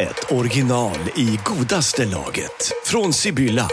ett 0.00 0.32
original 0.32 0.98
i 1.16 1.38
godaste 1.44 2.06
laget. 2.06 2.72
Från 2.84 3.12
Sibylla. 3.12 3.68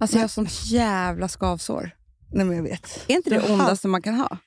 Alltså 0.00 0.16
jag 0.16 0.22
har 0.22 0.28
sånt 0.28 0.64
jävla 0.64 1.28
skavsår. 1.28 1.90
Nej, 2.32 2.46
men 2.46 2.56
jag 2.56 2.62
vet. 2.62 3.04
Är 3.08 3.14
inte 3.14 3.30
det 3.30 3.36
Jaha. 3.36 3.52
ondaste 3.52 3.88
man 3.88 4.02
kan 4.02 4.14
ha? 4.14 4.38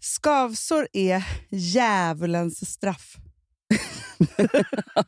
Skavsår 0.00 0.88
är 0.92 1.24
djävulens 1.50 2.70
straff. 2.72 3.16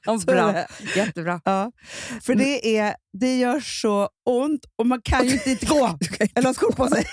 Bra. 0.27 0.66
Jättebra. 0.97 1.41
Ja. 1.44 1.72
För 2.22 2.34
det, 2.34 2.78
är, 2.78 2.97
det 3.12 3.38
gör 3.38 3.60
så 3.60 4.08
ont 4.27 4.64
och 4.77 4.86
man 4.86 5.02
kan 5.02 5.27
ju 5.27 5.41
inte, 5.47 5.66
gå 5.69 5.98
eller 6.34 6.47
ha 6.47 6.55
skor 6.55 6.72
på 6.72 6.88
sig. 6.88 7.06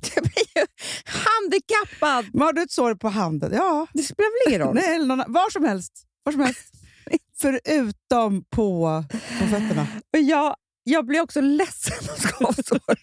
handikappad. 1.04 2.34
Men 2.34 2.42
har 2.42 2.52
du 2.52 2.62
ett 2.62 2.70
sår 2.70 2.94
på 2.94 3.08
handen? 3.08 3.52
Ja. 3.54 3.86
Det 3.92 4.02
spelar 4.02 4.46
väl 4.46 4.52
ingen 4.52 4.66
roll? 4.66 4.74
Nej, 4.74 4.94
eller 4.94 5.06
någon, 5.06 5.32
var 5.32 5.50
som 5.50 5.64
helst. 5.64 5.92
Var 6.22 6.32
som 6.32 6.40
helst. 6.40 6.60
Förutom 7.40 8.44
på, 8.50 9.04
på 9.38 9.46
fötterna. 9.46 9.86
Och 10.12 10.20
jag, 10.20 10.56
jag 10.84 11.06
blir 11.06 11.20
också 11.20 11.40
ledsen 11.40 12.10
av 12.10 12.16
skavsår. 12.16 12.80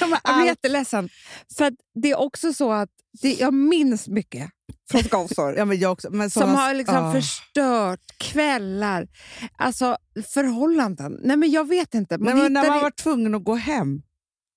Jag 0.00 0.08
blir 0.08 0.46
jätteledsen. 0.46 1.08
För 1.56 1.72
det 2.02 2.10
är 2.10 2.18
också 2.18 2.52
så 2.52 2.72
att 2.72 2.88
det, 3.22 3.34
jag 3.34 3.54
minns 3.54 4.08
mycket 4.08 4.50
från 4.90 5.02
skavsår. 5.02 5.54
Ja, 5.56 5.64
men 5.64 5.78
jag 5.78 5.92
också. 5.92 6.10
Men 6.10 6.30
som 6.30 6.54
har 6.54 6.74
liksom 6.74 6.94
ja. 6.94 7.12
förstört 7.12 8.00
kvällar, 8.18 9.08
alltså 9.56 9.96
förhållanden. 10.34 11.20
Nej 11.22 11.36
men 11.36 11.50
Jag 11.50 11.68
vet 11.68 11.94
inte. 11.94 12.18
Man, 12.18 12.34
Nej, 12.34 12.42
men 12.42 12.52
när 12.52 12.68
man 12.68 12.82
var 12.82 12.90
tvungen 12.90 13.34
att 13.34 13.44
gå 13.44 13.54
hem. 13.54 14.02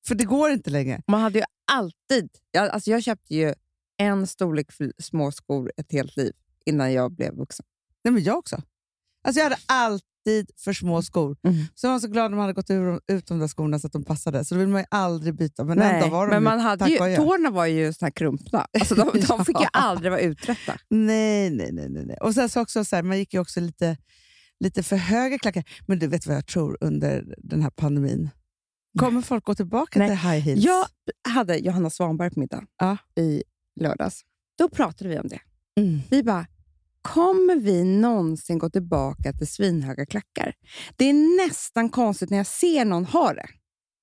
För 0.08 0.16
det 0.16 0.24
går 0.24 0.52
inte 0.52 0.70
längre. 0.70 1.02
man 1.08 1.22
hade 1.22 1.40
ju 1.40 1.46
alltid... 1.72 2.30
Jag, 2.52 2.70
alltså 2.70 2.92
jag 2.92 3.04
köpte 3.04 3.36
ju 3.36 3.54
en 3.98 4.28
storlek 4.28 4.72
för 4.72 4.94
små 4.98 5.32
skor 5.32 5.72
ett 5.78 5.92
helt 5.92 6.18
liv 6.18 6.34
innan 6.66 6.94
jag 6.94 7.12
blev 7.12 7.34
vuxen. 7.36 7.66
Nej, 8.04 8.14
men 8.14 8.24
jag 8.24 8.38
också. 8.38 8.62
Alltså, 9.24 9.40
jag 9.40 9.44
hade 9.44 9.58
alltid 9.66 10.52
för 10.58 10.74
små 10.74 11.02
skor. 11.02 11.38
Mm. 11.44 11.66
Så 11.76 11.88
jag 11.88 11.92
var 11.92 12.00
så 12.00 12.08
glad 12.08 12.32
när 12.32 12.36
man 12.38 12.44
hade 12.44 12.54
gått 12.54 12.70
ur, 12.70 13.00
ut 13.08 13.28
de 13.28 13.40
där 13.40 13.48
skorna 13.48 13.80
så 13.80 13.88
att 13.88 13.94
de 13.94 14.04
passade. 14.04 14.46
Så 14.46 14.56
då 14.56 14.60
vill 14.60 14.70
man 14.70 14.82
ju 14.82 14.88
aldrig 14.92 15.36
byta. 15.36 15.64
Men 15.64 15.82
ändå 15.82 16.08
var 16.10 16.28
de 16.28 16.34
men 16.34 16.44
man 16.44 16.60
hade 16.60 16.90
ju, 16.90 16.98
tårna 17.16 17.50
var 17.50 17.66
ju 17.66 17.94
såna 17.94 18.06
här 18.06 18.12
krumpna. 18.12 18.68
Alltså 18.80 18.96
de, 18.96 19.12
Ja. 19.14 19.26
de 19.28 19.46
fick 19.46 19.60
ju 19.60 19.68
aldrig 19.74 20.12
vara 20.12 20.22
uträtta. 20.22 20.78
Nej, 20.90 21.50
nej, 21.50 21.72
nej. 21.72 21.90
nej, 21.90 22.06
nej. 22.06 22.18
Och 22.22 22.34
sen 22.34 22.50
så 22.50 22.62
också 22.62 22.86
så 22.86 22.96
här, 22.96 23.04
man 23.04 23.18
gick 23.18 23.34
ju 23.34 23.40
också 23.40 23.60
lite, 23.60 23.98
lite 24.60 24.84
för 24.84 24.96
höga 24.96 25.38
klackar. 25.40 25.64
Men 25.88 26.00
du 26.00 26.08
vet 26.08 26.28
vad 26.28 26.36
jag 26.38 26.46
tror 26.46 26.78
under 26.82 27.36
den 27.38 27.62
här 27.62 27.70
pandemin? 27.70 28.30
Kommer 29.00 29.22
folk 29.22 29.44
gå 29.46 29.56
tillbaka 29.56 30.00
Nej. 30.00 30.10
till 30.10 30.18
high 30.18 30.40
heels? 30.40 30.64
Jag 30.64 30.86
hade 31.30 31.58
Johanna 31.58 31.90
Svanberg 31.90 32.30
på 32.30 32.40
middag 32.40 32.64
Ja. 32.78 32.98
i 33.22 33.44
lördags. 33.80 34.22
Då 34.58 34.70
pratade 34.70 35.10
vi 35.10 35.20
om 35.20 35.28
det. 35.28 35.40
Mm. 35.80 36.00
Vi 36.10 36.24
bara, 36.24 36.48
kommer 37.02 37.56
vi 37.56 37.84
någonsin 37.84 38.58
gå 38.58 38.70
tillbaka 38.70 39.34
till 39.34 39.48
svinhöga 39.48 40.06
klackar? 40.06 40.54
Det 40.96 41.06
är 41.06 41.48
nästan 41.48 41.90
konstigt 41.90 42.30
när 42.30 42.38
jag 42.38 42.48
ser 42.48 42.86
någon 42.86 43.06
ha 43.06 43.34
det. 43.34 43.48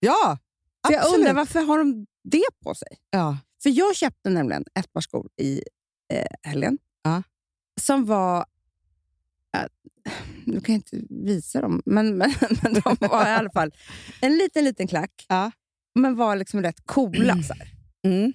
Ja, 0.00 0.38
För 0.86 0.92
jag 0.92 1.00
absolut. 1.00 1.18
undrar 1.18 1.34
varför 1.34 1.60
har 1.60 1.78
de 1.78 2.06
det 2.24 2.44
på 2.64 2.74
sig? 2.74 2.88
Ja. 3.10 3.38
För 3.62 3.70
jag 3.70 3.96
köpte 3.96 4.30
nämligen 4.30 4.64
ett 4.74 4.92
par 4.92 5.00
skor 5.00 5.28
i 5.40 5.62
eh, 6.12 6.26
helgen 6.42 6.78
Ja. 7.02 7.22
som 7.80 8.04
var... 8.04 8.44
Äh, 9.56 9.62
nu 10.46 10.60
kan 10.60 10.72
jag 10.74 10.78
inte 10.78 11.00
visa 11.24 11.60
dem, 11.60 11.82
men, 11.86 12.16
men, 12.18 12.34
men 12.62 12.72
de 12.74 12.96
var 13.00 13.26
i 13.26 13.30
alla 13.30 13.50
fall 13.50 13.72
en 14.20 14.36
liten, 14.36 14.64
liten 14.64 14.86
klack. 14.88 15.26
Ja. 15.28 15.50
Men 15.94 16.16
var 16.16 16.36
liksom 16.36 16.62
rätt 16.62 16.86
coola. 16.86 17.42
Så. 17.42 17.54
Mm. 18.06 18.32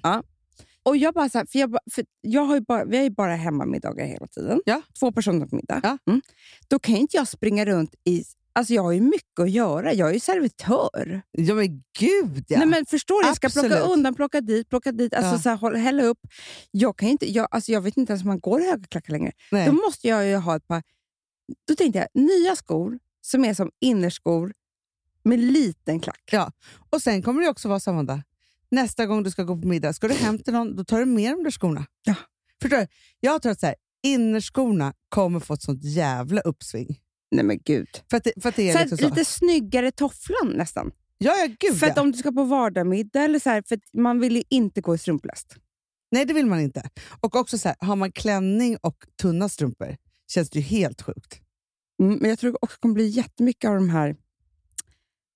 Och 0.83 0.97
jag 0.97 1.13
bara 1.13 1.29
så 1.29 1.37
här, 1.37 1.45
för 1.45 1.59
jag, 1.59 1.77
för 1.91 2.05
jag 2.21 2.41
har 2.41 2.55
ju 2.55 2.61
bara, 2.61 2.85
vi 2.85 2.97
har 2.97 3.03
ju 3.03 3.09
bara 3.09 3.35
hemmamiddagar 3.35 4.05
hela 4.05 4.27
tiden. 4.27 4.61
Ja. 4.65 4.81
Två 4.99 5.11
personer 5.11 5.45
på 5.45 5.55
middag. 5.55 5.79
Ja. 5.83 5.97
Mm. 6.07 6.21
Då 6.67 6.79
kan 6.79 6.95
inte 6.95 7.17
jag 7.17 7.27
springa 7.27 7.65
runt 7.65 7.95
i... 8.03 8.23
Alltså 8.53 8.73
jag 8.73 8.83
har 8.83 8.91
ju 8.91 9.01
mycket 9.01 9.39
att 9.39 9.51
göra. 9.51 9.93
Jag 9.93 10.09
är 10.09 10.13
ju 10.13 10.19
servitör. 10.19 11.21
ja, 11.31 11.53
men 11.55 11.83
gud 11.99 12.45
ja. 12.47 12.57
Nej, 12.59 12.67
men 12.67 12.85
förstår 12.85 13.21
du? 13.23 13.27
Jag 13.27 13.35
ska 13.35 13.49
plocka 13.49 13.67
Absolut. 13.67 13.91
undan, 13.97 14.15
plocka 14.15 14.41
dit, 14.41 14.69
plocka 14.69 14.91
dit. 14.91 15.13
Alltså 15.13 15.31
Ja. 15.31 15.39
så 15.39 15.49
här, 15.49 15.55
håll- 15.57 15.75
hälla 15.75 16.03
upp. 16.03 16.19
Jag, 16.71 16.97
kan 16.97 17.09
inte, 17.09 17.31
jag, 17.31 17.47
alltså 17.51 17.71
jag 17.71 17.81
vet 17.81 17.97
inte 17.97 18.11
ens 18.13 18.23
om 18.23 18.27
man 18.27 18.39
går 18.39 18.61
i 18.61 18.65
höga 18.69 18.83
klackar 18.89 19.11
längre. 19.13 19.31
Nej. 19.51 19.65
Då 19.67 19.71
måste 19.73 20.07
jag 20.07 20.25
ju 20.27 20.35
ha 20.35 20.55
ett 20.55 20.67
par... 20.67 20.83
Då 21.67 21.75
tänkte 21.75 21.99
jag, 21.99 22.23
nya 22.23 22.55
skor 22.55 22.99
som 23.21 23.45
är 23.45 23.53
som 23.53 23.71
innerskor 23.79 24.53
med 25.23 25.39
liten 25.39 25.99
klack. 25.99 26.23
Ja. 26.31 26.51
Och 26.89 27.01
sen 27.01 27.21
kommer 27.21 27.41
det 27.41 27.49
också 27.49 27.67
vara 27.69 27.79
så, 27.79 27.91
Amanda. 27.91 28.23
Nästa 28.71 29.05
gång 29.05 29.23
du 29.23 29.31
ska 29.31 29.43
gå 29.43 29.61
på 29.61 29.67
middag, 29.67 29.93
ska 29.93 30.07
du 30.07 30.13
hem 30.13 30.39
till 30.39 30.53
någon, 30.53 30.75
då 30.75 30.85
tar 30.85 30.99
du 30.99 31.05
med 31.05 31.31
de 31.31 31.43
där 31.43 31.51
skorna. 31.51 31.85
Ja. 32.03 32.15
Förstår 32.61 32.77
du? 32.77 32.87
Jag 33.19 33.41
tror 33.41 33.51
att 33.51 33.59
så 33.59 33.65
här, 33.65 33.75
innerskorna 34.03 34.93
kommer 35.09 35.39
få 35.39 35.53
ett 35.53 35.61
sånt 35.61 35.83
jävla 35.83 36.41
uppsving. 36.41 36.99
Nej 37.31 37.45
men 37.45 37.59
gud. 37.65 37.87
För 38.09 38.17
att 38.17 38.23
det, 38.23 38.33
för 38.41 38.49
att 38.49 38.55
det 38.55 38.69
är 38.69 38.73
Så 38.73 38.79
liksom 38.79 38.97
så. 38.97 39.09
lite 39.09 39.25
snyggare 39.25 39.91
tofflan 39.91 40.53
nästan. 40.55 40.91
Ja, 41.17 41.35
ja, 41.35 41.47
gud 41.59 41.79
För 41.79 41.87
att 41.87 41.95
ja. 41.95 42.01
om 42.01 42.11
du 42.11 42.17
ska 42.17 42.31
på 42.31 42.43
vardagsmiddag, 42.43 43.23
eller 43.23 43.39
så 43.39 43.49
här, 43.49 43.63
för 43.67 43.79
man 43.93 44.19
vill 44.19 44.35
ju 44.35 44.43
inte 44.49 44.81
gå 44.81 44.95
i 44.95 44.97
strumpläst. 44.97 45.55
Nej, 46.11 46.25
det 46.25 46.33
vill 46.33 46.45
man 46.45 46.59
inte. 46.59 46.89
Och 47.19 47.35
också 47.35 47.57
så 47.57 47.67
här, 47.67 47.77
har 47.79 47.95
man 47.95 48.11
klänning 48.11 48.77
och 48.81 48.95
tunna 49.21 49.49
strumpor 49.49 49.97
känns 50.27 50.49
det 50.49 50.59
ju 50.59 50.65
helt 50.65 51.01
sjukt. 51.01 51.41
Mm, 52.01 52.17
men 52.17 52.29
jag 52.29 52.39
tror 52.39 52.63
också 52.63 52.75
det 52.75 52.81
kommer 52.81 52.93
bli 52.95 53.07
jättemycket 53.07 53.69
av 53.69 53.75
de 53.75 53.89
här, 53.89 54.15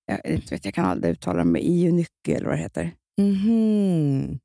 jag, 0.06 0.50
vet, 0.50 0.64
jag 0.64 0.74
kan 0.74 0.84
aldrig 0.84 1.12
uttala 1.12 1.38
dem, 1.38 1.56
Ionycke 1.56 2.34
eller 2.34 2.46
vad 2.46 2.54
det 2.54 2.62
heter. 2.62 2.94
Mhm. 3.18 4.38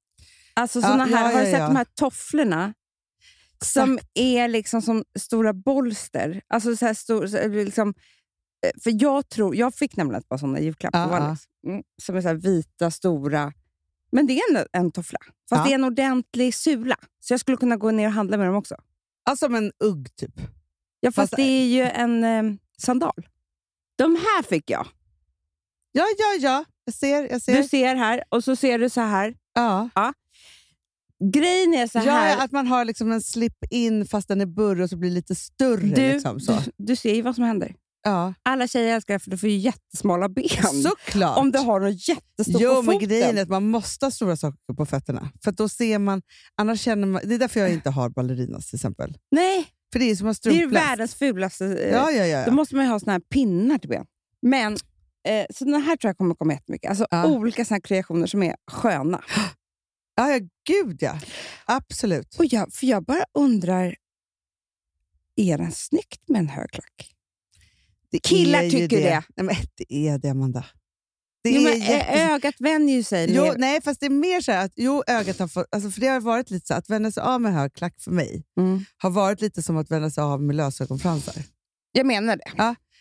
Alltså 0.53 0.80
Ja, 0.80 0.88
såna 0.88 1.06
här, 1.06 1.12
ja, 1.12 1.18
har 1.18 1.31
du 1.31 1.46
ja, 1.47 1.52
sett 1.52 1.59
ja. 1.59 1.68
de 1.68 1.75
här 1.75 1.85
tofflorna? 1.96 2.74
Som 3.66 4.00
är 4.13 4.47
liksom 4.47 4.81
som 4.81 5.03
stora 5.19 5.53
bolster. 5.53 6.41
Alltså 6.47 6.75
så 6.75 6.85
här 6.85 6.94
stor, 6.94 7.28
så, 7.28 7.47
liksom, 7.47 7.94
eh, 8.66 8.81
för 8.84 9.03
jag 9.03 9.29
tror, 9.29 9.56
jag 9.56 9.75
fick 9.75 9.96
nämligen 9.96 10.19
ett 10.19 10.29
par 10.29 10.38
såna 10.38 10.59
julklapp 10.59 10.94
Ja, 10.94 11.06
av 11.06 11.14
Alice, 11.14 11.44
mm, 11.68 11.84
som 12.02 12.16
är 12.16 12.22
så 12.22 12.34
vita, 12.34 12.91
stora. 12.91 13.53
Men 14.12 14.28
det 14.28 14.34
är 14.40 14.58
en, 14.58 14.66
en 14.72 14.91
toffla, 14.91 15.19
fast 15.50 15.59
Ja. 15.59 15.64
det 15.64 15.72
är 15.72 15.75
en 15.75 15.84
ordentlig 15.84 16.53
sula. 16.56 16.96
Så 17.19 17.34
jag 17.34 17.40
skulle 17.40 17.58
kunna 17.58 17.75
gå 17.75 17.91
ner 17.91 18.08
och 18.08 18.14
handla 18.14 18.38
med 18.38 18.47
dem 18.47 18.56
också. 18.56 18.75
Alltså 19.27 19.45
som 19.45 19.55
en 19.55 19.71
ugg 19.83 20.15
typ. 20.15 20.33
Ja, 20.99 21.11
fast, 21.11 21.15
Fast- 21.31 21.35
det 21.38 21.43
är 21.43 21.65
ju 21.67 21.81
en 21.83 22.23
eh, 22.23 22.43
sandal. 22.77 23.27
De 23.95 24.15
här 24.15 24.43
fick 24.43 24.69
jag. 24.69 24.88
Ja, 25.91 26.05
ja, 26.17 26.33
ja. 26.39 26.65
Jag 26.85 26.93
ser. 26.93 27.29
Jag 27.29 27.41
ser. 27.41 27.57
Du 27.57 27.63
ser 27.63 27.95
här 27.95 28.23
och 28.29 28.43
så 28.43 28.55
ser 28.55 28.79
du 28.79 28.89
så 28.89 29.01
här. 29.01 29.35
ja. 29.53 30.13
Grejen 31.33 31.73
är 31.73 31.87
så 31.87 31.99
här. 31.99 32.29
Ja, 32.29 32.43
att 32.43 32.51
man 32.51 32.67
har 32.67 32.85
liksom 32.85 33.11
en 33.11 33.21
slip-in 33.21 34.05
fast 34.05 34.27
den 34.27 34.41
är 34.41 34.45
burr 34.45 34.81
och 34.81 34.89
så 34.89 34.97
blir 34.97 35.11
lite 35.11 35.35
större. 35.35 35.81
du, 35.95 36.13
liksom, 36.13 36.39
så. 36.39 36.51
du, 36.51 36.71
du 36.77 36.95
ser 36.95 37.16
ju 37.16 37.21
vad 37.21 37.35
som 37.35 37.43
händer. 37.43 37.75
Ja. 38.12 38.34
Alla 38.44 38.68
tjejer 38.68 38.95
älskar 38.95 39.13
det 39.13 39.19
för 39.19 39.31
du 39.31 39.38
får 39.38 39.50
ju 39.50 39.57
jättesmala 39.57 40.29
ben. 40.29 40.84
Såklart! 40.84 41.38
Om 41.38 41.51
du 41.51 41.59
har 41.59 41.79
något 41.79 42.07
jättestort 42.09 42.62
jo, 42.62 42.69
på 42.75 42.81
men 42.81 42.94
foten. 42.94 43.07
grejen 43.09 43.38
är 43.38 43.41
att 43.41 43.50
man 43.50 43.69
måste 43.69 44.06
ha 44.06 44.12
stora 44.12 44.38
saker 44.38 44.73
på 44.73 44.85
fötterna. 44.85 45.29
För 45.44 45.51
då 45.51 45.69
ser 45.69 46.00
man, 46.00 46.22
annars 46.56 46.81
känner 46.81 47.07
man, 47.07 47.22
det 47.25 47.35
är 47.35 47.40
därför 47.40 47.59
jag 47.59 47.73
inte 47.73 47.90
har 47.90 48.09
ballerinas 48.09 48.69
till 48.69 48.75
exempel. 48.78 49.17
Nej, 49.31 49.67
För 49.94 50.00
det 50.00 50.06
är 50.12 50.16
som 50.16 50.28
att 50.28 50.41
det 50.44 50.50
är 50.50 50.53
strumpläst. 50.53 50.85
världens 50.85 51.16
fulaste. 51.16 51.66
eh, 51.66 51.91
Ja, 51.91 52.11
ja, 52.11 52.26
ja. 52.26 52.46
Då 52.46 52.49
ja. 52.52 52.53
måste 52.55 52.76
man 52.76 52.85
ju 52.85 52.91
ha 52.91 52.99
såna 52.99 53.11
här 53.11 53.20
pinnar 53.20 53.78
till 53.78 53.90
ben. 53.90 54.05
Men, 54.41 54.73
eh, 55.28 55.46
så 55.53 55.66
den 55.66 55.81
här 55.81 55.96
tror 55.97 56.09
jag 56.09 56.17
kommer 56.17 56.35
komma 56.35 56.53
jättemycket. 56.53 56.90
Alltså 56.90 57.08
Ja. 57.11 57.28
olika 57.28 57.66
såna 57.66 57.79
kreationer 57.81 58.28
som 58.28 58.43
är 58.43 58.55
sköna. 58.72 59.23
ja, 60.16 60.29
ja, 60.29 60.40
gud 60.67 60.97
ja. 61.02 61.20
Absolut. 61.66 62.35
Och 62.40 62.46
jag, 62.46 62.73
för 62.73 62.87
jag 62.87 63.03
bara 63.05 63.23
undrar, 63.34 63.96
är 65.35 65.58
det 65.58 65.72
snyggt 65.72 66.29
med 66.29 66.40
en 66.40 66.49
hög 66.49 66.70
klack? 66.72 67.14
Det 68.11 68.19
Killar 68.19 68.69
tycker 68.69 68.97
det. 69.01 69.23
Nej, 69.35 69.45
men 69.45 69.55
det 69.75 69.93
är 70.07 70.17
det, 70.17 70.29
Amanda. 70.29 70.65
Det 71.43 71.49
Jo, 71.49 71.61
är 71.61 71.63
men, 71.63 71.81
eh, 71.81 71.89
jätte- 71.89 72.33
Ögat 72.33 72.55
vänjer 72.59 72.95
ju 72.95 73.03
sig. 73.03 73.35
Jo, 73.35 73.53
nej, 73.57 73.81
fast 73.81 73.99
det 73.99 74.05
är 74.05 74.09
mer 74.09 74.41
så 74.41 74.51
här 74.51 74.65
att 74.65 74.71
jo, 74.75 75.03
ögat 75.07 75.39
har 75.39 75.47
fått... 75.47 75.65
Alltså, 75.71 75.91
för 75.91 76.01
det 76.01 76.07
har 76.07 76.19
varit 76.19 76.49
lite 76.51 76.67
så 76.67 76.73
att 76.73 76.89
vända 76.89 77.11
sig 77.11 77.23
av 77.23 77.41
med 77.41 77.53
hög 77.53 77.73
klack 77.73 77.95
för 77.99 78.11
mig 78.11 78.43
Mm. 78.59 78.85
har 78.97 79.09
varit 79.09 79.41
lite 79.41 79.63
som 79.63 79.77
att 79.77 79.91
vända 79.91 80.09
sig 80.09 80.21
av 80.23 80.41
med 80.41 80.55
lösögonfransar. 80.55 81.35
Jag 81.91 82.05
menar 82.05 82.35
det. 82.37 82.51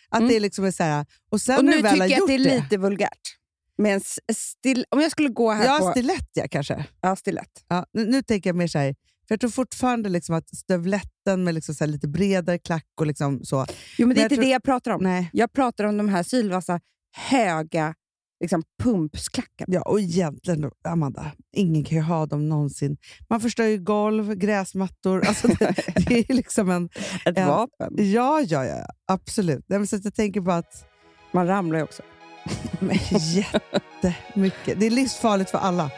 Att 0.09 0.19
Mm. 0.19 0.29
det 0.33 0.39
liksom 0.39 0.65
är 0.65 0.71
så 0.71 0.83
här, 0.83 1.05
och 1.29 1.41
sen 1.41 1.57
Och 1.57 1.65
nu 1.65 1.71
tycker 1.71 1.95
jag 1.95 2.13
att 2.21 2.27
det 2.27 2.33
är 2.33 2.39
lite 2.39 2.77
vulgärt. 2.77 3.37
Men 3.77 4.01
still, 4.33 4.85
om 4.89 5.01
jag 5.01 5.11
skulle 5.11 5.29
gå 5.29 5.51
här 5.51 5.65
Ja, 5.65 5.79
på... 5.79 5.91
stilett 5.91 6.29
ja, 6.33 6.47
kanske. 6.51 6.85
Ja, 7.01 7.15
stilett. 7.15 7.63
Ja, 7.67 7.85
nu, 7.93 8.05
nu 8.05 8.21
tänker 8.23 8.49
jag 8.49 8.55
mer 8.55 8.67
så 8.67 8.77
här, 8.79 8.95
För 9.27 9.33
Jag 9.33 9.39
tror 9.39 9.49
fortfarande 9.49 10.09
liksom 10.09 10.35
att 10.35 10.55
stövletten 10.55 11.43
med 11.43 11.53
liksom 11.55 11.75
så 11.75 11.85
lite 11.85 12.07
bredare 12.07 12.57
klack 12.57 12.85
och 12.99 13.07
liksom 13.07 13.43
så. 13.45 13.65
Jo, 13.97 14.07
men 14.07 14.15
det 14.15 14.21
är 14.21 14.23
inte 14.23 14.35
tror- 14.35 14.43
det 14.45 14.49
jag 14.51 14.63
pratar 14.63 14.91
om. 14.91 15.03
Nej. 15.03 15.29
Jag 15.33 15.53
pratar 15.53 15.83
om 15.83 15.97
de 15.97 16.09
här 16.09 16.23
sylvassa, 16.23 16.79
höga 17.17 17.93
liksom, 18.39 18.63
pumpsklackarna. 18.83 19.73
Ja, 19.73 19.81
och 19.81 19.99
egentligen, 19.99 20.71
Amanda, 20.87 21.31
ingen 21.55 21.83
kan 21.83 21.97
ju 21.97 22.03
ha 22.03 22.25
dem 22.25 22.49
någonsin. 22.49 22.97
Man 23.29 23.41
förstör 23.41 23.63
ju 23.65 23.77
golv, 23.77 24.35
gräsmattor. 24.35 25.27
Alltså 25.27 25.47
det, 25.47 25.75
det 26.07 26.29
är 26.29 26.33
liksom 26.33 26.69
en... 26.69 26.89
Ett 27.25 27.37
Ja. 27.37 27.47
vapen. 27.47 28.11
Ja, 28.11 28.41
ja, 28.41 28.65
ja, 28.65 28.85
absolut. 29.07 29.65
Nej, 29.67 29.79
men 29.79 29.87
så 29.87 29.95
att 29.95 30.03
jag 30.05 30.13
tänker 30.15 30.41
bara 30.41 30.55
att 30.57 30.85
Man 31.31 31.47
ramlar 31.47 31.77
ju 31.77 31.83
också. 31.83 32.03
jättemycket. 33.35 34.79
Det 34.79 34.85
är 34.85 34.89
livsfarligt 34.89 35.49
för 35.49 35.57
alla. 35.57 35.91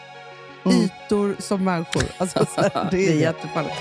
Mm. 0.66 0.78
Ytor 0.82 1.36
som 1.40 1.64
människor. 1.64 2.04
Alltså, 2.18 2.46
så 2.46 2.62
här, 2.62 2.88
det 2.92 3.08
är, 3.08 3.14
jättefarligt. 3.14 3.76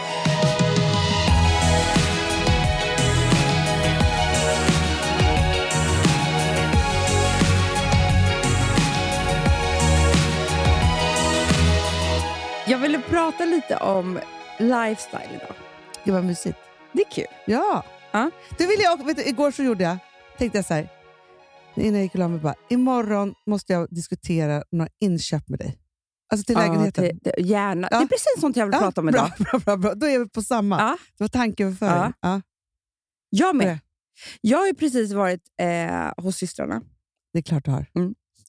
Jag 12.67 12.79
ville 12.79 13.01
prata 13.01 13.45
lite 13.45 13.77
om 13.77 14.19
lifestyle 14.59 15.29
idag. 15.35 15.57
Gud 16.05 16.15
vad 16.15 16.25
mysigt. 16.25 16.59
Det 16.93 17.01
är 17.01 17.11
kul. 17.11 17.25
Ja. 17.47 17.85
Ja. 18.13 18.31
Det 18.59 18.67
vill 18.67 18.81
jag, 18.81 19.07
vet 19.07 19.17
du, 19.17 19.25
igår 19.25 19.51
så 19.51 19.63
gjorde 19.63 19.85
jag, 19.85 19.99
tänkte 20.39 20.59
jag 20.59 20.65
så 20.65 20.75
här, 20.75 20.89
innan 21.75 21.95
jag 21.95 22.03
gick 22.03 22.13
och 22.13 22.19
la 22.19 22.29
mig, 22.29 22.41
bara, 22.41 22.55
imorgon 22.69 23.35
måste 23.47 23.73
jag 23.73 23.89
diskutera 23.91 24.63
några 24.71 24.91
inköp 25.01 25.49
med 25.49 25.59
dig. 25.59 25.78
Alltså 26.31 26.45
till 26.45 26.55
lägenheten. 26.57 27.05
Ja, 27.05 27.13
det, 27.23 27.31
det, 27.37 27.43
gärna. 27.43 27.89
Ja. 27.91 27.99
Det 27.99 28.05
är 28.05 28.09
precis 28.09 28.41
sånt 28.41 28.57
jag 28.57 28.67
vill 28.67 28.73
Ja, 28.73 28.79
prata 28.81 29.01
om 29.01 29.09
idag. 29.09 29.31
bra, 29.39 29.59
bra, 29.65 29.77
bra. 29.77 29.95
Då 29.95 30.07
är 30.07 30.19
vi 30.19 30.29
på 30.29 30.43
samma. 30.43 30.79
Ja. 30.81 30.97
Det 31.19 31.25
var 31.25 31.29
tankeöverföring. 31.29 32.13
Ja. 32.21 32.41
Jag 33.31 33.57
med. 33.57 33.79
Jag 34.41 34.59
har 34.59 34.67
ju 34.67 34.75
precis 34.75 35.13
varit 35.13 35.43
eh, 35.61 36.13
hos 36.25 36.37
systrarna, 36.37 36.83
Det 37.33 37.39
är 37.39 37.43
klart 37.43 37.65
du 37.65 37.71
har. 37.71 37.87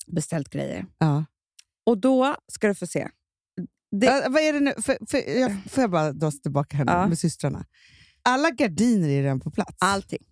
beställt 0.08 0.50
grejer. 0.50 0.86
Ja. 0.98 1.26
Och 1.86 1.98
då 1.98 2.36
ska 2.52 2.68
du 2.68 2.76
få 2.76 2.88
se. 2.88 3.08
Det- 3.92 4.06
Ja, 4.06 4.28
vad 4.30 4.42
är 4.42 4.54
det 4.54 4.60
nu? 4.60 4.74
För, 4.82 4.98
för, 5.10 5.40
jag, 5.40 5.58
får 5.70 5.82
jag 5.82 5.92
bara 5.92 6.12
dra 6.14 6.28
oss 6.28 6.42
tillbaka 6.42 6.78
här 6.78 6.86
nu 6.86 6.92
Ja. 6.92 7.08
med 7.08 7.20
systrarna? 7.20 7.66
Alla 8.22 8.52
gardiner 8.52 9.10
är 9.10 9.22
redan 9.24 9.40
på 9.40 9.52
plats. 9.52 9.78
Allting. 9.80 10.26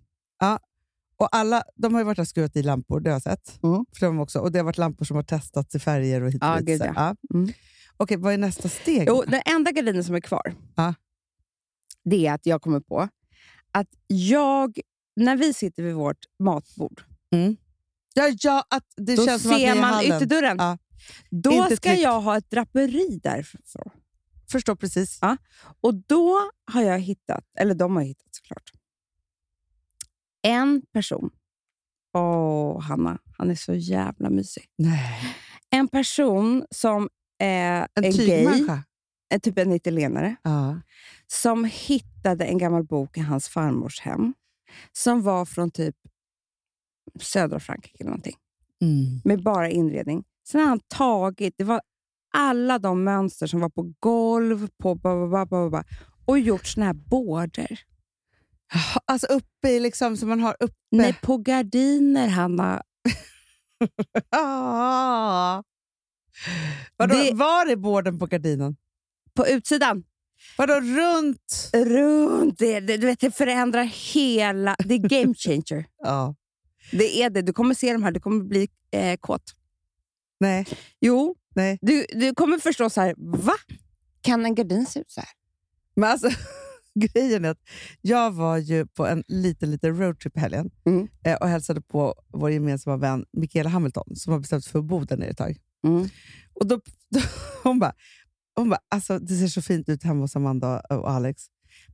Och 1.19 1.36
alla, 1.36 1.64
de 1.75 1.94
har 1.94 2.02
ju 2.02 2.06
varit 2.06 2.19
och 2.19 2.28
skruvat 2.28 2.56
i 2.56 2.64
lampor, 2.64 3.00
det 3.00 3.10
har 3.10 3.16
jag 3.16 3.22
sett. 3.22 3.64
Mm. 3.64 3.86
För 4.00 4.06
de 4.06 4.19
också. 4.19 4.40
Och 4.40 4.52
det 4.52 4.60
har 4.60 4.64
varit 4.64 4.78
lampor 4.78 5.06
som 5.06 5.16
har 5.16 5.24
testats 5.24 5.75
i 5.75 5.80
färger 5.80 6.22
och 6.22 6.31
hit 6.31 6.44
och 6.44 6.48
Ja, 6.50 6.60
dit. 6.62 6.81
här. 6.81 6.94
ja. 6.96 7.16
Mm. 7.34 7.54
Okej, 7.98 8.18
vad 8.18 8.34
är 8.34 8.38
nästa 8.38 8.69
steg? 8.69 9.08
Jo, 9.08 9.24
den 9.28 9.42
enda 9.46 9.72
gardinen 9.72 10.04
som 10.04 10.16
är 10.16 10.19
kvar, 10.19 10.56
Ja. 10.75 10.94
det 12.04 12.28
är 12.28 12.34
att 12.34 12.46
jag 12.46 12.62
kommer 12.62 12.80
på 12.80 13.10
att 13.72 13.88
jag, 14.08 14.80
när 15.16 15.36
vi 15.38 15.54
sitter 15.54 15.84
vid 15.84 15.96
vårt 15.96 16.19
matbord, 16.44 17.02
Ja, 18.14 18.31
ja, 18.42 18.64
att 18.69 18.84
det 18.98 19.16
då 19.16 19.25
känns 19.25 19.42
som 19.44 19.52
att 19.52 19.58
ser 19.58 19.75
i 19.75 19.80
man 19.81 19.94
hallen. 19.94 20.16
ytterdörren. 20.18 20.58
Ja. 20.60 20.78
Då 21.31 21.52
Inte 21.52 21.75
ska 21.75 21.90
tryggt. 21.90 22.04
jag 22.04 22.22
ha 22.22 22.38
ett 22.38 22.50
draperi 22.50 23.19
därifrån. 23.24 23.62
Förstår 24.52 24.75
precis. 24.75 25.18
Ja. 25.22 25.38
Och 25.81 25.94
då 25.96 26.38
har 26.72 26.81
jag 26.81 27.00
hittat, 27.00 27.44
eller 27.60 27.74
de 27.75 27.96
har 27.96 28.04
hittat 28.04 28.28
såklart, 28.36 28.72
en 30.47 30.81
person. 30.94 31.29
Åh, 32.13 32.81
Hanna, 32.81 33.17
han 33.38 33.51
är 33.51 33.55
så 33.55 33.73
jävla 33.73 34.29
mysig. 34.29 34.65
Nej. 34.77 35.35
En 35.69 35.88
person 35.88 36.65
som 36.71 37.03
eh, 37.03 37.47
En 37.47 37.88
är 37.95 38.01
gay, 38.01 38.11
tygmänniska. 38.11 38.83
eh, 39.33 39.39
typ 39.39 39.57
en 39.57 39.71
italienare, 39.73 40.35
Ja. 40.44 40.79
som 41.27 41.65
hittade 41.65 42.45
en 42.45 42.57
gammal 42.57 42.83
bok 42.83 43.17
i 43.17 43.19
hans 43.21 43.47
farmors 43.49 43.99
hem 44.01 44.33
som 44.91 45.21
var 45.21 45.45
från 45.45 45.71
typ 45.71 45.95
södra 47.21 47.59
Frankrike 47.59 47.97
eller 47.99 48.09
någonting, 48.11 48.35
Mm. 48.81 49.21
med 49.23 49.44
bara 49.44 49.69
inredning. 49.69 50.23
Sen 50.47 50.61
har 50.61 50.67
han 50.67 50.79
tagit, 50.88 51.53
det 51.57 51.63
var 51.63 51.81
alla 52.33 52.79
de 52.79 53.03
mönster 53.03 53.47
som 53.47 53.59
var 53.59 53.69
på 53.69 53.94
golv, 53.99 54.67
på 54.77 54.95
ba, 54.95 55.15
ba, 55.15 55.27
ba, 55.27 55.45
ba, 55.45 55.69
ba, 55.69 55.83
och 56.25 56.39
gjort 56.39 56.65
såna 56.65 56.85
här 56.85 56.94
border. 56.94 57.79
Alltså 59.06 59.28
uppe 59.28 59.69
i, 59.69 59.80
liksom, 59.80 60.18
som 60.18 60.30
man 60.30 60.40
har 60.40 60.56
uppe. 60.60 60.74
Nej, 60.92 61.14
på 61.22 61.38
gardiner, 61.38 62.28
Hanna. 62.28 62.84
Ah. 64.30 65.64
Vadå, 66.98 67.16
Det- 67.16 67.34
Var 67.34 67.66
är 67.66 67.75
borden 67.75 68.19
på 68.19 68.25
gardinen? 68.25 68.75
På 69.34 69.48
utsidan, 69.48 70.04
Vadå 70.58 70.74
runt? 70.74 71.69
runt 71.74 72.60
det, 72.60 72.80
det, 72.80 72.98
du 72.98 73.06
vet, 73.08 73.19
det 73.19 73.31
förändrar 73.31 73.84
hela... 73.84 74.75
Det 74.80 74.94
är 74.94 74.98
game 74.98 75.34
changer. 75.34 75.86
Ja. 76.04 76.36
Det 76.92 77.22
är 77.22 77.30
det. 77.30 77.42
Du 77.42 77.54
kommer 77.54 77.74
se 77.74 77.94
de 77.94 78.04
här, 78.04 78.12
du 78.12 78.19
kommer 78.19 78.44
bli 78.44 78.69
eh, 78.92 79.18
kåt. 79.19 79.54
Nej. 80.40 80.66
Jo, 81.00 81.36
Nej. 81.56 81.78
du, 81.81 82.06
du 82.10 82.36
kommer 82.36 82.58
förstå 82.58 82.90
så 82.90 83.02
här, 83.02 83.14
va? 83.18 83.54
Kan 84.22 84.46
en 84.46 84.56
gardin 84.56 84.86
se 84.86 85.00
ut 85.00 85.12
så 85.12 85.19
här? 85.22 85.30
Men 85.96 86.10
alltså, 86.12 86.30
grejen 86.99 87.45
är 87.45 87.49
att 87.49 87.61
jag 88.01 88.31
var 88.31 88.57
ju 88.57 88.88
på 88.88 89.07
en 89.07 89.23
liten, 89.27 89.71
liten 89.71 89.97
roadtrip 89.97 90.38
i 90.38 90.39
helgen 90.39 90.69
Mm. 90.85 91.07
eh, 91.23 91.35
och 91.35 91.47
hälsade 91.47 91.81
på 91.81 92.15
vår 92.33 92.51
gemensamma 92.51 92.97
vän 92.97 93.25
Michaela 93.33 93.69
Hamilton 93.69 94.15
som 94.15 94.33
har 94.33 94.39
bestämt 94.39 94.63
sig 94.63 94.71
för 94.71 94.79
att 94.79 94.85
bo 94.85 95.03
där 95.03 95.17
nere 95.17 95.29
ett 95.29 95.38
tag. 95.38 95.57
Mm. 95.88 96.09
Och 96.53 96.67
då, 96.67 96.79
då, 97.09 97.19
hon 97.63 97.79
bara, 97.79 97.94
hon 98.55 98.69
bara 98.69 98.79
alltså, 98.89 99.19
det 99.19 99.35
ser 99.35 99.47
så 99.47 99.61
fint 99.61 99.89
ut 99.89 100.03
hemma 100.03 100.21
hos 100.21 100.35
Amanda 100.35 100.79
och 100.79 101.09
Alex. 101.11 101.44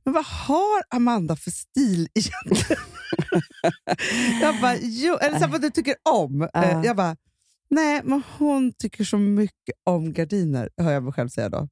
Men 0.04 0.14
vad 0.14 0.24
har 0.24 0.82
Amanda 0.96 1.36
för 1.36 1.50
stil 1.50 2.08
egentligen? 2.14 2.82
jag 4.40 4.60
bara, 4.60 4.76
jo, 4.80 5.16
eller 5.16 5.38
så 5.38 5.46
vad 5.46 5.60
du 5.62 5.70
tycker 5.70 5.94
om. 6.14 6.48
Ja. 6.52 6.84
Jag 6.84 6.96
bara, 6.96 7.16
nej, 7.70 8.00
men 8.04 8.22
hon 8.38 8.72
tycker 8.72 9.04
så 9.04 9.18
mycket 9.18 9.74
om 9.84 10.12
gardiner, 10.12 10.68
hör 10.76 10.92
jag 10.92 11.02
mig 11.02 11.12
själv 11.12 11.28
säga 11.28 11.48
då. 11.48 11.68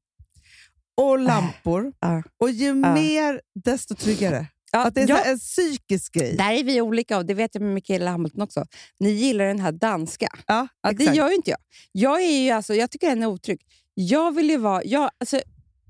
Och 1.02 1.18
lampor. 1.18 1.92
Ja. 2.00 2.22
Och 2.40 2.50
ju 2.50 2.74
mer, 2.74 3.40
desto 3.64 3.94
tryggare. 3.94 4.46
Ja, 4.72 4.84
Att 4.86 4.94
det 4.94 5.02
är 5.02 5.08
ja, 5.08 5.24
en 5.24 5.38
psykisk 5.38 6.14
grej. 6.14 6.36
där 6.36 6.52
är 6.52 6.64
vi 6.64 6.80
olika 6.80 7.18
och 7.18 7.26
det 7.26 7.34
vet 7.34 7.54
jag 7.54 7.62
med 7.62 7.74
Mikaela 7.74 8.10
Hamilton 8.10 8.42
också. 8.42 8.64
Ni 9.00 9.10
gillar 9.10 9.44
den 9.44 9.60
här 9.60 9.72
danska. 9.72 10.28
Ja, 10.46 10.68
Ja, 10.82 10.92
det 10.92 11.04
gör 11.04 11.28
ju 11.28 11.34
inte 11.34 11.50
jag. 11.50 11.58
Jag, 11.92 12.22
är 12.22 12.42
ju 12.44 12.50
alltså, 12.50 12.74
jag 12.74 12.90
tycker 12.90 13.08
den 13.08 13.22
är 13.22 13.26
otrygg. 13.26 13.60
Jag 13.94 14.34
vill 14.34 14.58
vara... 14.58 14.84
Jag, 14.84 15.10
alltså, 15.20 15.40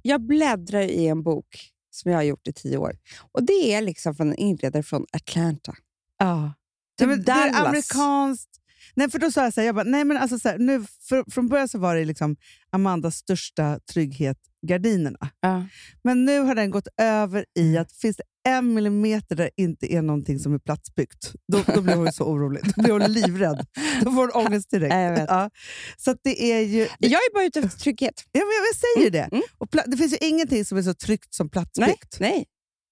jag 0.03 0.21
bläddrar 0.21 0.81
i 0.81 1.07
en 1.07 1.23
bok 1.23 1.73
som 1.91 2.11
jag 2.11 2.19
har 2.19 2.23
gjort 2.23 2.49
i 2.49 2.53
tio 2.53 2.77
år. 2.77 2.97
Och 3.33 3.43
Det 3.43 3.75
är 3.75 3.83
liksom 3.83 4.15
från 4.15 4.29
en 4.29 4.37
inredare 4.37 4.83
från 4.83 5.07
Atlanta. 5.13 5.75
Ja. 6.19 6.53
Typ 6.99 7.27
det 7.27 7.33
är 7.33 7.67
amerikanskt. 7.67 8.52
Nej, 8.95 9.11
för 9.11 9.19
då 9.19 9.31
sa 9.31 9.45
jag 9.45 9.55
så 9.55 9.61
här, 9.61 9.67
jag 9.67 9.75
bara, 9.75 9.85
nej 9.85 10.05
men 10.05 10.17
alltså 10.17 10.39
så 10.39 10.49
här, 10.49 10.59
nu, 10.59 10.85
för, 11.09 11.31
från 11.31 11.49
början 11.49 11.69
så 11.69 11.79
var 11.79 11.95
det 11.97 12.05
liksom 12.05 12.37
Amandas 12.71 13.17
största 13.17 13.79
trygghet, 13.93 14.39
gardinerna. 14.67 15.31
Ja. 15.41 15.67
Men 16.05 16.25
nu 16.25 16.39
har 16.41 16.55
den 16.55 16.71
gått 16.71 16.89
över 16.97 17.45
i 17.59 17.79
att 17.79 17.93
finns 17.93 18.17
det 18.17 18.23
en 18.49 18.75
millimeter 18.75 19.37
där 19.37 19.45
det 19.45 19.63
inte 19.63 19.93
är 19.95 20.03
någonting 20.03 20.39
som 20.39 20.55
är 20.55 20.59
platsbyggt, 20.59 21.33
då, 21.53 21.63
då 21.75 21.81
blir 21.81 21.95
hon 21.95 22.13
så 22.13 22.25
orolig. 22.25 22.63
Då 22.77 22.83
blir 22.83 22.93
hon 22.93 23.13
livrädd. 23.13 23.67
Då 24.03 24.11
får 24.13 24.21
hon 24.33 24.47
ångest 24.47 24.71
direkt. 24.71 24.95
Ja, 24.95 25.27
jag. 25.43 25.51
Så 25.97 26.17
det 26.23 26.53
är 26.53 26.61
ju... 26.61 26.89
Jag 26.99 27.13
är 27.13 27.35
bara 27.35 27.45
ute 27.45 27.61
efter 27.61 27.81
trygghet. 27.81 28.25
Ja, 28.33 28.41
men 28.41 28.67
jag 28.67 28.77
säger 28.77 29.05
ju 29.05 29.11
det. 29.11 29.29
mm. 29.37 29.43
Och 29.59 29.69
det 29.87 29.97
finns 29.97 30.13
ju 30.13 30.17
ingenting 30.21 30.65
som 30.65 30.79
är 30.79 30.83
så 30.83 30.95
tryggt 30.95 31.35
som 31.35 31.45
Nej, 31.47 31.51
platsbyggt. 31.51 32.21
nej. 32.21 32.45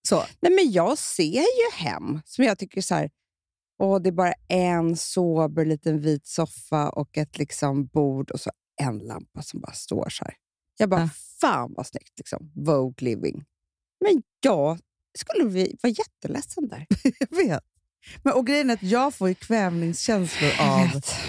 Så. 0.09 0.25
nej, 0.43 0.53
men 0.55 0.73
jag 0.73 0.99
ser 0.99 1.41
ju 1.41 1.85
hem 1.85 2.21
som 2.25 2.45
jag 2.45 2.59
tycker 2.59 2.81
så 2.83 2.95
här, 2.95 3.11
åh, 3.81 4.01
det 4.03 4.09
är 4.09 4.13
bara 4.13 4.33
en 4.49 4.97
sober 4.97 5.65
liten 5.65 6.01
vit 6.01 6.27
soffa 6.27 6.89
och 6.91 7.19
ett 7.19 7.39
liksom 7.39 7.87
bord 7.87 8.31
och 8.31 8.41
så 8.41 8.51
en 8.83 8.99
lampa 8.99 9.43
som 9.43 9.61
bara 9.61 9.73
står 9.73 10.09
så 10.09 10.25
här. 10.25 10.35
Jag 10.79 10.89
bara, 10.91 11.01
Ja. 11.01 11.09
fan 11.41 11.75
vad 11.77 11.87
snyggt. 11.87 12.13
Liksom. 12.19 12.53
Vogue 12.55 13.05
living. 13.11 13.45
Men 14.05 14.23
jag 14.41 14.79
skulle 15.19 15.49
vi 15.49 15.77
vara 15.83 15.91
jätteledsen 15.99 16.69
där. 16.69 16.87
Jag 17.19 17.37
vet. 17.37 17.65
Men, 18.23 18.33
och 18.33 18.47
grejen 18.47 18.71
är 18.71 18.75
att 18.75 18.83
jag 18.83 19.15
får 19.15 19.29
ju 19.29 19.35
kvävningskänslor 19.35 20.51
av... 20.61 20.81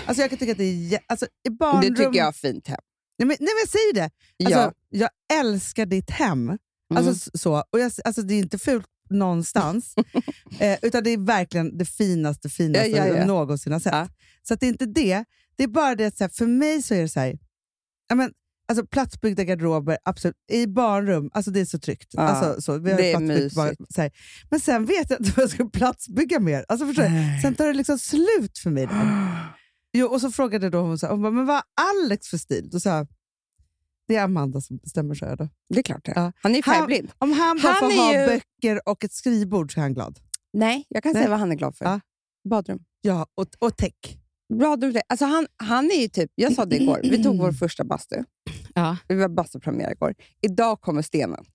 Alltså 0.06 0.22
jag 0.22 0.30
kan 0.30 0.40
tycka 0.40 0.52
att 0.52 0.58
det 0.58 0.94
är... 0.96 1.00
Alltså, 1.08 1.26
i 1.48 1.50
barnrum, 1.50 1.82
Det 1.82 1.88
tycker 2.04 2.20
jag 2.20 2.28
är 2.28 2.32
fint 2.32 2.68
hem. 2.68 2.78
Nej 3.18 3.28
men, 3.28 3.38
nej, 3.40 3.50
men 3.54 3.60
jag 3.62 3.70
säger 3.70 3.94
det. 3.94 4.10
Alltså, 4.46 4.74
ja. 4.90 5.10
Jag 5.30 5.40
älskar 5.40 5.86
ditt 5.86 6.10
hem. 6.10 6.50
Mm. 6.50 6.58
Alltså, 6.96 7.12
s- 7.12 7.42
så. 7.42 7.64
Och 7.72 7.80
jag, 7.80 7.92
alltså, 8.06 8.22
det 8.22 8.34
är 8.34 8.40
inte 8.40 8.60
fult 8.60 8.88
någonstans. 9.12 9.94
eh, 10.60 10.80
utan 10.82 11.04
det 11.04 11.10
är 11.10 11.18
verkligen 11.18 11.78
det 11.78 11.86
finaste, 11.86 12.50
finaste 12.50 12.88
Ja, 12.90 12.98
ja, 12.98 13.08
ja. 13.08 13.18
jag 13.18 13.28
någonsin 13.28 13.74
har 13.74 13.80
sett. 13.80 13.94
Ja. 13.94 14.08
Så 14.48 14.54
att 14.54 14.60
det 14.60 14.66
är 14.66 14.68
inte 14.68 14.86
det. 14.86 15.24
Det 15.58 15.64
är 15.64 15.68
bara 15.68 15.96
det 15.96 16.06
att 16.06 16.18
så 16.18 16.24
här, 16.24 16.30
för 16.30 16.46
mig 16.48 16.82
så 16.82 16.94
är 16.94 17.02
det 17.02 17.10
så 17.10 17.20
här... 17.20 17.38
Ja, 18.10 18.16
men, 18.16 18.32
alltså, 18.68 18.86
platsbyggda 18.86 19.44
garderober, 19.44 19.98
absolut. 20.04 20.36
I 20.52 20.68
barnrum, 20.68 21.30
alltså 21.34 21.52
det 21.52 21.60
är 21.60 21.66
så 21.66 21.80
tryggt. 21.80 22.08
Ja, 22.12 22.22
Alltså, 22.22 22.62
så, 22.62 22.78
vi 22.78 22.92
har 22.92 22.98
det 22.98 23.12
är 23.12 23.20
mysigt. 23.20 23.56
så 23.94 24.02
här. 24.02 24.12
Men 24.50 24.60
sen 24.60 24.86
vet 24.86 25.10
jag 25.10 25.20
inte 25.20 25.32
vad 25.36 25.44
jag 25.44 25.50
ska 25.50 25.70
platsbygga 25.70 26.40
mer. 26.40 26.66
Alltså, 26.68 26.88
förstår? 26.88 27.42
Sen 27.42 27.56
tar 27.56 27.68
det 27.68 27.74
liksom 27.74 28.00
slut 28.00 28.58
för 28.64 28.70
mig. 28.70 28.86
Där. 28.88 29.38
Jo, 29.94 30.08
och 30.08 30.22
så 30.22 30.32
frågade 30.32 30.70
då 30.70 30.82
hon, 30.82 31.00
så 31.00 31.06
här, 31.06 31.14
hon 31.14 31.22
bara, 31.22 31.32
men 31.32 31.46
vad 31.46 31.56
har 31.56 31.64
Alex 32.06 32.28
för 32.28 32.38
stil? 32.38 32.70
Då 32.72 32.80
sa 32.80 32.90
jag, 32.90 33.08
Det 34.12 34.18
är 34.18 34.24
Amanda 34.24 34.62
som 34.62 34.78
bestämmer 34.78 35.16
så. 35.16 35.36
Då. 35.36 35.50
Det 35.70 35.80
är 35.80 35.84
klart 35.84 36.06
det. 36.06 36.14
Ja. 36.16 36.32
Han 36.42 36.52
är 36.52 36.56
ju 36.56 36.62
Han- 36.66 36.76
färgblind. 36.76 37.12
Om 37.18 37.32
han 37.32 37.60
bara 37.64 37.72
Han 37.72 37.80
får 37.92 37.98
ha 37.98 38.22
ju- 38.22 38.28
böcker 38.28 38.90
och 38.90 39.04
ett 39.04 39.14
skrivbord 39.14 39.74
så 39.74 39.80
är 39.80 39.82
han 39.82 39.94
glad. 39.94 40.20
Nej, 40.54 40.86
jag 40.90 41.04
kan 41.04 41.12
Nej. 41.14 41.22
säga 41.22 41.30
vad 41.30 41.40
han 41.40 41.52
är 41.52 41.56
glad 41.56 41.76
för. 41.78 41.86
Ja. 41.86 42.00
Badrum. 42.50 42.80
Ja, 43.02 43.28
och, 43.36 43.48
och 43.60 43.78
tech. 43.78 43.94
Badrum 44.60 44.96
alltså 45.10 45.26
han, 45.26 45.48
han 45.58 45.92
är 45.92 46.02
ju 46.02 46.08
typ, 46.08 46.32
jag 46.36 46.54
sa 46.54 46.66
det 46.66 46.76
igår, 46.82 47.00
vi 47.04 47.24
tog 47.24 47.38
vår 47.38 47.52
första 47.52 47.84
bastu. 47.84 48.24
Ja. 48.76 48.98
Vi 49.08 49.16
var 49.16 49.30
bastupremiär 49.30 49.92
igår. 49.92 50.14
Idag 50.42 50.82
kommer 50.82 51.02
stenen. 51.02 51.46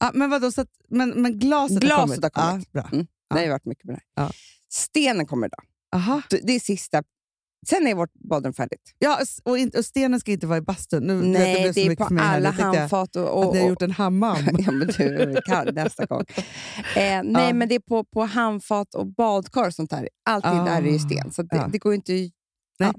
Ja, 0.00 0.10
men 0.14 0.30
vadå, 0.30 0.52
så 0.52 0.60
att, 0.60 0.70
men, 0.88 1.10
men 1.22 1.38
glaset, 1.38 1.80
Glaset 1.80 2.22
har 2.22 2.30
kommit? 2.30 2.36
har 2.36 2.50
kommit. 2.50 2.68
Ja, 2.72 2.80
bra. 2.82 2.90
Mm. 2.92 3.06
Ja. 3.28 3.34
Det 3.34 3.40
har 3.40 3.44
ju 3.44 3.50
varit 3.50 3.64
mycket 3.64 3.84
med 3.84 3.94
det 4.16 4.20
här. 4.22 4.36
Stenen 4.72 5.26
kommer 5.26 5.46
idag. 5.46 5.64
Aha. 5.94 6.22
Det 6.30 6.52
är 6.54 6.60
sista. 6.60 7.02
Sen 7.68 7.86
är 7.86 7.94
vårt 7.94 8.14
badrum 8.14 8.52
färdigt. 8.52 8.94
Ja, 8.98 9.18
och, 9.44 9.58
inte, 9.58 9.78
och 9.78 9.84
stenen 9.84 10.20
ska 10.20 10.32
inte 10.32 10.46
vara 10.46 10.58
i 10.58 10.60
bastun. 10.60 11.02
Nu, 11.02 11.14
Nej, 11.22 11.60
blev 11.60 11.72
så 11.72 11.74
det 11.80 11.84
är 11.86 11.88
mycket 11.88 11.98
på 11.98 12.08
för 12.08 12.14
mig 12.14 12.24
här. 12.24 12.36
alla 12.36 12.50
handfat. 12.50 13.16
Och, 13.16 13.28
och, 13.38 13.44
Att 13.44 13.52
ni 13.54 13.60
har 13.60 13.68
gjort 13.68 13.82
en 13.82 13.90
hammam. 13.90 14.36
ja, 14.58 14.70
men 14.72 14.86
du, 14.88 15.40
kan 15.46 15.74
nästa 15.74 16.06
gång. 16.06 16.24
Eh, 16.96 17.22
nej, 17.24 17.46
Ja. 17.46 17.52
men 17.54 17.68
det 17.68 17.74
är 17.74 17.80
på, 17.80 18.04
på 18.04 18.24
handfat 18.24 18.94
och 18.94 19.06
badkar 19.06 19.66
och 19.66 19.74
sånt 19.74 19.90
där. 19.90 20.08
Allting 20.30 20.50
Ah. 20.60 20.64
där 20.64 20.82
är 20.82 20.92
ju 20.92 20.98
sten. 20.98 21.32
Så 21.32 21.42
det, 21.42 21.56
Ja. 21.56 21.68
det 21.72 21.78
går 21.78 21.94
inte... 21.94 22.12
Nej. 22.12 22.30
Ja. 22.78 22.92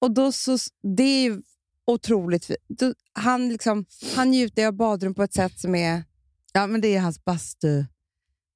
Och 0.00 0.10
då 0.14 0.32
så, 0.32 0.58
det 0.96 1.02
är 1.02 1.22
ju 1.22 1.42
otroligt. 1.86 2.50
Då- 2.68 2.94
Han, 3.12 3.48
liksom, 3.48 3.84
han 4.16 4.30
njuter 4.30 4.66
av 4.66 4.72
badrum 4.72 5.14
på 5.14 5.22
ett 5.22 5.34
sätt 5.34 5.58
som 5.60 5.74
är... 5.74 6.04
Ja, 6.52 6.66
men 6.66 6.80
det 6.80 6.96
är 6.96 7.00
hans 7.00 7.24
bastu, 7.24 7.84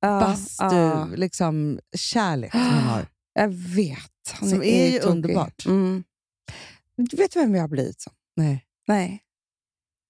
Ja, 0.01 0.21
bastu 0.21 0.65
ja. 0.77 1.09
liksom, 1.17 1.79
kärlek 1.97 2.51
som 2.53 2.61
han 2.61 2.83
har. 2.83 3.07
Jag 3.41 3.49
vet. 3.49 3.99
Han 4.33 4.49
Som 4.49 4.63
är 4.63 4.87
ju 4.87 4.99
tokig. 4.99 5.11
underbart. 5.11 5.67
Mm. 5.67 6.05
Du 6.97 7.17
vet 7.17 7.37
vem 7.37 7.55
jag 7.55 7.63
har 7.63 7.69
blivit 7.69 8.01
som? 8.01 8.13
Nej. 8.37 8.65
Nej. 8.87 9.23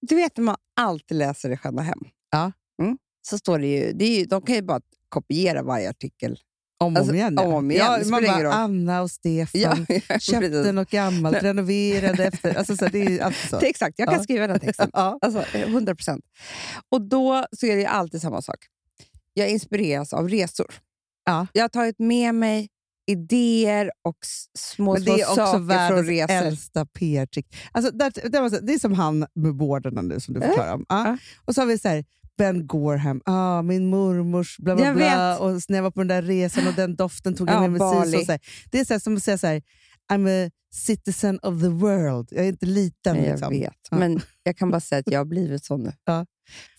Du 0.01 0.15
vet 0.15 0.37
när 0.37 0.43
man 0.43 0.55
alltid 0.75 1.17
läser 1.17 1.49
i 1.49 1.57
Sköna 1.57 1.81
Hem? 1.81 1.99
Ja. 2.31 2.51
Mm. 2.81 2.97
Så 3.21 3.37
står 3.37 3.59
det 3.59 3.67
ju, 3.67 3.93
det 3.93 4.05
är 4.05 4.19
ju... 4.19 4.25
De 4.25 4.41
kan 4.41 4.55
ju 4.55 4.61
bara 4.61 4.81
kopiera 5.09 5.63
varje 5.63 5.89
artikel. 5.89 6.39
Om 6.79 6.93
och 6.93 6.99
Alltså, 6.99 7.11
om 7.11 7.15
igen. 7.15 7.33
ja. 7.37 7.43
om 7.47 7.53
om 7.53 7.71
igen, 7.71 8.01
Ja, 8.03 8.09
man 8.09 8.23
bara. 8.23 8.53
Anna 8.53 9.01
och 9.01 9.11
Stefan 9.11 9.61
Ja, 9.61 9.75
köpte 10.19 10.49
precis. 10.49 10.73
något 10.73 10.89
gammalt, 10.89 11.43
renoverade 11.43 12.25
efter. 12.25 12.55
Alltså, 12.55 12.77
så, 12.77 12.87
det 12.87 12.99
är 13.05 13.09
ju 13.09 13.19
alltid 13.19 13.49
så. 13.49 13.59
Det 13.59 13.65
är 13.65 13.69
Exakt, 13.69 13.99
jag 13.99 14.07
kan 14.07 14.17
Ja. 14.17 14.23
skriva 14.23 14.47
den 14.47 14.59
texten. 14.59 14.89
Ja. 14.93 15.19
Alltså, 15.21 15.57
eh, 15.57 15.69
100 15.69 15.95
procent. 15.95 16.25
Och 16.89 17.01
då 17.01 17.45
så 17.51 17.65
är 17.65 17.75
det 17.75 17.81
ju 17.81 17.87
alltid 17.87 18.21
samma 18.21 18.41
sak. 18.41 18.57
Jag 19.33 19.49
inspireras 19.49 20.13
av 20.13 20.29
resor. 20.29 20.73
Ja. 21.25 21.47
Jag 21.53 21.63
har 21.63 21.69
tagit 21.69 21.99
med 21.99 22.35
mig 22.35 22.69
idéer 23.09 23.91
och 24.03 24.17
små, 24.57 24.93
Men 24.93 25.03
små 25.03 25.15
det 25.15 25.21
är 25.21 25.25
också 25.25 25.35
saker 25.35 25.51
från 25.51 25.67
världens 25.67 26.07
resor. 26.07 26.33
äldsta 26.33 26.85
PR-trick. 26.85 27.55
Alltså, 27.71 27.91
det, 27.91 28.05
är 28.73 28.79
som 28.79 28.93
han 28.93 29.19
med 29.35 29.53
vårdarna 29.53 30.01
nu 30.01 30.19
som 30.19 30.33
du 30.33 30.39
Äh? 30.41 30.47
förklarar 30.47 30.73
om. 30.73 30.85
Ja. 30.89 31.07
Ja. 31.07 31.17
Och 31.45 31.55
så 31.55 31.61
har 31.61 31.65
vi 31.65 31.77
så 31.77 31.87
här, 31.87 32.05
Ben 32.37 32.67
Gorham, 32.67 33.21
ah, 33.25 33.61
min 33.61 33.89
mormors 33.89 34.57
bla 34.57 34.75
bla 34.75 34.85
Jag 34.85 34.95
bla. 34.95 35.31
vet. 35.31 35.39
Och 35.39 35.61
när 35.69 35.75
jag 35.77 35.83
var 35.83 35.91
på 35.91 35.99
den 35.99 36.07
där 36.07 36.21
resan 36.21 36.67
och 36.67 36.73
den 36.73 36.95
doften 36.95 37.35
tog 37.35 37.49
jag 37.49 37.55
Ja, 37.55 37.61
med 37.61 37.71
mig. 37.71 37.79
Bali. 37.79 38.25
så. 38.25 38.37
Det 38.71 38.79
är 38.79 38.85
så 38.85 38.93
här, 38.93 38.99
som 38.99 39.15
att 39.15 39.23
säga 39.23 39.37
så 39.37 39.47
här, 39.47 39.61
I'm 40.11 40.47
a 40.47 40.51
citizen 40.73 41.39
of 41.41 41.61
the 41.61 41.67
world. 41.69 42.27
Jag 42.31 42.45
är 42.45 42.49
inte 42.49 42.65
liten. 42.65 43.15
Nej, 43.15 43.25
jag 43.25 43.31
liksom. 43.31 43.49
vet, 43.53 43.73
Ja. 43.91 43.97
men 43.97 44.21
jag 44.43 44.57
kan 44.57 44.71
bara 44.71 44.79
säga 44.81 44.99
att 44.99 45.11
jag 45.11 45.19
har 45.19 45.25
blivit 45.25 45.63
sån 45.65 45.83
nu. 45.83 45.93
Ja. 46.05 46.25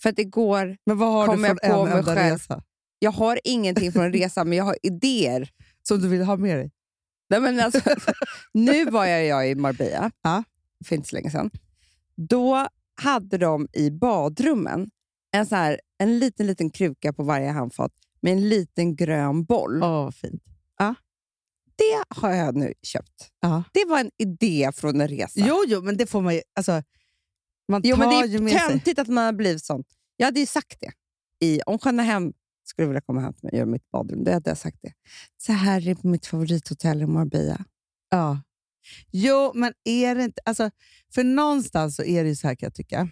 För 0.01 0.09
att 0.09 0.19
igår, 0.19 0.77
Men 0.85 0.97
vad 0.97 1.11
har 1.13 1.25
Kommer 1.27 1.49
du 1.49 1.55
jag 1.63 1.71
från 1.71 1.71
på 1.75 1.81
en 1.81 1.89
mig 1.89 1.99
enda 1.99 2.15
själv? 2.15 2.33
resa 2.33 2.63
jag 3.03 3.11
har 3.11 3.39
ingenting 3.43 3.91
från 3.91 4.03
en 4.05 4.13
resa, 4.13 4.43
men 4.43 4.57
jag 4.57 4.65
har 4.65 4.75
idéer. 4.83 5.49
Som 5.83 6.01
du 6.01 6.07
vill 6.07 6.21
ha 6.23 6.37
med 6.37 6.57
dig? 6.57 6.71
Nej, 7.29 7.39
men 7.41 7.59
alltså, 7.59 7.81
nu 8.53 8.85
var 8.85 9.05
jag, 9.05 9.25
jag 9.25 9.49
i 9.49 9.55
Marbella, 9.55 10.11
Ja. 10.21 10.43
för 10.85 10.95
inte 10.95 11.09
så 11.09 11.15
länge 11.15 11.31
sedan. 11.31 11.51
Då 12.15 12.67
hade 13.01 13.37
de 13.37 13.67
i 13.73 13.91
badrummen 13.91 14.89
en, 15.31 15.45
så 15.45 15.55
här, 15.55 15.79
en 15.97 16.19
liten, 16.19 16.47
liten 16.47 16.69
kruka 16.69 17.13
på 17.13 17.23
varje 17.23 17.49
handfat 17.49 17.91
med 18.21 18.33
en 18.33 18.49
liten 18.49 18.95
grön 18.95 19.43
boll. 19.43 19.83
Åh, 19.83 19.89
vad 19.89 20.15
fint. 20.15 20.43
Det 21.75 22.03
har 22.15 22.31
jag 22.31 22.55
nu 22.55 22.73
köpt. 22.81 23.29
Ja. 23.39 23.63
Det 23.73 23.85
var 23.85 23.99
en 23.99 24.11
idé 24.17 24.71
från 24.75 25.01
en 25.01 25.07
resa. 25.07 25.31
Jo, 25.47 25.63
jo, 25.67 25.81
men 25.81 25.97
det 25.97 26.05
får 26.05 26.21
man 26.21 26.35
ju... 26.35 26.41
Alltså, 26.55 26.83
man 27.67 27.81
Jo, 27.83 27.95
tar 27.95 27.99
men 27.99 28.09
det 28.09 28.55
är 28.55 28.67
töntigt 28.67 28.99
att 28.99 29.07
man 29.07 29.25
har 29.25 29.33
blivit 29.33 29.65
sån. 29.65 29.83
Jag 30.17 30.25
hade 30.27 30.39
ju 30.39 30.45
sagt 30.45 30.77
det. 30.79 30.91
I, 31.45 31.61
om 31.65 31.79
Sköna 31.79 32.03
Hem 32.03 32.33
skulle 32.71 32.87
vilja 32.87 33.01
komma 33.01 33.21
hem 33.21 33.33
till 33.33 33.43
mig 33.43 33.51
och 33.51 33.57
göra 33.57 33.65
mitt 33.69 33.91
badrum, 33.91 34.23
då 34.23 34.31
hade 34.31 34.49
jag 34.49 34.57
sagt 34.57 34.77
det. 34.81 34.93
Så 35.37 35.51
här 35.53 35.87
är 35.87 36.07
mitt 36.07 36.25
favorithotell 36.25 37.01
i 37.01 37.05
Marbella. 37.05 37.65
Ja. 38.09 38.41
Jo, 39.11 39.51
men 39.55 39.73
är 39.83 40.15
det 40.15 40.23
inte... 40.23 40.41
Alltså, 40.45 40.69
för 41.13 41.23
någonstans 41.23 41.95
så 41.95 42.03
är 42.03 42.23
det 42.23 42.29
ju 42.29 42.35
så 42.35 42.47
här 42.47 42.55
kan 42.55 42.67
jag 42.67 42.73
tycka. 42.73 43.09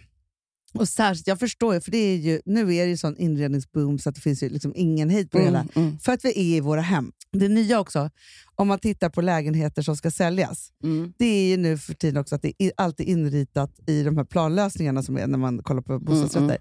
Och 0.74 0.88
särskilt, 0.88 1.26
jag 1.26 1.38
förstår 1.38 1.74
ju, 1.74 1.80
för 1.80 1.90
det 1.90 1.98
är 1.98 2.16
ju, 2.16 2.40
nu 2.44 2.60
är 2.74 2.84
det 2.84 2.90
ju 2.90 2.96
sån 2.96 3.16
inredningsboom 3.16 3.98
så 3.98 4.08
att 4.08 4.14
det 4.14 4.20
finns 4.20 4.42
ju 4.42 4.48
liksom 4.48 4.72
ingen 4.76 5.10
hejd 5.10 5.30
på 5.30 5.38
det 5.38 5.44
hela. 5.44 5.66
mm. 5.74 5.98
För 5.98 6.12
att 6.12 6.24
vi 6.24 6.28
är 6.28 6.56
i 6.56 6.60
våra 6.60 6.80
hem. 6.80 7.12
Det 7.32 7.48
nya 7.48 7.80
också, 7.80 8.10
om 8.54 8.68
man 8.68 8.78
tittar 8.78 9.10
på 9.10 9.20
lägenheter 9.20 9.82
som 9.82 9.96
ska 9.96 10.10
säljas, 10.10 10.72
Mm. 10.84 11.12
det 11.18 11.24
är 11.24 11.48
ju 11.50 11.56
nu 11.56 11.78
för 11.78 11.94
tiden 11.94 12.16
också 12.20 12.34
att 12.34 12.42
det 12.42 12.52
är 12.58 12.72
alltid 12.76 13.06
inritat 13.08 13.80
i 13.86 14.02
de 14.02 14.16
här 14.16 14.24
planlösningarna 14.24 15.02
som 15.02 15.16
är 15.18 15.26
när 15.26 15.38
man 15.38 15.62
kollar 15.62 15.82
på 15.82 15.98
bostadsrätter. 15.98 16.44
mm. 16.44 16.60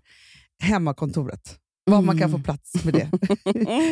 Hemmakontoret. 0.64 1.60
Vad 1.90 2.04
man 2.04 2.18
kan 2.20 2.32
få 2.32 2.40
plats 2.40 2.86
med 2.86 2.94
det. 2.94 3.10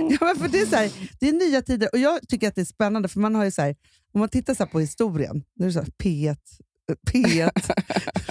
ja, 0.09 0.17
men 0.21 0.35
för 0.37 0.47
det, 0.47 0.59
är 0.59 0.65
så 0.65 0.75
här, 0.75 0.91
det 1.19 1.29
är 1.29 1.33
nya 1.33 1.61
tider 1.61 1.89
och 1.93 1.99
jag 1.99 2.27
tycker 2.27 2.47
att 2.47 2.55
det 2.55 2.61
är 2.61 2.65
spännande 2.65 3.07
för 3.09 3.19
man 3.19 3.35
har 3.35 3.45
ju 3.45 3.51
så 3.51 3.61
här, 3.61 3.75
om 4.13 4.19
man 4.19 4.29
tittar 4.29 4.53
så 4.53 4.65
på 4.65 4.79
historien, 4.79 5.43
nu 5.55 5.65
är 5.65 5.67
det 5.67 5.73
så 5.73 5.79
här, 5.79 5.87
P1, 6.03 6.37
P1 7.11 7.49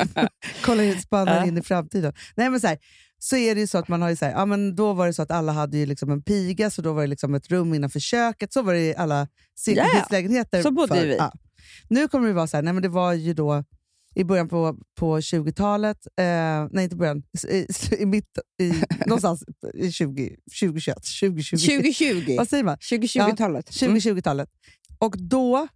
kolla 0.65 0.85
in, 0.85 1.01
spannar 1.01 1.37
Ja. 1.37 1.47
in 1.47 1.59
i 1.59 1.63
framtiden. 1.63 2.13
Nej, 2.37 2.51
men 2.51 2.61
så, 2.61 2.67
här, 2.67 2.79
så 3.19 3.37
är 3.37 3.55
det 3.55 3.61
ju 3.61 3.67
så 3.67 3.79
att 3.79 3.89
man 3.89 4.03
har 4.03 4.09
ju 4.11 4.17
så 4.17 4.25
här, 4.25 4.33
ja, 4.33 4.47
men 4.47 4.77
då 4.77 4.93
var 4.93 5.07
det 5.07 5.13
så 5.13 5.23
att 5.23 5.31
alla 5.31 5.53
hade 5.53 5.77
ju 5.79 5.87
liksom 5.87 6.11
en 6.11 6.23
piga, 6.23 6.71
så 6.71 6.83
då 6.83 6.93
var 6.93 7.01
det 7.03 7.07
liksom 7.09 7.35
ett 7.35 7.51
rum 7.51 7.75
innanför 7.75 8.01
köket. 8.01 8.53
Så 8.53 8.63
var 8.63 8.73
det 8.75 8.81
i 8.81 8.97
alla 8.97 9.29
cirkelhuslägenheter. 9.59 10.63
Så 10.63 10.71
bodde 10.71 10.95
förr. 10.95 11.07
vi. 11.07 11.17
Ja. 11.17 11.33
Nu 11.89 12.09
kommer 12.09 12.29
det 12.29 12.35
vara 12.35 12.47
så 12.47 12.57
här, 12.57 12.63
nej, 12.63 12.73
men 12.73 12.83
det 12.83 12.89
var 12.89 13.13
ju 13.13 13.35
då 13.35 13.65
i 14.17 14.25
början 14.25 14.49
på, 14.49 14.77
på 14.99 15.19
20-talet, 15.19 16.07
eh, 16.17 16.25
nej 16.71 16.85
inte 16.85 16.97
början, 16.97 17.23
i, 17.49 17.67
i 17.99 18.07
mitt, 18.07 18.39
i, 18.63 18.73
någonstans 19.07 19.45
i 19.75 19.93
20, 19.93 20.37
2021, 20.61 20.97
2020. 21.21 21.57
2020. 21.57 22.37
Vad 22.39 22.49
säger 22.49 22.65
man? 22.65 22.77
2020-talet. 22.77 23.71
2020-talet. 23.71 24.49
Och 24.99 25.15
då 25.19 25.69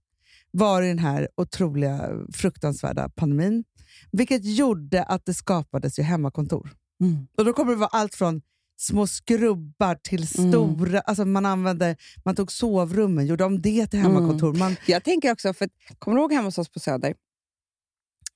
var 0.51 0.83
det 0.83 0.89
den 0.89 0.99
här 0.99 1.29
otroliga, 1.37 2.11
fruktansvärda 2.33 3.09
pandemin, 3.09 3.65
vilket 4.13 4.45
gjorde 4.45 5.03
att 5.03 5.27
det 5.27 5.35
skapades 5.35 5.99
ju 5.99 6.03
hemmakontor. 6.03 6.71
Mm. 7.01 7.27
Och 7.39 7.45
då 7.45 7.53
kommer 7.53 7.73
det 7.73 7.79
vara 7.79 7.91
allt 7.93 8.15
från 8.15 8.43
små 8.79 9.07
skrubbar 9.07 9.95
till 9.95 10.27
Mm. 10.39 10.53
stora... 10.53 11.01
Alltså 11.01 11.25
man, 11.25 11.47
använde, 11.47 11.97
man 12.25 12.37
tog 12.37 12.53
sovrummen, 12.53 13.27
gjorde 13.27 13.45
om 13.45 13.63
det 13.63 13.87
till 13.87 13.99
hemmakontor. 13.99 14.55
Man, 14.55 14.77
Jag 14.87 15.05
tänker 15.05 15.33
också, 15.33 15.55
för 15.55 15.69
kommer 15.99 16.17
du 16.17 16.21
ihåg 16.23 16.33
hemma 16.33 16.45
hos 16.49 16.59
oss 16.59 16.69
på 16.69 16.81
Söder? 16.81 17.15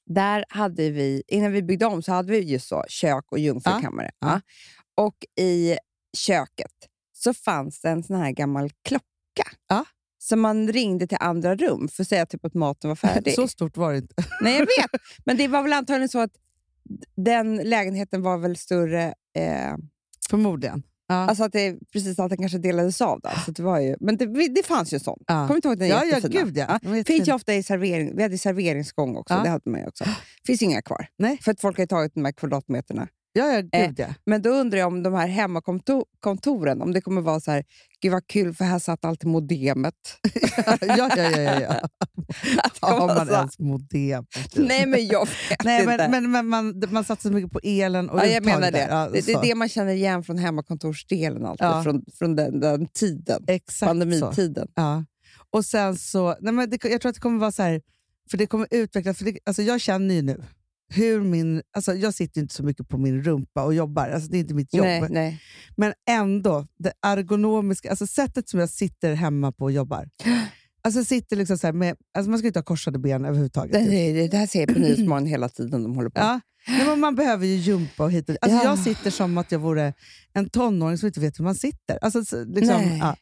Där 0.06 0.44
hade 0.49 0.90
vi, 0.90 1.23
innan 1.28 1.52
vi 1.52 1.62
byggde 1.62 1.87
om 1.87 2.02
så 2.02 2.12
hade 2.12 2.32
vi 2.32 2.38
just 2.40 2.68
så 2.68 2.84
kök 2.88 3.25
och 3.28 3.38
jungfrukammare. 3.38 4.11
Ja. 4.18 4.28
Ja. 4.28 4.40
Och 5.04 5.16
i 5.44 5.76
köket 6.16 6.73
så 7.12 7.34
fanns 7.34 7.80
det 7.80 7.88
en 7.88 8.02
sån 8.02 8.16
här 8.16 8.30
gammal 8.30 8.70
klocka. 8.82 9.50
Ja. 9.68 9.84
Som 10.18 10.40
man 10.40 10.73
ringde 10.73 11.06
till 11.06 11.18
andra 11.20 11.56
rum 11.56 11.88
för 11.88 12.02
att 12.02 12.08
säga 12.08 12.26
typ 12.26 12.44
att 12.44 12.54
maten 12.54 12.88
var 12.88 12.96
färdig. 12.96 13.34
så 13.34 13.49
stort 13.49 13.76
var 13.76 13.92
det 13.92 13.99
inte. 13.99 14.14
Nej, 14.40 14.52
jag 14.52 14.61
vet. 14.61 15.00
Men 15.25 15.37
det 15.37 15.49
var 15.49 15.62
väl 15.62 15.73
antagligen 15.73 16.08
så 16.08 16.18
att 16.18 16.32
den 17.16 17.56
lägenheten 17.56 18.23
var 18.23 18.38
väl 18.38 18.56
större. 18.56 19.14
Eh, 19.37 19.75
Förmodligen. 20.30 20.82
Ja. 21.06 21.14
alltså 21.14 21.44
att 21.44 21.52
det, 21.52 21.76
precis 21.92 22.16
den 22.16 22.37
kanske 22.37 22.58
delades 22.58 23.00
av. 23.00 23.20
Då. 23.20 23.30
Så 23.44 23.50
det 23.50 23.62
var 23.62 23.80
ju, 23.80 23.96
men 24.00 24.16
det, 24.16 24.49
det 24.49 24.66
fanns 24.66 24.92
ju 24.92 24.94
en 24.94 25.00
sån. 25.00 25.18
Ja. 25.26 25.34
Kommer 25.34 25.49
du 25.49 25.54
inte 25.54 25.68
ihåg 25.68 25.78
den 25.78 25.88
ja, 25.88 26.04
ja, 26.04 26.16
jättefina? 26.16 26.44
gud 26.44 26.56
ja. 26.56 26.78
Ja. 26.82 27.04
Finns 27.04 27.28
ju 27.28 27.32
ofta 27.32 27.54
i 27.54 27.62
servering, 27.62 28.16
vi 28.16 28.23
hade 28.23 28.38
serveringsgång 28.38 29.16
också. 29.16 29.34
Ja. 29.34 29.42
Det 29.42 29.49
hade 29.49 29.70
man 29.70 29.80
ju 29.80 29.87
också. 29.87 30.04
finns 30.46 30.62
inga 30.62 30.82
kvar. 30.82 31.06
Nej. 31.18 31.38
För 31.42 31.52
att 31.52 31.61
folk 31.61 31.78
har 31.78 31.87
tagit 31.87 32.14
de 32.14 32.25
här 32.25 32.32
kvadratmeterna. 32.32 33.08
Ja, 33.36 33.52
ja, 33.52 33.62
Eh, 33.72 33.86
gud 33.88 33.98
ja. 33.98 34.06
Men 34.26 34.42
då 34.42 34.50
undrar 34.50 34.78
jag 34.78 34.86
om 34.86 35.02
de 35.02 35.14
här 35.14 35.26
hemmakontoren, 35.26 36.82
om 36.82 36.92
det 36.92 37.00
kommer 37.00 37.20
vara 37.20 37.40
så 37.40 37.50
här, 37.50 37.64
gud 38.00 38.12
vad 38.12 38.26
kul 38.26 38.54
för 38.54 38.64
här 38.64 38.78
satt 38.78 39.04
alltid 39.04 39.28
modemet. 39.28 39.94
ja, 40.56 40.76
ja, 40.80 41.08
ja, 41.16 41.40
ja, 41.40 41.60
ja. 41.60 41.80
Har 42.80 43.06
man 43.06 43.26
så 43.26 43.32
ens 43.32 43.58
modem? 43.58 44.26
Nej 44.56 44.86
men 44.86 45.06
jag 45.06 45.26
vet 45.26 45.64
Nej, 45.64 45.80
inte. 45.82 46.08
men, 46.08 46.10
men, 46.10 46.30
men 46.30 46.46
man, 46.46 46.82
man 46.88 47.04
satsar 47.04 47.30
så 47.30 47.34
mycket 47.34 47.52
på 47.52 47.60
elen 47.62 48.10
och 48.10 48.18
ja, 48.18 48.26
jag 48.26 48.44
menar 48.44 48.70
det. 48.70 48.86
Ja, 48.90 49.08
det. 49.08 49.12
Det 49.12 49.22
så. 49.22 49.38
är 49.38 49.42
det 49.42 49.54
man 49.54 49.68
känner 49.68 49.92
igen 49.92 50.22
från 50.24 50.38
hemmakontorsdelen 50.38 51.46
alltid, 51.46 51.66
Ja. 51.66 51.82
från, 51.82 52.04
från 52.18 52.36
den, 52.36 52.60
den 52.60 52.86
tiden. 52.86 53.44
Exakt 53.46 53.78
så. 53.78 53.86
Pandemitiden. 53.86 54.68
Ja. 54.74 55.04
Och 55.50 55.64
sen 55.64 55.96
så, 55.96 56.36
nej 56.40 56.52
men 56.52 56.70
det, 56.70 56.84
jag 56.84 57.00
tror 57.00 57.08
att 57.08 57.14
det 57.14 57.20
kommer 57.20 57.40
vara 57.40 57.52
så 57.52 57.62
här, 57.62 57.80
för 58.30 58.38
det 58.38 58.46
kommer 58.46 58.68
utvecklas, 58.70 59.18
för 59.18 59.24
det, 59.24 59.38
alltså 59.44 59.62
jag 59.62 59.80
känner 59.80 60.14
ju 60.14 60.22
nu 60.22 60.42
hur 60.96 61.20
min, 61.20 61.62
alltså 61.76 61.94
jag 61.94 62.14
sitter 62.14 62.40
inte 62.40 62.54
så 62.54 62.62
mycket 62.62 62.88
på 62.88 62.98
min 62.98 63.22
rumpa 63.22 63.64
och 63.64 63.74
jobbar, 63.74 64.08
alltså 64.08 64.30
det 64.30 64.36
är 64.36 64.40
inte 64.40 64.54
mitt 64.54 64.74
jobb. 64.74 64.84
Nej, 64.84 65.06
nej. 65.10 65.42
Men 65.76 65.92
ändå, 66.08 66.66
det 66.78 66.92
ergonomiska, 67.02 67.90
alltså 67.90 68.06
sättet 68.06 68.48
som 68.48 68.60
jag 68.60 68.70
sitter 68.70 69.14
hemma 69.14 69.52
på 69.52 69.64
och 69.64 69.72
jobbar, 69.72 70.08
Alltså 70.84 71.04
sitter 71.04 71.36
liksom 71.36 71.58
så 71.58 71.72
med, 71.72 71.96
alltså 72.18 72.30
man 72.30 72.38
ska 72.38 72.46
inte 72.46 72.58
ha 72.58 72.64
korsade 72.64 72.98
ben 72.98 73.24
överhuvudtaget. 73.24 73.72
Det, 73.72 73.78
typ. 73.80 73.90
det, 73.90 74.12
det, 74.12 74.28
det 74.28 74.36
här 74.36 74.46
ser 74.46 74.60
jag 74.60 74.68
på 74.74 74.78
Nyhetsmorgon 74.78 75.26
hela 75.26 75.48
tiden. 75.48 75.82
De 75.82 75.94
håller 75.96 76.10
på. 76.10 76.20
Ja. 76.20 76.40
Nej, 76.68 76.86
men 76.86 77.00
man 77.00 77.14
behöver 77.14 77.46
ju 77.46 77.54
jumpa 77.56 78.04
och 78.04 78.12
hit 78.12 78.28
och 78.30 78.36
alltså 78.40 78.58
Ja. 78.58 78.64
Jag 78.64 78.78
sitter 78.78 79.10
som 79.10 79.38
att 79.38 79.52
jag 79.52 79.58
vore 79.58 79.94
en 80.32 80.50
tonåring 80.50 80.98
som 80.98 81.06
inte 81.06 81.20
vet 81.20 81.38
hur 81.38 81.44
man 81.44 81.54
sitter. 81.54 81.98
Alltså, 82.02 82.24
så- 82.24 82.44
liksom, 82.44 82.76
Nej. 82.82 82.98
ja. 82.98 83.16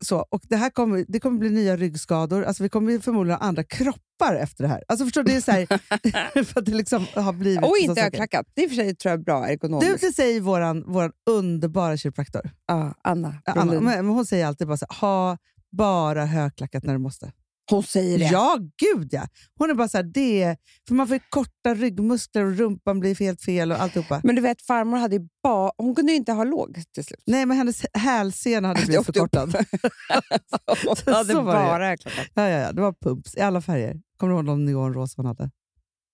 så, 0.00 0.26
och 0.30 0.40
det, 0.48 0.56
här 0.56 0.70
kommer, 0.70 1.04
det 1.08 1.20
kommer 1.20 1.38
bli 1.38 1.50
nya 1.50 1.76
ryggskador. 1.76 2.42
Alltså, 2.44 2.62
vi 2.62 2.68
kommer 2.68 2.98
förmodligen 2.98 3.38
ha 3.40 3.46
andra 3.46 3.64
kroppar 3.64 4.34
efter 4.40 4.64
det 4.64 4.68
här. 4.68 4.82
Alltså, 4.88 5.04
förstår 5.04 5.22
du? 5.22 5.30
Det 5.32 5.36
är 5.36 5.40
så 5.40 5.50
här, 5.52 5.66
för 6.44 6.60
att 6.60 6.66
det 6.66 6.74
liksom 6.74 7.06
har 7.14 7.32
blivit 7.32 7.64
Och 7.64 7.76
inte 7.80 7.88
saker. 7.88 8.02
högklackat. 8.02 8.46
Det 8.54 8.60
är 8.60 8.64
i 8.64 8.66
och 8.66 8.70
för 8.70 8.76
sig 8.76 8.96
tror 8.96 9.10
jag 9.10 9.24
bra 9.24 9.40
Du, 9.46 9.52
ergonomiskt. 9.52 10.00
det 10.00 10.12
säger 10.12 10.40
våran, 10.40 10.84
våran 10.92 11.12
underbara 11.30 11.96
kiropraktor. 11.96 12.50
Ja, 12.68 12.94
Anna, 13.04 13.34
Ja, 13.46 13.52
Anna, 13.52 13.72
men, 13.72 13.84
men 13.84 14.06
hon 14.08 14.26
säger 14.26 14.46
alltid 14.46 14.66
bara 14.66 14.76
så 14.76 14.86
här, 14.90 15.00
ha 15.00 15.38
bara 15.70 16.24
högklackat 16.24 16.82
när 16.84 16.92
du 16.92 16.98
måste. 16.98 17.32
Hon 17.70 17.82
säger 17.82 18.18
det. 18.18 18.24
Ja, 18.24 18.58
gud 18.76 19.08
ja! 19.12 19.22
Hon 19.58 19.70
är 19.70 19.74
bara 19.74 19.88
så 19.88 19.98
här, 19.98 20.04
det 20.04 20.56
för 20.88 20.94
man 20.94 21.08
får 21.08 21.18
korta 21.30 21.74
ryggmuskler 21.74 22.44
och 22.44 22.56
rumpan 22.56 23.00
blir 23.00 23.14
helt 23.14 23.42
fel 23.42 23.72
och 23.72 23.80
alltihopa. 23.82 24.20
Men 24.24 24.34
du 24.34 24.42
vet, 24.42 24.62
farmor 24.62 24.96
hade 24.98 25.16
ju 25.16 25.28
bara... 25.42 25.70
Hon 25.76 25.94
kunde 25.94 26.12
ju 26.12 26.16
inte 26.18 26.32
ha 26.32 26.44
låg 26.44 26.82
till 26.94 27.04
slut. 27.04 27.22
Nej, 27.26 27.46
men 27.46 27.56
hennes 27.56 27.82
hälsena 27.94 28.68
hade 28.68 28.82
blivit 28.86 29.06
förkortad. 29.06 29.54
Hon 31.06 31.14
hade 31.14 31.32
Så 31.32 31.42
bara 31.42 31.86
högklackat. 31.86 32.26
Ja, 32.34 32.48
ja, 32.48 32.58
ja, 32.60 32.72
det 32.72 32.80
var 32.82 32.92
pumps 32.92 33.36
i 33.36 33.40
alla 33.40 33.60
färger. 33.60 33.96
Kommer 34.16 34.32
du 34.32 34.36
ihåg 34.38 34.46
de 34.46 34.64
neonrosa 34.64 35.14
hon 35.16 35.26
hade? 35.26 35.50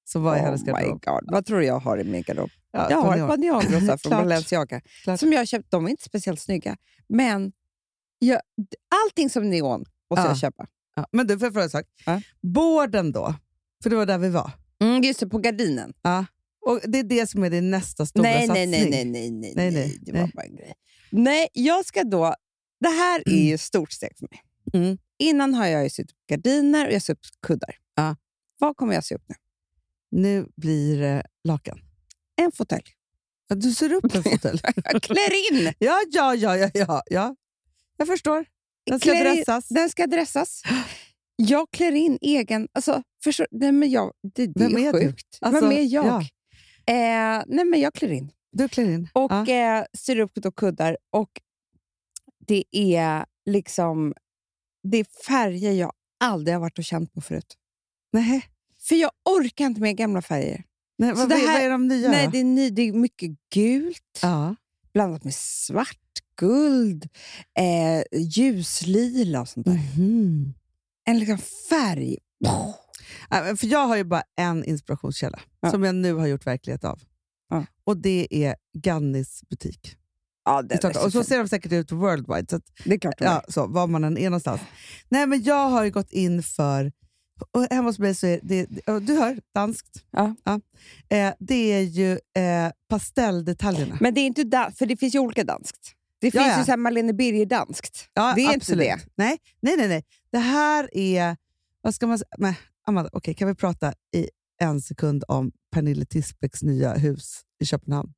Som 0.05 0.23
var 0.23 0.37
i 0.37 0.39
hennes 0.39 0.63
Oh 0.63 0.67
my 0.67 0.73
garderob. 0.73 1.01
god. 1.05 1.33
Vad 1.33 1.47
tror 1.47 1.59
du 1.59 1.67
jag 1.67 1.79
har 1.79 1.99
i 2.01 2.05
min 2.05 2.23
garderob? 2.23 2.51
Ja, 2.73 2.87
Jag 2.91 3.03
har 3.03 3.17
ett 3.17 3.29
par 3.29 3.37
neonrosa 3.37 3.99
från. 3.99 4.11
Balenciaga. 4.11 4.81
Klart. 5.05 5.21
Som 5.21 5.33
jag 5.33 5.49
köpt. 5.49 5.71
De 5.71 5.87
är 5.87 5.91
inte 5.91 6.05
speciellt 6.05 6.41
snygga. 6.41 6.77
Men 7.09 7.53
jag, 8.27 8.41
allting 9.05 9.31
som 9.31 9.51
neon 9.51 9.85
måste 10.11 10.23
Ja. 10.23 10.29
jag 10.29 10.39
köpa. 10.39 10.67
Ja, 10.97 11.07
men 11.13 11.27
du, 11.27 11.39
får 11.39 11.47
jag 11.47 11.53
fråga 11.53 11.65
en 11.65 11.71
sak? 11.71 11.85
Ja. 12.07 12.21
Borden 12.43 13.13
då? 13.13 13.35
För 13.83 13.91
det 13.91 13.97
var 13.97 14.07
där 14.07 14.19
vi 14.19 14.29
var. 14.29 14.51
Mm, 14.81 15.03
just 15.03 15.21
det, 15.21 15.27
på 15.27 15.39
gardinen. 15.39 15.93
Ja. 16.03 16.27
Och 16.67 16.81
Det 16.85 16.99
är 16.99 17.03
det 17.03 17.27
som 17.31 17.45
är 17.45 17.51
din 17.51 17.71
nästa 17.71 18.07
stora 18.07 18.23
Nej, 18.23 18.47
satsning. 18.47 18.71
nej, 18.71 18.91
nej, 18.91 19.05
nej, 19.05 19.31
nej, 19.31 19.55
nej, 19.57 19.71
Nej, 19.71 19.99
Det 20.03 20.13
var 20.13 20.21
nej. 20.21 20.31
bara 20.35 20.43
en 20.47 20.57
grej. 20.57 20.73
Nej, 21.11 21.49
jag 21.53 21.85
ska 21.87 22.05
då... 22.05 22.35
Det 22.81 22.89
här 22.89 23.23
är 23.29 23.45
ju 23.49 23.55
ett 23.55 23.61
stort 23.61 23.93
steg 23.93 24.13
för 24.19 24.27
mig. 24.31 24.41
Mm. 24.85 24.99
Innan 25.19 25.55
har 25.55 25.67
jag 25.67 25.83
ju 25.85 25.91
sytt 25.91 26.11
upp 26.11 26.17
gardiner 26.31 26.87
och 26.87 26.93
jag 26.93 27.03
sytt 27.03 27.11
upp 27.19 27.25
kuddar. 27.47 27.77
Ja. 27.95 28.17
Vad 28.59 28.77
kommer 28.77 28.95
jag 28.95 29.05
sy 29.05 29.15
upp 29.15 29.25
nu? 29.29 29.35
Nu 30.11 30.47
blir 30.57 31.01
det 31.01 31.23
lakan. 31.45 31.79
En 32.37 32.53
fåtölj. 32.53 32.83
Ja, 33.49 33.57
du 33.57 33.73
ser 33.75 33.93
upp 33.93 34.15
en 34.15 34.23
fåtölj. 34.31 34.61
Jag 34.93 35.03
klär 35.03 35.53
in! 35.53 35.73
ja, 35.79 36.01
ja, 36.13 36.35
ja, 36.35 36.57
ja, 36.57 36.71
ja, 36.75 37.03
ja. 37.07 37.37
Jag 37.97 38.07
förstår. 38.09 38.45
Den 38.87 39.01
ska 39.01 39.11
Klär 39.13 39.25
dressas. 39.35 39.69
Den 39.69 39.91
ska 39.91 40.07
dressas. 40.07 40.63
Jag 41.37 41.71
klär 41.71 41.93
in 41.93 42.19
egen... 42.21 42.69
Alltså, 42.73 43.03
förstår, 43.25 43.47
nej, 43.51 43.73
men 43.73 43.91
jag, 43.91 44.13
det, 44.35 44.47
det 44.47 44.53
Vem 44.69 44.77
är 44.77 44.89
är 44.89 44.93
sjukt. 44.93 45.39
Alltså, 45.41 45.69
Vem 45.69 45.79
är 45.79 45.83
jag? 45.83 46.07
ja. 46.07 46.21
Eh, 46.93 47.43
nej, 47.47 47.65
men 47.65 47.81
jag 47.81 47.95
klär 47.95 48.13
in. 48.13 48.31
Du 48.53 48.69
klär 48.69 48.85
in. 48.91 49.09
Och 49.13 49.33
ja. 49.33 49.79
eh, 49.79 49.85
syr 49.99 50.19
upp 50.19 50.33
då 50.35 50.53
kuddar. 50.53 50.97
Och 51.13 51.31
det 52.47 52.65
är 52.73 53.25
liksom... 53.47 54.15
Det 54.83 54.99
är 54.99 55.07
färger 55.27 55.73
jag 55.73 55.93
aldrig 56.21 56.55
har 56.55 56.61
varit 56.61 56.79
och 56.79 56.85
känt 56.85 57.13
på 57.13 57.21
förut. 57.21 57.55
Nej, 58.13 58.49
För 58.81 58.95
jag 58.95 59.11
orkar 59.25 59.67
inte 59.67 59.81
med 59.81 59.97
gamla 59.97 60.23
färger. 60.23 60.65
nej, 60.99 61.11
Så 61.11 61.17
vad, 61.17 61.29
det 61.29 61.35
vad 61.35 61.45
här- 61.45 61.65
är 61.67 61.71
de 61.71 61.89
nya 61.89 62.11
Nej, 62.11 62.29
det 62.33 62.39
är, 62.41 62.45
ny, 62.45 62.71
det 62.71 62.83
är 62.83 62.93
mycket 62.93 63.31
gult 63.55 64.19
Ja. 64.23 64.55
blandat 64.93 65.25
med 65.25 65.35
svart, 65.35 65.99
guld, 66.37 67.09
eh, 67.59 68.19
ljuslila 68.21 69.41
och 69.41 69.49
sånt 69.49 69.67
där. 69.67 69.73
Mhm. 69.97 70.55
En 71.07 71.19
liksom 71.19 71.39
färg. 71.69 72.17
Ja, 72.39 72.75
För 73.57 73.67
jag 73.67 73.87
har 73.87 73.97
ju 73.97 74.05
bara 74.05 74.23
en 74.37 74.65
inspirationskälla 74.65 75.41
Ja. 75.61 75.71
som 75.71 75.85
jag 75.85 75.95
nu 75.95 76.15
har 76.15 76.27
gjort 76.27 76.47
verklighet 76.47 76.85
av. 76.85 77.01
Ja. 77.51 77.67
Och 77.85 77.97
det 77.97 78.27
är 78.31 78.57
Gannis 78.79 79.43
butik. 79.49 79.97
Ja, 80.45 80.63
Stockholm. 80.65 80.95
så 80.95 81.05
Och 81.07 81.13
så 81.13 81.25
ser 81.25 81.39
de 81.39 81.49
säkert 81.49 81.73
ut 81.73 81.93
worldwide, 81.93 82.47
så, 82.51 82.57
att, 82.57 82.63
Det 82.85 82.95
är 82.95 82.99
klart 82.99 83.19
de 83.19 83.25
är. 83.25 83.29
ja, 83.29 83.45
så 83.49 83.67
var 83.67 83.87
man 83.87 84.05
än 84.05 84.19
är 84.19 84.25
någonstans. 84.31 84.61
Nej, 85.09 85.27
men 85.27 85.43
jag 85.43 85.69
har 85.69 85.85
ju 85.85 85.91
gått 85.91 86.13
in 86.13 86.43
för... 86.43 86.93
Och 87.51 87.63
hemma 87.71 87.89
hos 87.89 87.99
mig 87.99 88.15
så 88.15 88.27
är 88.27 88.41
det, 88.43 88.67
ja, 88.87 89.01
du 89.01 89.15
hör, 89.19 89.39
danskt. 89.55 90.05
Ja. 90.11 90.35
Eh, 91.09 91.33
det 91.39 91.73
är 91.73 91.81
ju 91.81 92.13
eh, 92.13 92.73
pastelldetaljerna. 92.89 93.99
Men 94.01 94.15
det 94.15 94.21
är 94.21 94.27
inte 94.27 94.45
da- 94.45 94.71
för 94.77 94.87
det 94.87 94.97
finns 94.97 95.15
ju 95.15 95.19
olika 95.19 95.45
danskt. 95.45 95.93
Det 96.25 96.31
finns 96.31 96.47
ja. 96.47 96.59
ju 96.59 96.65
så 96.65 96.71
här 96.71 96.77
Marlene 96.77 97.13
Birger-danskt. 97.13 98.09
Ja, 98.15 98.33
det 98.37 98.43
är 98.43 98.57
absolut. 98.57 98.85
inte 98.85 98.97
det. 98.97 99.11
Nej, 99.17 99.39
nej, 99.61 99.77
nej, 99.77 99.89
nej. 99.89 100.05
Det 100.33 100.39
här 100.39 100.91
är... 100.93 101.37
Vad 101.81 101.95
ska 101.95 102.07
man 102.07 102.19
säga? 102.19 102.29
Men, 102.39 102.55
Amanda, 102.87 103.11
okej, 103.13 103.35
kan 103.35 103.49
vi 103.49 103.55
prata 103.55 103.95
i 104.17 104.29
en 104.61 104.81
sekund 104.81 105.25
om 105.29 105.53
Pernille 105.73 106.07
Tisbecks 106.07 106.63
nya 106.63 106.95
hus 106.95 107.41
i 107.61 107.67
Köpenhamn? 107.67 108.13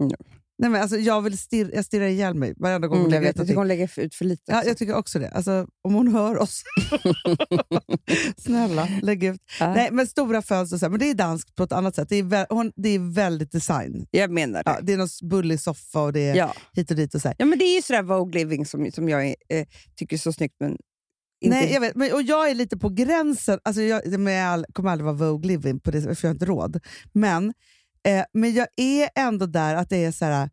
Mm. 0.00 0.12
Nej, 0.58 0.70
men 0.70 0.82
alltså, 0.82 0.96
jag, 0.96 1.22
vill 1.22 1.38
stirra, 1.38 1.70
jag 1.74 1.84
stirrar 1.84 2.06
ihjäl 2.06 2.34
mig 2.34 2.54
varenda 2.56 2.88
gång 2.88 2.98
hon 2.98 3.06
Mm, 3.06 3.14
jag 3.14 3.20
lägger 3.20 3.32
vet, 3.32 3.36
jag 3.38 3.46
tycker 3.46 3.58
hon 3.58 3.68
lägger 3.68 4.00
ut 4.00 4.14
för 4.14 4.24
lite. 4.24 4.42
Ja, 4.46 4.62
jag 4.64 4.76
tycker 4.76 4.94
också 4.94 5.18
det. 5.18 5.30
Alltså, 5.30 5.66
om 5.82 5.94
hon 5.94 6.08
hör 6.14 6.38
oss. 6.38 6.62
Snälla, 8.36 8.88
lägg 9.02 9.24
ut. 9.24 9.40
Ja. 9.60 9.74
Nej, 9.74 9.88
men 9.92 10.06
stora 10.06 10.42
fönster, 10.42 10.76
så 10.78 10.84
här, 10.84 10.90
men 10.90 10.98
det 10.98 11.10
är 11.10 11.14
danskt 11.14 11.54
på 11.54 11.62
ett 11.62 11.72
annat 11.72 11.94
sätt. 11.94 12.08
Det 12.08 12.16
är, 12.16 12.22
vä- 12.22 12.46
hon, 12.48 12.72
det 12.76 12.88
är 12.88 13.14
väldigt 13.14 13.52
design. 13.52 14.06
Jag 14.10 14.30
menar 14.30 14.62
det. 14.64 14.70
Ja, 14.70 14.78
det 14.82 14.92
är 14.92 14.96
någon 14.96 15.30
bullig 15.30 15.60
soffa 15.60 16.02
och 16.02 16.12
det 16.12 16.20
är 16.20 16.34
Ja. 16.34 16.54
hit 16.72 16.90
och 16.90 16.96
dit. 16.96 17.14
och 17.14 17.20
så 17.22 17.28
här. 17.28 17.34
ja, 17.38 17.44
men 17.46 17.58
det 17.58 17.64
är 17.64 17.76
ju 17.76 17.82
sådär 17.82 18.02
Vogue 18.02 18.38
Living 18.40 18.66
som, 18.66 18.90
som 18.92 19.08
jag 19.08 19.26
eh, 19.26 19.34
tycker 19.96 20.16
är 20.16 20.18
så 20.18 20.32
snyggt. 20.32 20.54
Men 20.60 20.70
inte... 20.70 21.56
Nej, 21.56 21.72
jag 21.72 21.80
vet, 21.80 21.94
men, 21.96 22.12
och 22.12 22.22
jag 22.22 22.50
är 22.50 22.54
lite 22.54 22.76
på 22.76 22.88
gränsen. 22.88 23.58
Alltså 23.64 23.82
jag 23.82 24.06
jag 24.06 24.64
kommer 24.72 24.90
aldrig 24.90 25.04
vara 25.04 25.16
Vogue 25.30 25.48
Living, 25.48 25.80
på 25.80 25.90
det, 25.90 26.02
för 26.02 26.08
jag 26.22 26.28
har 26.30 26.34
inte 26.34 26.46
råd. 26.46 26.80
Men, 27.12 27.52
eh, 28.04 28.24
men 28.32 28.54
jag 28.54 28.66
är 28.76 29.10
ändå 29.14 29.46
där 29.46 29.74
att 29.74 29.88
det 29.90 30.04
är 30.04 30.12
så 30.12 30.24
här... 30.24 30.50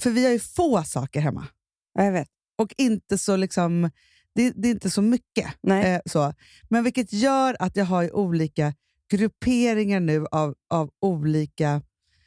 För 0.00 0.10
vi 0.10 0.24
har 0.24 0.32
ju 0.32 0.38
få 0.38 0.82
saker 0.82 1.20
hemma. 1.20 1.46
Ja, 1.94 2.04
jag 2.04 2.12
vet. 2.12 2.28
Och 2.58 2.74
inte 2.78 3.18
så 3.18 3.36
liksom... 3.36 3.90
Det, 4.34 4.50
det 4.50 4.68
är 4.68 4.72
inte 4.72 4.90
så 4.90 5.02
mycket. 5.02 5.46
Eh, 5.68 6.00
så. 6.06 6.34
Men 6.68 6.84
vilket 6.84 7.12
gör 7.12 7.56
att 7.58 7.76
jag 7.76 7.84
har 7.84 8.02
ju 8.02 8.10
olika 8.10 8.74
grupperingar 9.10 10.00
nu 10.00 10.26
av, 10.30 10.54
av 10.70 10.90
olika... 11.00 11.82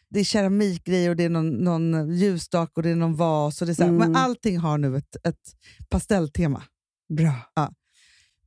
Det 0.09 0.19
är 0.19 0.23
keramikgrejer 0.23 1.09
och 1.09 1.15
det 1.15 1.23
är 1.23 1.29
någon, 1.29 1.49
någon 1.49 2.15
ljusstake 2.17 2.71
och 2.75 2.83
det 2.83 2.89
är 2.89 2.95
någon 2.95 3.15
vas. 3.15 3.61
Och 3.61 3.67
det 3.67 3.73
är 3.73 3.75
så 3.75 3.83
Mm. 3.83 3.95
Men 3.95 4.15
allting 4.15 4.57
har 4.57 4.77
nu 4.77 4.97
ett, 4.97 5.15
ett 5.23 5.55
pastelltema. 5.89 6.63
Bra. 7.09 7.35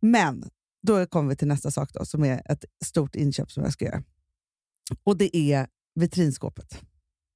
Men 0.00 0.50
då 0.82 1.06
kommer 1.06 1.28
vi 1.28 1.36
till 1.36 1.48
nästa 1.48 1.70
sak 1.70 1.90
då, 1.92 2.04
som 2.04 2.24
är 2.24 2.52
ett 2.52 2.64
stort 2.84 3.14
inköp 3.14 3.50
som 3.50 3.62
jag 3.62 3.72
ska 3.72 3.84
göra. 3.84 4.02
Och 5.04 5.16
det 5.16 5.36
är 5.36 5.66
vitrinskåpet. 5.98 6.80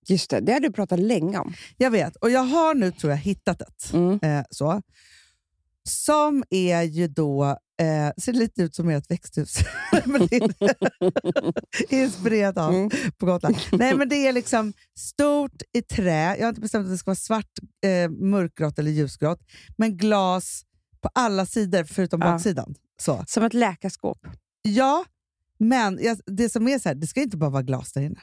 Just 0.08 0.30
det, 0.30 0.40
det 0.40 0.52
har 0.52 0.60
du 0.60 0.72
pratat 0.72 0.98
länge 1.00 1.38
om. 1.38 1.54
Jag 1.76 1.90
vet, 1.90 2.16
och 2.16 2.30
jag 2.30 2.40
har 2.44 2.74
nu 2.74 2.90
tror 2.92 3.10
jag 3.10 3.18
hittat 3.18 3.60
ett. 3.62 3.92
Mm. 3.92 4.18
Eh, 4.22 4.44
så. 4.50 4.82
Som 5.88 6.44
är 6.50 6.82
ju 6.82 7.08
då, 7.08 7.44
eh, 7.80 8.12
ser 8.22 8.32
lite 8.32 8.62
ut 8.62 8.74
som 8.74 8.88
ert 8.88 9.10
växthus. 9.10 9.56
inspirerat 11.88 12.56
av 12.58 12.74
Mm. 12.74 12.90
på 13.18 13.26
Gotland. 13.26 13.56
Nej, 13.72 13.96
men 13.96 14.08
det 14.08 14.26
är 14.26 14.32
liksom 14.32 14.72
stort 14.98 15.62
i 15.72 15.82
trä. 15.82 16.36
Jag 16.36 16.44
har 16.44 16.48
inte 16.48 16.60
bestämt 16.60 16.84
att 16.84 16.90
det 16.92 16.98
ska 16.98 17.08
vara 17.08 17.16
svart, 17.16 17.50
eh, 17.84 18.10
mörkgrått 18.10 18.78
eller 18.78 18.90
ljusgrått. 18.90 19.40
Men 19.76 19.96
glas 19.96 20.62
på 21.00 21.10
alla 21.14 21.46
sidor 21.46 21.84
förutom 21.84 22.20
Ja. 22.20 22.26
baksidan. 22.32 22.74
Så. 23.00 23.24
Som 23.28 23.44
ett 23.44 23.54
läkarskåp. 23.54 24.18
Ja, 24.62 25.04
men 25.58 25.98
jag, 26.02 26.18
det 26.26 26.48
som 26.48 26.68
är 26.68 26.78
så 26.78 26.88
här, 26.88 26.94
det 26.96 27.06
ska 27.06 27.22
inte 27.22 27.36
bara 27.36 27.50
vara 27.50 27.62
glas 27.62 27.92
där 27.92 28.02
inne. 28.02 28.20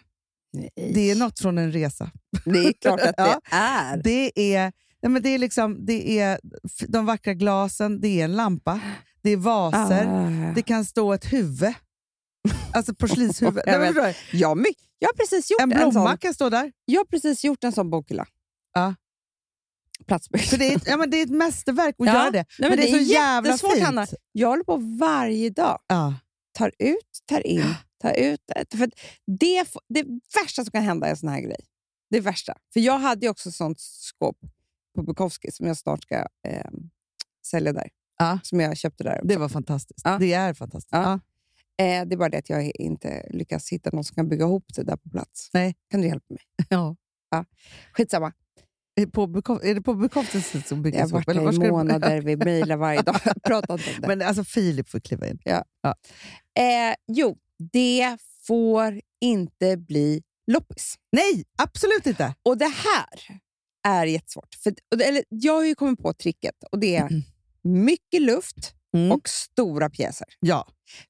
Det 0.93 1.11
är 1.11 1.15
något 1.15 1.39
från 1.39 1.57
en 1.57 1.71
resa. 1.71 2.11
Det 2.45 2.59
är 2.59 2.73
klart 2.73 2.99
att 3.01 3.13
Ja. 3.17 3.39
det 3.51 3.55
är. 3.55 3.97
Det 4.03 4.55
är, 4.55 4.71
nej 5.01 5.09
men 5.11 5.21
det 5.21 5.29
är, 5.29 5.37
liksom, 5.39 5.85
det 5.85 6.19
är 6.19 6.39
de 6.87 7.05
vackra 7.05 7.33
glasen, 7.33 8.01
det 8.01 8.07
är 8.07 8.25
en 8.25 8.35
lampa, 8.35 8.79
det 9.23 9.29
är 9.29 9.37
vaser, 9.37 10.05
Ah. 10.07 10.53
det 10.55 10.61
kan 10.61 10.85
stå 10.85 11.13
ett 11.13 11.33
huvud. 11.33 11.73
Alltså 12.73 12.93
porslinshuvud. 12.95 13.63
Jag 13.65 13.79
Nej, 13.79 13.79
men 13.79 14.03
vet. 14.03 14.15
förstår 14.15 14.31
du? 14.31 14.37
Ja, 14.37 14.55
men, 14.55 14.65
jag, 14.99 15.09
har 15.09 15.13
precis 15.13 15.51
gjort 15.51 15.61
en 15.61 15.71
en, 15.71 15.77
blomma 15.91 16.09
sån, 16.09 16.17
kan 16.17 16.33
stå 16.33 16.49
där. 16.49 16.71
jag 16.85 16.99
har 16.99 17.05
precis 17.05 17.43
gjort 17.43 17.63
en 17.63 17.71
sån 17.71 17.89
bokhylla. 17.89 18.25
Ja. 18.73 18.95
Platsbyggd. 20.07 20.43
För 20.45 20.57
det, 20.57 20.71
är, 20.73 20.75
ett- 20.75 20.87
ja, 20.87 20.97
men 20.97 21.09
det 21.09 21.17
är 21.17 21.23
ett 21.23 21.29
mästerverk 21.31 21.95
att 21.99 22.07
Ja. 22.07 22.13
göra 22.13 22.31
det. 22.31 22.45
Nej, 22.59 22.69
men, 22.69 22.79
det 22.79 22.89
är, 22.89 22.91
så 22.91 22.97
jävla 23.13 23.57
fint. 23.57 23.79
Hanna. 23.83 24.07
Jag 24.31 24.47
håller 24.47 24.63
på 24.63 24.77
varje 24.99 25.49
dag. 25.49 25.79
Ja. 25.87 26.13
Tar 26.57 26.71
ut, 26.79 26.97
tar 27.29 27.47
in, 27.47 27.63
tar 27.99 28.13
ut. 28.13 28.41
För 28.75 28.83
att 28.83 28.93
det, 29.25 29.67
det 29.89 30.03
värsta 30.43 30.63
som 30.63 30.71
kan 30.71 30.83
hända 30.83 31.07
är 31.07 31.11
en 31.11 31.17
sån 31.17 31.29
här 31.29 31.41
grej. 31.41 31.59
Det 32.09 32.19
värsta. 32.19 32.57
För 32.73 32.79
jag 32.79 32.99
hade 32.99 33.29
också 33.29 33.49
ett 33.49 33.55
sånt 33.55 33.79
skåp 33.79 34.37
på 34.95 35.03
Bukowski 35.03 35.51
som 35.51 35.67
jag 35.67 35.77
snart 35.77 36.03
ska 36.03 36.15
eh, 36.47 36.69
sälja 37.45 37.73
där. 37.73 37.89
Ja. 38.17 38.39
Som 38.43 38.59
jag 38.59 38.77
köpte 38.77 39.03
där. 39.03 39.21
Det 39.23 39.37
var 39.37 39.49
fantastiskt. 39.49 40.01
Ja. 40.03 40.17
Det 40.19 40.33
är 40.33 40.53
fantastiskt. 40.53 40.89
Ja. 40.91 41.19
Ja. 41.77 41.85
Eh, 41.85 42.05
det 42.05 42.15
är 42.15 42.17
bara 42.17 42.29
det 42.29 42.37
att 42.37 42.49
jag 42.49 42.71
inte 42.75 43.27
lyckas 43.29 43.69
hitta 43.69 43.89
någon 43.93 44.03
som 44.03 44.15
kan 44.15 44.29
bygga 44.29 44.45
ihop 44.45 44.65
det 44.75 44.83
där 44.83 44.95
på 44.97 45.09
plats. 45.09 45.49
Nej. 45.53 45.75
Kan 45.91 46.01
du 46.01 46.07
hjälpa 46.07 46.25
mig? 46.33 46.43
Ja. 47.31 47.45
Skitsamma. 47.93 48.33
Är, 48.95 49.05
på 49.05 49.23
är 49.63 49.75
det 49.75 49.81
på 49.81 49.93
bekräftelse 49.93 50.61
som 50.61 50.77
Jag 50.77 50.83
bygger 50.83 50.99
har 50.99 51.07
skåp? 51.07 51.25
varit 51.27 51.37
där 51.37 51.53
i 51.53 51.57
det- 51.67 51.71
månader, 51.71 52.21
vi 52.25 52.35
mejlar 52.37 52.77
varje 52.77 53.01
dag. 53.01 53.15
Jag 53.25 53.35
inte 53.59 53.73
om 53.73 53.79
det. 54.01 54.07
Men 54.07 54.21
alltså 54.21 54.43
Filip 54.43 54.89
får 54.89 54.99
kliva 54.99 55.27
in. 55.27 55.39
Eh, 56.59 56.95
jo, 57.07 57.37
det 57.73 58.17
får 58.47 59.01
inte 59.21 59.77
bli 59.77 60.23
loppis. 60.51 60.95
Nej, 61.11 61.43
absolut 61.57 62.07
inte! 62.07 62.35
Och 62.43 62.57
det 62.57 62.73
här 62.75 63.39
är 63.87 64.05
jättesvårt. 64.05 64.55
För, 64.63 64.73
eller, 65.03 65.23
jag 65.29 65.53
har 65.53 65.63
ju 65.65 65.75
kommit 65.75 65.99
på 65.99 66.13
tricket 66.13 66.55
och 66.71 66.79
det 66.79 66.95
är 66.95 67.23
mycket 67.63 68.21
luft 68.21 68.73
Mm. 68.93 69.11
och 69.11 69.29
stora 69.29 69.89
pjäser. 69.89 70.27
Ja. 70.39 70.67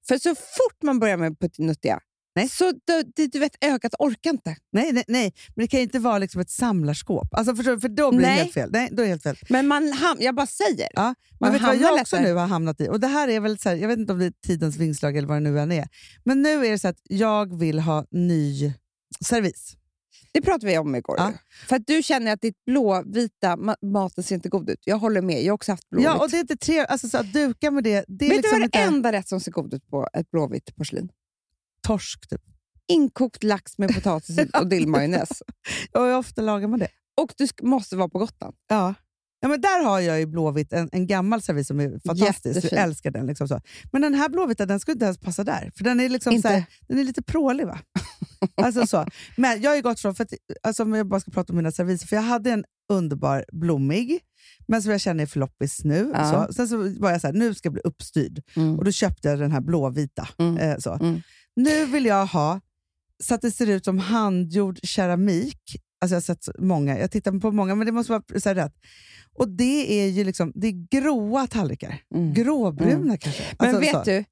För 0.07 0.17
så 0.17 0.35
fort 0.35 0.83
man 0.83 0.99
börjar 0.99 1.17
med 1.17 1.39
puttinuttiga, 1.39 1.99
Nej. 2.39 2.49
så 2.49 2.71
det, 3.15 3.27
du 3.27 3.39
vet, 3.39 3.55
ögat 3.65 3.93
orkar 3.99 4.29
inte. 4.29 4.55
Nej, 4.71 4.91
nej, 4.91 5.03
nej, 5.07 5.33
men 5.55 5.63
det 5.63 5.67
kan 5.67 5.79
inte 5.79 5.99
vara 5.99 6.17
liksom 6.17 6.41
ett 6.41 6.49
samlarskåp. 6.49 7.27
Alltså 7.31 7.55
förstår 7.55 7.71
du? 7.71 7.79
För 7.79 7.89
då 7.89 8.11
blir 8.11 8.19
det 8.21 8.27
Nej. 8.27 8.37
helt 8.37 8.53
fel. 8.53 8.69
Nej, 8.71 8.89
då 8.91 9.03
är 9.03 9.07
helt 9.07 9.23
fel. 9.23 9.37
Men 9.49 9.67
man, 9.67 9.83
ham- 9.93 10.17
jag 10.19 10.35
bara 10.35 10.47
säger. 10.47 10.87
Ja, 10.93 11.01
Man 11.03 11.15
Men 11.39 11.51
vet 11.51 11.61
du 11.61 11.67
vad 11.67 11.75
jag 11.75 12.01
också 12.01 12.19
nu 12.19 12.33
har 12.33 12.47
hamnat 12.47 12.81
i? 12.81 12.87
Och 12.89 12.99
det 12.99 13.07
här 13.07 13.27
är 13.27 13.39
väl 13.39 13.59
så 13.59 13.69
här, 13.69 13.75
jag 13.75 13.87
vet 13.87 13.99
inte 13.99 14.13
om 14.13 14.19
det 14.19 14.25
är 14.25 14.33
tidens 14.47 14.77
vingslag 14.77 15.17
eller 15.17 15.27
vad 15.27 15.37
det 15.37 15.49
nu 15.51 15.59
än 15.59 15.71
är. 15.71 15.87
Men 16.23 16.41
nu 16.41 16.65
är 16.65 16.71
det 16.71 16.79
så 16.79 16.87
att 16.87 16.99
jag 17.03 17.59
vill 17.59 17.79
ha 17.79 18.05
ny 18.11 18.73
servis. 19.25 19.75
Det 20.31 20.41
pratade 20.41 20.67
vi 20.67 20.77
om 20.77 20.95
igår. 20.95 21.15
Ja. 21.19 21.33
För 21.67 21.75
att 21.75 21.87
du 21.87 22.03
känner 22.03 22.33
att 22.33 22.41
ditt 22.41 22.65
blåvita 22.65 23.55
ma- 23.55 23.85
maten 23.85 24.23
ser 24.23 24.35
inte 24.35 24.49
god 24.49 24.69
ut. 24.69 24.79
Jag 24.85 24.97
håller 24.97 25.21
med. 25.21 25.43
Jag 25.43 25.51
har 25.51 25.55
också 25.55 25.71
haft 25.71 25.89
blåvitt. 25.89 26.05
Ja, 26.05 26.15
och 26.23 26.29
det 26.29 26.37
är 26.37 26.41
inte 26.41 26.57
trevligt. 26.57 26.89
Alltså, 26.89 27.09
så 27.09 27.17
att 27.17 27.33
duka 27.33 27.71
med 27.71 27.83
det, 27.83 28.05
det 28.07 28.25
är 28.25 28.29
Vet 28.29 28.37
liksom 28.37 28.51
du 28.55 28.59
vad 28.59 28.65
inte 28.65 28.77
det 28.77 28.83
enda 28.83 29.11
rätt 29.11 29.27
som 29.27 29.39
ser 29.39 29.51
god 29.51 29.73
ut 29.73 29.87
på 29.87 30.07
ett 30.13 30.31
blåvitt 30.31 30.75
porslin? 30.75 31.09
Torsk. 31.89 32.29
Typ. 32.29 32.41
Inkokt 32.87 33.43
lax 33.43 33.77
med 33.77 33.95
potatis 33.95 34.37
och 34.53 34.67
dillmajonnäs. 34.67 35.29
Och 35.91 36.01
hur 36.01 36.17
ofta 36.17 36.41
lagar 36.41 36.67
man 36.67 36.79
det? 36.79 36.87
Och 37.21 37.33
du 37.37 37.47
måste 37.61 37.95
vara 37.95 38.09
på 38.09 38.19
Gotland. 38.19 38.55
Ja. 38.69 38.93
Ja, 39.41 39.47
men 39.47 39.61
där 39.61 39.83
har 39.83 39.99
jag 39.99 40.21
i 40.21 40.25
Blåvitt 40.25 40.73
en, 40.73 40.89
en 40.91 41.07
gammal 41.07 41.41
servis 41.41 41.67
som 41.67 41.79
är 41.79 41.99
fantastisk. 42.05 42.55
Jättefin. 42.55 42.79
älskar 42.79 43.11
den. 43.11 43.25
Liksom 43.25 43.47
så. 43.47 43.61
Men 43.91 44.01
den 44.01 44.13
här 44.13 44.29
Blåvita 44.29 44.65
den 44.65 44.79
skulle 44.79 44.93
inte 44.93 45.05
ens 45.05 45.17
passa 45.17 45.43
där. 45.43 45.71
För 45.75 45.83
den 45.83 45.99
är, 45.99 46.09
liksom 46.09 46.33
Inte? 46.33 46.47
så 46.47 46.53
här, 46.53 46.63
den 46.87 46.99
är 46.99 47.03
lite 47.03 47.21
prålig. 47.21 47.67
Va? 47.67 47.79
alltså 48.55 48.87
så. 48.87 49.05
Men 49.35 49.61
jag 49.61 49.71
har 49.71 49.75
ju 49.75 49.81
gått 49.81 49.99
från, 49.99 50.15
för 50.15 50.23
att, 50.23 50.33
alltså, 50.63 50.83
om 50.83 50.93
jag 50.93 51.07
bara 51.07 51.19
ska 51.19 51.31
prata 51.31 51.53
om 51.53 51.57
mina 51.57 51.71
serviser, 51.71 52.07
för 52.07 52.15
jag 52.15 52.23
hade 52.23 52.51
en 52.51 52.63
underbar 52.89 53.45
blommig, 53.51 54.19
men 54.67 54.81
som 54.81 54.91
jag 54.91 55.01
känner 55.01 55.23
är 55.23 55.27
för 55.27 55.39
loppis 55.39 55.83
nu. 55.83 56.11
Ja. 56.13 56.47
Så. 56.47 56.53
Sen 56.53 56.67
så 56.67 56.77
var 56.99 57.11
jag 57.11 57.21
så 57.21 57.27
här, 57.27 57.33
nu 57.33 57.53
ska 57.53 57.67
jag 57.67 57.73
bli 57.73 57.81
uppstyrd. 57.83 58.41
Och 58.77 58.85
då 58.85 58.91
köpte 58.91 59.27
jag 59.27 59.39
den 59.39 59.51
här 59.51 59.61
blåvita. 59.61 60.27
Mm. 60.37 60.57
Eh, 60.57 60.77
så. 60.77 60.93
Mm. 60.93 61.21
Nu 61.59 61.85
vill 61.85 62.05
jag 62.05 62.25
ha, 62.25 62.61
så 63.23 63.35
att 63.35 63.41
det 63.41 63.51
ser 63.51 63.67
ut 63.67 63.85
som 63.85 63.99
handgjord 63.99 64.79
keramik. 64.83 65.61
Alltså 66.01 66.13
jag 66.13 66.17
har 66.17 66.21
sett 66.21 66.49
många, 66.59 66.99
jag 66.99 67.11
tittar 67.11 67.39
på 67.39 67.51
många, 67.51 67.75
men 67.75 67.85
det 67.85 67.91
måste 67.91 68.11
vara 68.11 68.39
så 68.39 68.53
rätt. 68.53 68.73
Och 69.33 69.49
det 69.49 70.01
är 70.01 70.07
ju 70.07 70.23
liksom, 70.23 70.51
det 70.55 70.67
är 70.67 70.87
gråa 70.99 71.47
tallrikar. 71.47 72.01
Mm. 72.15 72.33
Gråbruna 72.33 73.17
kanske. 73.17 73.43
Men 73.59 73.75
Alltså, 73.75 73.81
vet 73.81 73.91
så. 73.91 74.03
du, 74.03 74.25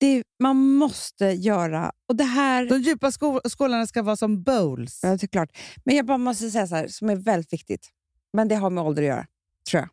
det, 0.00 0.22
man 0.42 0.56
måste 0.56 1.26
göra... 1.26 1.92
Och 2.08 2.16
det 2.16 2.24
här... 2.24 2.66
De 2.68 2.82
djupa 2.82 3.10
skå- 3.10 3.48
skålarna 3.48 3.86
ska 3.86 4.02
vara 4.02 4.16
som 4.16 4.42
bowls. 4.42 5.00
Ja, 5.02 5.08
det 5.08 5.22
är 5.22 5.28
klart. 5.28 5.50
Men 5.84 5.96
jag 5.96 6.06
bara 6.06 6.18
måste 6.18 6.50
säga 6.50 6.66
så 6.66 6.74
här, 6.74 6.88
som 6.88 7.10
är 7.10 7.16
väldigt 7.16 7.52
viktigt. 7.52 7.88
Men 8.32 8.48
det 8.48 8.54
har 8.54 8.70
med 8.70 8.84
ålder 8.84 9.02
att 9.02 9.08
göra, 9.08 9.26
tror 9.70 9.80
jag. 9.80 9.88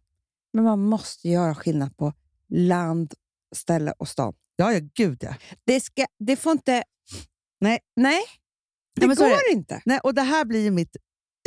Men 0.54 0.64
man 0.64 0.80
måste 0.80 1.30
göra 1.30 1.56
skillnad 1.56 1.98
på 1.98 2.14
land, 2.50 3.14
ställe 3.56 3.94
och 3.98 4.08
stad. 4.08 4.36
Ja, 4.62 4.74
ja, 4.74 4.80
gud 4.96 5.18
ja. 5.24 5.36
Det, 5.66 5.82
ska, 5.82 6.06
det 6.20 6.36
får 6.36 6.52
inte... 6.52 6.84
Nej. 7.62 7.80
Nej, 7.96 8.22
det 9.00 9.06
Ja, 9.06 9.14
går 9.16 9.40
inte. 9.52 9.82
Nej, 9.86 10.00
och 10.04 10.14
det 10.14 10.22
här 10.22 10.46
blir 10.46 10.64
ju 10.64 10.72
mitt, 10.72 10.96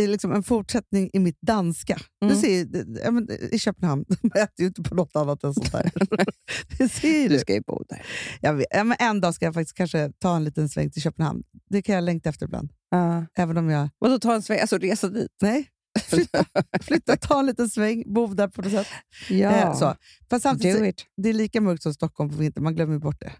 är 0.03 0.09
liksom 0.09 0.33
en 0.33 0.43
fortsättning 0.43 1.11
i 1.13 1.19
mitt 1.19 1.39
danska. 1.41 1.99
Mm. 2.23 2.35
Du 2.35 2.41
ser, 2.41 2.49
ju, 2.49 3.49
I 3.53 3.59
Köpenhamn, 3.59 4.05
de 4.23 4.29
äter 4.29 4.55
ju 4.59 4.67
inte 4.67 4.83
på 4.83 4.95
något 4.95 5.17
annat 5.17 5.45
än 5.45 5.55
sånt 5.55 5.73
här. 5.73 5.93
det 6.79 6.89
ser 6.89 7.23
Du 7.23 7.35
du. 7.35 7.39
ska 7.39 7.55
ju 7.55 7.61
bo 7.61 7.85
där. 7.89 8.07
Jag 8.41 8.55
vet, 8.55 8.67
ja, 8.71 8.85
men 8.85 8.97
en 9.01 9.21
dag 9.21 9.35
ska 9.35 9.45
jag 9.45 9.55
faktiskt 9.55 9.77
kanske 9.77 10.13
ta 10.19 10.37
en 10.37 10.45
liten 10.45 10.69
sväng 10.69 10.91
till 10.91 11.03
Köpenhamn. 11.03 11.43
Det 11.71 11.83
kan 11.83 11.95
jag 11.95 12.05
längta 12.05 12.29
efter 12.29 12.47
ibland. 12.47 12.73
Ja. 12.91 13.27
Även 13.39 13.57
om 13.57 13.71
jag... 13.71 13.89
Och 13.99 14.09
då 14.09 14.19
ta 14.19 14.35
en 14.35 14.43
sväng, 14.43 14.61
alltså 14.61 14.79
resa 14.79 15.09
dit. 15.09 15.31
Nej, 15.43 15.69
flytta, 16.05 16.45
flytta 16.83 17.17
ta 17.17 17.41
en 17.41 17.47
liten 17.47 17.71
sväng, 17.71 18.03
bo 18.07 18.27
där 18.27 18.49
på 18.49 18.63
något 18.63 18.71
sätt. 18.73 18.87
Ja, 19.31 19.51
Eh, 19.51 19.75
så. 19.79 19.97
Fast 20.31 20.43
samtidigt, 20.43 21.01
så- 21.01 21.07
det 21.23 21.29
är 21.29 21.33
lika 21.33 21.61
mörkt 21.61 21.83
som 21.83 21.95
Stockholm 21.95 22.31
på 22.31 22.37
vintern, 22.37 22.65
man 22.65 22.75
glömmer 22.75 22.99
bort 22.99 23.21
det. 23.21 23.33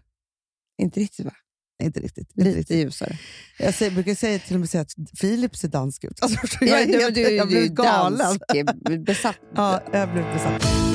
Inte 0.81 0.99
riktigt 0.99 1.25
va? 1.25 1.31
Inte 1.83 1.99
riktigt. 1.99 2.29
Inte 2.31 2.43
Lite 2.43 2.59
riktigt. 2.59 2.77
ljusare. 2.77 3.17
Jag 3.59 3.73
säger, 3.73 3.91
brukar 3.91 4.15
säga, 4.15 4.39
till 4.39 4.53
och 4.55 4.59
med 4.59 4.69
säga 4.69 4.81
att 4.81 4.93
Filip 5.19 5.55
ser 5.55 5.67
dansk 5.67 6.03
ut. 6.03 6.19
Alltså, 6.21 6.37
jag, 6.65 6.69
Ja, 6.69 6.79
är 6.79 7.11
du, 7.11 7.11
du, 7.11 7.21
jag 7.35 7.47
du 7.47 7.51
blev 7.51 7.73
galen. 7.73 8.19
dansk, 8.19 8.41
eh, 8.55 8.99
besatt. 8.99 9.37
Ja, 9.55 9.81
jag 9.93 10.11
blev 10.11 10.23
besatt. 10.23 10.94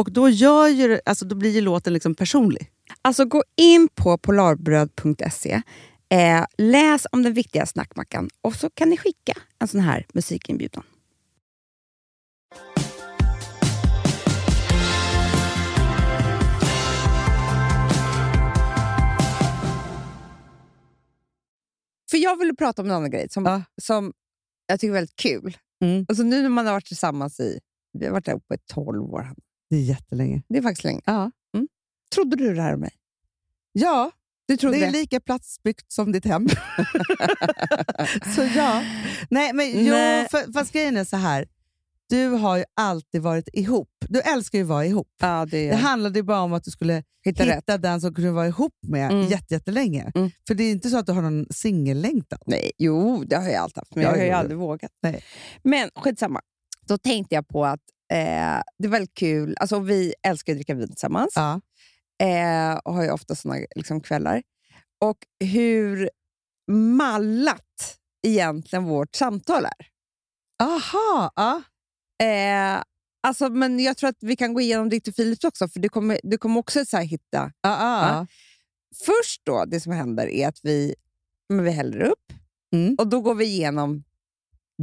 Och 0.00 0.12
då, 0.12 0.28
gör 0.28 0.68
ju, 0.68 1.00
alltså, 1.06 1.24
då 1.24 1.34
blir 1.36 1.50
ju 1.50 1.60
låten 1.60 1.92
liksom 1.92 2.14
personlig. 2.14 2.70
Alltså 3.02 3.24
gå 3.24 3.42
in 3.56 3.88
på 3.94 4.18
polarbröd.se, 4.18 5.62
eh, 6.08 6.44
läs 6.58 7.06
om 7.12 7.22
den 7.22 7.32
viktiga 7.32 7.66
snackmackan 7.66 8.28
och 8.42 8.54
så 8.54 8.70
kan 8.70 8.90
ni 8.90 8.96
skicka 8.96 9.32
en 9.58 9.68
sån 9.68 9.80
här 9.80 10.06
musikinbjudan. 10.14 10.82
För 22.10 22.16
jag 22.18 22.36
ville 22.38 22.54
prata 22.54 22.82
om 22.82 22.88
en 22.88 22.94
annan 22.94 23.10
grej 23.10 23.28
som, 23.30 23.44
Ja. 23.44 23.62
som 23.82 24.12
jag 24.66 24.80
tycker 24.80 24.90
är 24.90 24.94
väldigt 24.94 25.16
kul. 25.16 25.56
Mm. 25.84 26.06
Alltså 26.08 26.22
nu 26.24 26.42
när 26.42 26.48
man 26.48 26.66
har 26.66 26.72
varit 26.72 26.86
tillsammans 26.86 27.40
i, 27.40 27.60
vi 27.98 28.06
har 28.06 28.12
varit 28.12 28.28
uppe 28.28 28.54
i 28.54 28.58
12 28.66 29.02
år. 29.02 29.34
Det 29.70 29.76
är 29.76 29.80
jättelänge. 29.80 30.42
Det 30.48 30.58
är 30.58 30.62
faktiskt 30.62 30.84
länge. 30.84 31.00
Ja. 31.04 31.30
Trodde 32.14 32.36
du 32.36 32.54
det 32.54 32.62
här 32.62 32.74
om 32.74 32.80
mig? 32.80 32.92
Ja, 33.72 34.10
Du 34.46 34.56
trodde 34.56 34.76
det 34.78 34.82
är 34.84 34.92
det? 34.92 34.98
lika 34.98 35.20
platsbyggt 35.20 35.92
som 35.92 36.12
ditt 36.12 36.24
hem. 36.24 36.48
så 38.34 38.42
ja. 38.56 38.82
Nej, 39.30 39.52
men 39.52 39.84
jo, 39.86 39.92
Nej. 39.92 40.28
för, 40.30 40.52
fast 40.52 40.72
grejen 40.72 40.96
är 40.96 41.04
så 41.04 41.16
här. 41.16 41.46
Du 42.08 42.28
har 42.28 42.56
ju 42.56 42.64
alltid 42.76 43.22
varit 43.22 43.48
ihop. 43.52 43.88
Du 44.08 44.20
älskar 44.20 44.58
ju 44.58 44.64
att 44.64 44.68
vara 44.68 44.86
ihop. 44.86 45.08
Ja, 45.20 45.46
det, 45.50 45.70
Det 45.70 45.76
handlade 45.76 46.18
ju 46.18 46.22
bara 46.22 46.40
om 46.40 46.52
att 46.52 46.64
du 46.64 46.70
skulle 46.70 47.02
Hitta 47.24 47.44
hitta 47.44 47.78
den 47.78 48.00
som 48.00 48.14
kunde 48.14 48.30
vara 48.30 48.46
ihop 48.46 48.74
med 48.82 49.10
Mm. 49.12 49.26
jätte, 49.28 49.54
jättelänge. 49.54 50.12
Mm. 50.14 50.30
För 50.46 50.54
det 50.54 50.64
är 50.64 50.70
inte 50.72 50.90
så 50.90 50.98
att 50.98 51.06
du 51.06 51.12
har 51.12 51.22
någon 51.22 51.46
singellängtan. 51.50 52.38
Nej, 52.46 52.72
jo, 52.78 53.24
det 53.24 53.36
har 53.36 53.44
jag 53.48 53.54
alltid 53.62 53.76
haft, 53.78 53.94
men 53.94 54.04
Ja, 54.04 54.10
jag 54.10 54.18
har 54.18 54.24
ju 54.24 54.30
aldrig 54.30 54.58
vågat. 54.58 54.90
Nej. 55.02 55.24
Men 55.62 55.90
skitsamma. 55.96 56.40
Då 56.86 56.98
tänkte 56.98 57.34
jag 57.34 57.48
på 57.48 57.64
att 57.66 57.80
eh, 58.10 58.62
det 58.78 58.84
är 58.84 58.88
väldigt 58.88 59.14
kul. 59.14 59.56
Alltså, 59.60 59.78
vi 59.78 60.14
älskar 60.22 60.52
att 60.52 60.56
dricka 60.56 60.74
vin 60.74 60.88
tillsammans 60.88 61.32
Ja. 61.34 61.60
eh, 62.26 62.74
och 62.78 62.94
har 62.94 63.02
ju 63.02 63.10
ofta 63.10 63.34
såna 63.34 63.54
liksom, 63.76 64.00
kvällar. 64.00 64.42
Och 65.00 65.16
hur 65.44 66.10
mallat 66.70 67.96
egentligen 68.26 68.84
vårt 68.84 69.14
samtal 69.16 69.64
är. 69.64 69.86
Aha! 70.62 71.32
Ja. 71.36 71.62
Eh, 72.26 72.82
alltså, 73.22 73.48
men 73.48 73.80
jag 73.80 73.96
tror 73.96 74.10
att 74.10 74.16
vi 74.20 74.36
kan 74.36 74.54
gå 74.54 74.60
igenom 74.60 74.88
ditt 74.88 75.08
och 75.08 75.16
Philips 75.16 75.44
också, 75.44 75.68
för 75.68 75.80
du 75.80 75.88
kommer, 75.88 76.20
du 76.22 76.38
kommer 76.38 76.60
också 76.60 76.84
så 76.86 76.98
hitta... 76.98 77.52
Ja, 77.60 78.08
ja. 78.08 78.26
Först 79.04 79.40
då, 79.44 79.64
det 79.64 79.80
som 79.80 79.92
händer 79.92 80.26
är 80.26 80.48
att 80.48 80.58
vi, 80.62 80.94
men 81.48 81.64
vi 81.64 81.70
häller 81.70 82.00
upp 82.00 82.32
Mm. 82.74 82.94
och 82.98 83.06
då 83.06 83.20
går 83.20 83.34
vi 83.34 83.44
igenom 83.44 84.04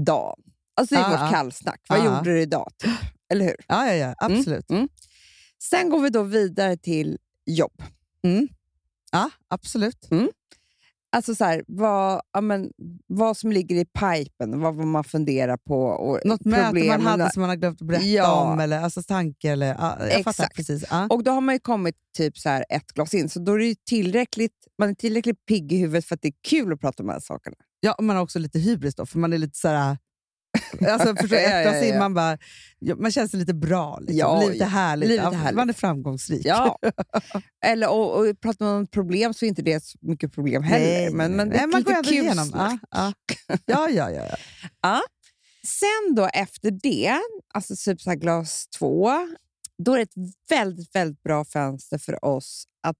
dagen. 0.05 0.39
Alltså 0.75 0.95
det 0.95 1.01
är 1.01 1.11
Ja, 1.11 1.23
vårt 1.23 1.31
kallsnack. 1.31 1.81
Vad 1.89 2.05
gjorde 2.05 2.21
du 2.23 2.41
idag? 2.41 2.71
Typ? 2.77 2.91
Eller 3.29 3.45
hur? 3.45 3.55
ja, 3.67 3.87
ja, 3.87 3.93
ja 3.93 4.15
absolut. 4.17 4.69
Mm. 4.71 4.87
Sen 5.63 5.89
går 5.89 6.01
vi 6.01 6.09
då 6.09 6.23
vidare 6.23 6.77
till 6.77 7.17
jobb. 7.45 7.83
Mm. 8.23 8.47
Ja, 9.11 9.29
absolut. 9.47 10.07
Alltså 11.09 11.35
så 11.35 11.43
här, 11.45 11.63
vad, 11.67 12.21
ja, 12.33 12.41
men, 12.41 12.71
vad 13.07 13.37
som 13.37 13.51
ligger 13.51 13.75
i 13.75 13.85
pipen, 13.85 14.59
vad, 14.59 14.75
vad 14.75 14.87
man 14.87 15.03
funderar 15.03 15.57
på. 15.57 15.81
Och 15.83 16.19
Något 16.25 16.45
möte 16.45 16.87
man 16.87 17.01
hade 17.01 17.31
som 17.31 17.41
man 17.41 17.49
har 17.49 17.55
glömt 17.55 17.81
att 17.81 17.87
berätta 17.87 18.05
Ja. 18.05 18.51
om, 18.51 18.59
eller 18.59 18.79
alltså 18.79 19.03
tanke. 19.03 19.51
Eller, 19.51 19.67
ja, 19.67 19.97
jag 19.99 20.09
fattar 20.23 20.29
Exakt. 20.29 20.55
precis. 20.55 20.85
Ja. 20.89 21.07
Och 21.09 21.23
då 21.23 21.31
har 21.31 21.41
man 21.41 21.55
ju 21.55 21.59
kommit 21.59 21.95
typ 22.17 22.37
så 22.37 22.49
här 22.49 22.65
ett 22.69 22.91
glas 22.93 23.13
in, 23.13 23.29
så 23.29 23.39
då 23.39 23.53
är 23.53 23.59
det 23.59 23.85
tillräckligt, 23.85 24.53
man 24.77 24.89
är 24.89 24.93
tillräckligt 24.93 25.45
pigg 25.45 25.71
i 25.71 25.77
huvudet 25.77 26.05
för 26.05 26.15
att 26.15 26.21
det 26.21 26.27
är 26.27 26.33
kul 26.47 26.73
att 26.73 26.79
prata 26.81 27.03
om 27.03 27.07
de 27.07 27.13
här 27.13 27.19
sakerna. 27.19 27.55
Ja, 27.79 27.93
och 27.93 28.03
man 28.03 28.15
har 28.15 28.23
också 28.23 28.39
lite 28.39 28.59
hybris 28.59 28.95
då, 28.95 29.05
för 29.05 29.19
man 29.19 29.33
är 29.33 29.37
lite 29.37 29.57
så 29.59 29.67
här... 29.67 29.97
Alltså, 30.87 31.15
förstår, 31.15 31.39
Ja, 31.39 31.49
ett 31.49 31.81
ja, 31.81 31.87
ja, 31.87 31.99
man, 31.99 32.13
bara, 32.13 32.37
man 32.97 33.11
känns 33.11 33.33
lite 33.33 33.53
bra. 33.53 33.99
Liksom. 33.99 34.17
Ja, 34.17 34.41
livet 34.41 34.61
är 34.61 34.65
härligt. 34.65 35.09
Livet 35.09 35.25
är 35.25 35.31
härligt. 35.31 35.55
Man 35.55 35.69
är 35.69 35.73
framgångsrik. 35.73 36.41
Ja. 36.45 36.79
Eller, 37.65 37.89
och, 37.89 38.19
och 38.19 38.41
pratar 38.41 38.65
man 38.65 38.75
om 38.75 38.87
problem 38.87 39.33
så 39.33 39.45
är 39.45 39.49
inte 39.49 39.61
det 39.61 39.83
så 39.83 39.97
mycket 40.01 40.33
problem 40.33 40.63
heller. 40.63 41.11
men, 41.11 41.35
men 41.35 41.51
är 41.51 41.57
Nej, 41.57 41.67
man 41.67 41.83
går 41.83 41.93
ändå 41.93 42.09
igenom. 42.09 42.51
Ja, 42.53 42.77
ja. 42.91 43.13
Ja, 43.65 43.89
ja, 43.89 44.11
ja, 44.11 44.25
ja. 44.81 45.01
Sen 45.67 46.15
då 46.15 46.29
efter 46.33 46.71
det, 46.71 47.19
alltså 47.53 47.75
typ 47.75 48.01
så 48.01 48.13
glas 48.13 48.67
två, 48.67 49.11
då 49.83 49.93
är 49.93 49.97
det 49.97 50.03
ett 50.03 50.33
väldigt, 50.49 50.95
väldigt 50.95 51.23
bra 51.23 51.45
fönster 51.45 51.97
för 51.97 52.25
oss 52.25 52.65
att 52.83 52.97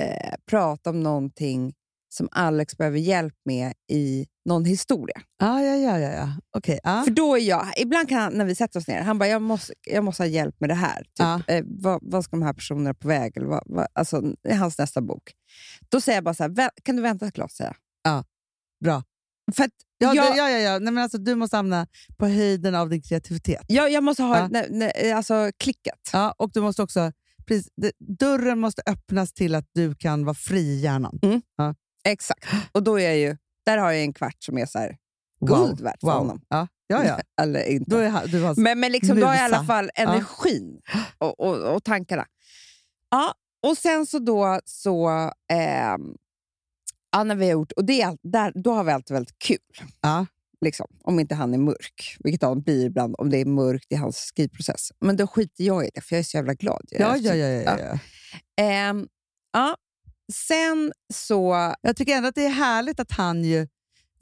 eh, 0.00 0.34
prata 0.50 0.90
om 0.90 1.00
någonting 1.00 1.74
som 2.08 2.28
Alex 2.32 2.76
behöver 2.76 2.98
hjälp 2.98 3.34
med 3.44 3.72
i 3.90 4.26
någon 4.48 4.64
historia. 4.64 5.20
Ja, 5.38 5.62
ja, 5.62 5.76
ja, 5.76 5.98
ja, 5.98 6.10
ja. 6.12 6.28
Okej. 6.56 6.80
ja. 6.82 7.02
För 7.04 7.10
då 7.10 7.36
är 7.36 7.40
jag, 7.40 7.66
ibland 7.76 8.08
kan 8.08 8.18
han, 8.18 8.32
när 8.32 8.44
vi 8.44 8.54
sätter 8.54 8.80
oss 8.80 8.88
ner, 8.88 9.02
han 9.02 9.18
bara, 9.18 9.28
jag 9.28 9.42
måste, 9.42 9.72
jag 9.86 10.04
måste 10.04 10.22
ha 10.22 10.28
hjälp 10.28 10.60
med 10.60 10.70
det 10.70 10.74
här. 10.74 11.02
Typ, 11.02 11.08
Ja. 11.18 11.42
eh, 11.48 11.64
vad, 11.66 11.98
vad 12.02 12.24
ska 12.24 12.36
de 12.36 12.42
här 12.42 12.52
personerna 12.52 12.94
på 12.94 13.08
väg? 13.08 13.36
Eller 13.36 13.46
vad, 13.46 13.62
vad, 13.66 13.86
alltså, 13.92 14.22
hans 14.58 14.78
nästa 14.78 15.00
bok. 15.00 15.22
Då 15.88 16.00
säger 16.00 16.16
jag 16.16 16.24
bara 16.24 16.34
så 16.34 16.42
här, 16.42 16.50
"Vä- 16.50 16.70
kan 16.84 16.96
du 16.96 17.02
vänta 17.02 17.30
glas? 17.30 17.52
Säger 17.52 17.76
jag. 18.04 18.24
Bra. 18.84 19.02
För 19.56 19.64
att 19.64 19.70
Ja, 19.98 20.14
jag, 20.14 20.36
ja, 20.36 20.50
ja, 20.50 20.58
ja. 20.58 20.78
Nej, 20.78 20.92
men 20.92 21.02
alltså, 21.02 21.18
du 21.18 21.34
måste 21.34 21.56
hamna 21.56 21.86
på 22.16 22.26
höjden 22.26 22.74
av 22.74 22.88
din 22.90 23.02
kreativitet. 23.02 23.62
jag, 23.68 23.90
jag 23.90 24.04
måste 24.04 24.22
ha 24.22 24.38
Ja. 24.38 24.48
nä, 24.48 24.66
nä, 24.70 25.12
alltså, 25.14 25.50
klicket. 25.58 25.94
Ja, 26.12 26.34
och 26.38 26.50
du 26.52 26.60
måste 26.60 26.82
också, 26.82 27.12
precis, 27.46 27.68
dörren 28.18 28.58
måste 28.58 28.82
öppnas 28.86 29.32
till 29.32 29.54
att 29.54 29.66
du 29.74 29.94
kan 29.94 30.24
vara 30.24 30.34
fri 30.34 30.60
i 30.60 30.80
hjärnan. 30.80 31.18
Exakt. 32.04 32.44
Och 32.72 32.82
då 32.82 33.00
är 33.00 33.04
jag 33.04 33.18
ju 33.18 33.36
Där 33.68 33.78
har 33.78 33.92
jag 33.92 34.02
en 34.02 34.12
kvart 34.12 34.36
som 34.38 34.58
är 34.58 34.66
så 34.66 34.78
här, 34.78 34.96
Wow. 35.40 35.48
guld 35.66 35.80
värt 35.80 36.00
för 36.00 36.06
Wow. 36.06 36.16
honom. 36.16 36.40
Ja, 36.48 36.68
ja, 36.86 37.04
ja. 37.04 37.20
Eller 37.42 37.64
inte. 37.64 37.90
Då 37.90 37.96
är 37.96 38.26
du 38.26 38.42
har, 38.42 38.60
Men, 38.60 38.80
men 38.80 38.92
liksom, 38.92 39.20
då 39.20 39.26
har 39.26 39.34
jag 39.34 39.42
i 39.50 39.54
alla 39.54 39.64
fall 39.64 39.90
energin 39.94 40.80
och, 41.18 41.40
och, 41.40 41.74
och 41.74 41.84
tankarna. 41.84 42.26
Ja, 43.10 43.34
och 43.66 43.78
sen 43.78 44.06
så 44.06 44.18
då 44.18 44.60
så... 44.64 45.08
ehm, 45.52 46.14
ja, 47.12 47.24
när 47.24 47.34
vi 47.34 47.44
har 47.44 47.52
gjort, 47.52 47.72
och 47.72 47.84
det 47.84 48.16
där, 48.22 48.52
då 48.54 48.72
har 48.72 48.84
vi 48.84 48.92
alltid 48.92 49.14
väldigt 49.14 49.38
kul. 49.38 49.58
Ja. 50.00 50.26
Liksom, 50.60 50.86
om 51.02 51.20
inte 51.20 51.34
han 51.34 51.54
är 51.54 51.58
mörk, 51.58 52.16
vilket 52.20 52.42
han 52.42 52.60
blir 52.62 52.86
ibland 52.86 53.14
om 53.18 53.30
det 53.30 53.38
är 53.40 53.44
mörkt 53.44 53.92
i 53.92 53.94
hans 53.94 54.16
skrivprocess. 54.16 54.92
Men 55.00 55.16
då 55.16 55.26
skiter 55.26 55.64
jag 55.64 55.84
i 55.86 55.90
det, 55.94 56.00
för 56.00 56.16
jag 56.16 56.20
är 56.20 56.24
så 56.24 56.36
jävla 56.36 56.54
glad. 56.54 56.82
Jag 56.90 57.00
ja, 57.00 57.32
är 57.32 57.34
ja, 57.34 57.46
ja, 57.46 57.62
ja, 57.62 57.78
ja. 57.78 57.98
Ehm, 58.62 59.08
ja. 59.52 59.76
Sen 60.32 60.92
så... 61.14 61.74
Jag 61.82 61.96
tycker 61.96 62.16
ändå 62.16 62.28
att 62.28 62.34
det 62.34 62.44
är 62.44 62.50
härligt 62.50 63.00
att 63.00 63.12
han 63.12 63.44
ju... 63.44 63.68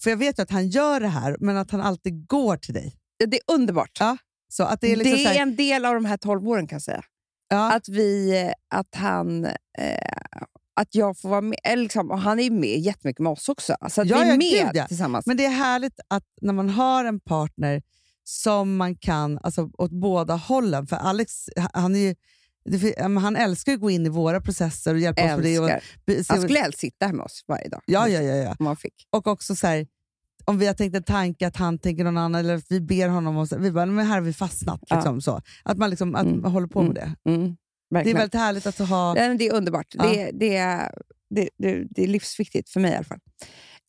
För 0.03 0.11
jag 0.11 0.17
vet 0.17 0.39
ju 0.39 0.43
att 0.43 0.51
han 0.51 0.69
gör 0.69 1.01
det 1.01 1.09
här, 1.09 1.37
men 1.41 1.57
att 1.57 1.71
han 1.71 1.81
alltid 1.81 2.27
går 2.27 2.57
till 2.57 2.75
dig. 2.75 2.95
Det 3.19 3.37
är 3.37 3.55
underbart. 3.55 3.91
Ja, 4.01 4.17
Så 4.49 4.63
att 4.65 4.81
det 4.81 4.93
är 4.93 4.97
liksom 4.97 5.17
det 5.17 5.25
är 5.25 5.29
här, 5.29 5.43
en 5.43 5.57
del 5.57 5.85
av 5.85 5.95
de 5.95 6.05
här 6.05 6.17
12 6.17 6.49
åren 6.49 6.67
kan 6.67 6.77
jag 6.77 6.83
säga. 6.83 7.05
ja, 7.49 7.73
Att, 7.73 7.89
vi, 7.89 8.53
att 8.75 8.95
han... 8.95 9.45
Eh, 9.45 9.53
att 10.81 10.95
jag 10.95 11.19
får 11.19 11.29
vara 11.29 11.41
med. 11.41 11.59
Liksom, 11.77 12.11
och 12.11 12.21
han 12.21 12.41
är 12.41 12.51
med 12.51 12.79
jättemycket 12.79 13.21
med 13.21 13.33
oss 13.33 13.49
också. 13.49 13.77
Alltså 13.81 14.01
att 14.01 14.09
Ja, 14.09 14.19
vi 14.19 14.31
är 14.31 14.65
med 14.65 14.71
ja. 14.77 14.87
tillsammans. 14.87 15.27
Men 15.27 15.37
det 15.37 15.45
är 15.45 15.51
härligt 15.51 16.01
att 16.09 16.25
när 16.43 16.53
man 16.53 16.71
har 16.71 17.05
en 17.05 17.21
partner 17.21 17.83
som 18.25 18.77
man 18.77 18.97
kan, 18.97 19.39
alltså 19.43 19.71
åt 19.79 19.91
båda 19.91 20.35
hållen. 20.35 20.87
För 20.87 20.97
Alex, 20.97 21.33
han 21.73 21.95
är 21.95 21.99
ju, 21.99 22.15
han 23.21 23.37
älskar 23.37 23.73
att 23.73 23.81
gå 23.81 23.91
in 23.91 24.07
i 24.07 24.09
våra 24.09 24.41
processer 24.41 24.95
och 24.95 25.01
hjälpa 25.01 25.23
oss 25.25 25.29
med 25.31 25.45
det. 25.45 25.59
Och, 25.59 25.71
älskar. 25.71 26.35
Han 26.35 26.43
skulle 26.43 26.59
helst 26.59 26.79
sitta 26.79 27.07
här 27.07 27.13
med 27.13 27.25
oss 27.25 27.45
varje 27.49 27.69
dag. 27.69 27.83
ja, 27.87 28.09
ja, 28.09 28.21
ja, 28.21 28.35
ja. 28.37 28.57
Man 28.59 28.77
fick. 28.77 28.95
Och 29.11 29.27
också 29.27 29.57
så 29.57 29.67
här, 29.67 29.87
om 30.45 30.59
vi 30.59 30.67
har 30.67 30.75
tänkt 30.75 30.97
en 30.97 31.03
tanke 31.03 31.47
att 31.47 31.57
han 31.57 31.79
tänker 31.79 32.05
någon 32.05 32.19
annan, 32.19 32.35
eller 32.41 32.55
att 32.55 32.65
vi 32.71 32.81
ber 32.81 33.09
honom, 33.09 33.37
och 33.37 33.49
så, 33.49 33.59
vi 33.59 33.71
bara, 33.73 33.87
men 33.87 34.07
här 34.07 34.15
har 34.15 34.21
vi 34.23 34.33
fastnat. 34.33 34.81
Ja. 34.89 34.97
Liksom, 34.97 35.21
så. 35.21 35.41
Att 35.63 35.79
man, 35.79 35.91
liksom, 35.91 36.15
att 36.15 36.27
Mm. 36.27 36.41
man 36.41 36.53
håller 36.53 36.67
på 36.67 36.83
med 36.83 36.95
det. 36.95 37.31
Mm, 37.31 37.57
Det 37.91 38.11
är 38.11 38.15
väldigt 38.15 38.35
härligt 38.35 38.67
att 38.67 38.79
ha... 38.79 39.15
Det 39.15 39.21
är 39.21 39.53
underbart. 39.55 39.87
Ja. 39.91 40.03
Det, 40.05 40.31
det, 40.33 40.57
är- 40.57 40.95
det, 41.35 41.49
det, 41.59 41.85
det 41.91 42.03
är 42.03 42.07
livsviktigt 42.09 42.69
för 42.71 42.81
mig 42.81 42.93
i 42.93 42.95
alla 42.95 43.05
fall. 43.05 43.19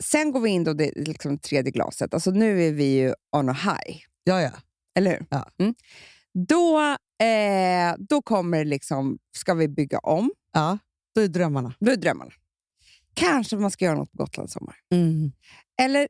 Sen 0.03 0.31
går 0.31 0.39
vi 0.39 0.49
in 0.49 0.63
då 0.63 0.73
det 0.73 0.91
liksom 0.95 1.37
tredje 1.37 1.71
glaset. 1.71 2.13
Alltså 2.13 2.31
nu 2.31 2.63
är 2.63 2.71
vi 2.71 2.83
ju 2.85 3.13
on 3.37 3.49
a 3.49 3.53
high. 3.53 3.97
Ja, 4.23 4.41
ja. 4.41 4.51
Eller 4.97 5.11
hur? 5.11 5.25
Ja. 5.29 5.47
Mm. 5.59 5.73
Då, 6.47 6.95
eh, 7.23 7.95
då 8.09 8.21
kommer 8.21 8.65
liksom, 8.65 9.17
ska 9.37 9.53
vi 9.53 9.67
bygga 9.67 9.99
om. 9.99 10.31
ja. 10.53 10.77
Då 11.15 11.21
är 11.21 11.27
drömmarna. 11.27 11.73
Då 11.79 11.91
är 11.91 11.95
drömmarna. 11.95 12.31
Kanske 13.13 13.55
man 13.57 13.71
ska 13.71 13.85
göra 13.85 13.95
något 13.95 14.11
på 14.11 14.17
Gotland 14.17 14.49
sommar. 14.51 14.75
Mm. 14.93 15.31
Eller 15.81 16.07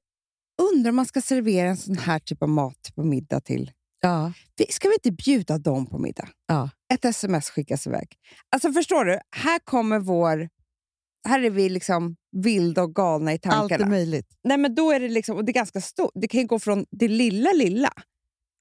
undrar 0.73 0.89
om 0.89 0.95
man 0.95 1.05
ska 1.05 1.21
servera 1.21 1.69
en 1.69 1.77
sån 1.77 1.97
här 1.97 2.19
typ 2.19 2.43
av 2.43 2.49
mat 2.49 2.91
på 2.95 3.03
middag 3.03 3.39
till... 3.39 3.71
Ja. 4.01 4.33
Ska 4.69 4.87
vi 4.87 4.93
inte 4.93 5.11
bjuda 5.11 5.57
dem 5.57 5.85
på 5.85 5.97
middag? 5.97 6.29
Ja. 6.47 6.69
Ett 6.93 7.05
sms 7.05 7.49
skickas 7.49 7.87
iväg. 7.87 8.07
Alltså 8.51 8.71
förstår 8.71 9.05
du? 9.05 9.19
Här 9.35 9.59
kommer 9.59 9.99
vår... 9.99 10.49
Här 11.27 11.41
är 11.41 11.49
vi 11.49 11.69
liksom 11.69 12.15
vilda 12.31 12.83
och 12.83 12.95
galna 12.95 13.31
i 13.33 13.35
Allt 13.35 13.45
är 13.45 13.49
tankarna. 13.49 13.85
möjligt. 13.89 14.27
Nej, 14.43 14.57
men 14.57 14.75
då 14.75 14.91
är 14.91 14.99
det 14.99 15.09
liksom, 15.09 15.37
och 15.37 15.45
det 15.45 15.51
är 15.51 15.53
ganska 15.53 15.81
stort. 15.81 16.11
Det 16.15 16.27
kan 16.27 16.47
gå 16.47 16.59
från 16.59 16.85
det 16.91 17.07
lilla, 17.07 17.51
lilla, 17.51 17.93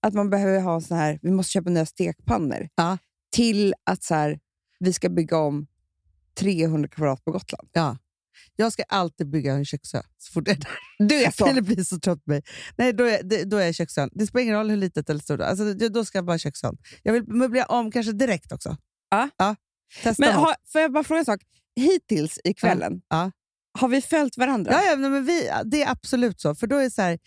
att 0.07 0.15
man 0.15 0.31
behöver 0.31 0.61
ha 0.61 0.75
en 0.75 0.81
sån 0.83 0.97
här, 0.97 1.19
vi 1.23 1.31
måste 1.31 1.51
köpa 1.53 1.71
nya 1.71 1.87
stekpannor, 1.87 2.69
Ja. 2.75 2.99
till 3.33 3.75
att 3.85 4.03
så 4.05 4.15
här, 4.15 4.39
vi 4.79 4.93
ska 4.93 5.09
bygga 5.09 5.39
om 5.39 5.67
300 6.39 6.89
kvadrat 6.89 7.25
på 7.25 7.33
Gotland. 7.33 7.69
Ja. 7.73 7.99
Jag 8.57 8.73
ska 8.73 8.83
alltid 8.89 9.31
bygga 9.31 9.53
en 9.53 9.65
köksö 9.65 10.03
så 10.19 10.33
fort 10.33 10.49
jag 10.49 10.57
är 10.57 10.61
där. 10.61 11.09
Du 11.09 11.15
är 11.25 11.31
så. 11.31 11.47
Filip 11.49 11.65
blir 11.67 11.85
så 11.85 11.99
trött 11.99 12.25
på 12.25 12.31
mig. 12.31 12.43
Nej, 12.77 12.93
då 12.93 13.05
är, 13.05 13.45
då 13.45 13.57
är 13.57 13.65
jag 13.67 13.75
köksön. 13.75 14.11
Det 14.13 14.27
spelar 14.27 14.43
ingen 14.43 14.55
roll 14.57 14.71
hur 14.71 14.77
litet 14.77 15.11
eller 15.11 15.21
stort. 15.21 15.41
Alltså, 15.41 15.75
då 15.75 16.05
ska 16.05 16.19
jag 16.19 16.25
bara 16.25 16.39
köksön. 16.39 16.77
Jag 17.03 17.13
vill 17.13 17.25
möblera 17.29 17.65
om 17.67 17.91
kanske 17.91 18.13
direkt 18.13 18.53
också. 18.53 18.77
Ja. 19.11 19.29
ja. 19.37 19.57
Testa 20.03 20.23
Men 20.27 20.35
har, 20.35 20.55
får 20.73 20.81
jag 20.81 20.93
bara 20.93 21.05
fråga 21.05 21.19
en 21.19 21.25
sak? 21.25 21.41
Hittills 21.77 22.39
i 22.45 22.55
kvällen, 22.55 23.01
Ja. 23.09 23.31
har 23.79 23.89
vi 23.89 24.01
följt 24.03 24.37
varandra? 24.39 24.73
Ja, 24.73 24.83
ja 24.85 24.97
men 24.97 25.25
vi, 25.25 25.51
det 25.65 25.83
är 25.83 25.91
absolut 25.91 26.41
så. 26.41 26.55
För 26.55 26.67
då 26.67 26.77
är 26.77 26.91
så 26.91 27.03
här, 27.03 27.19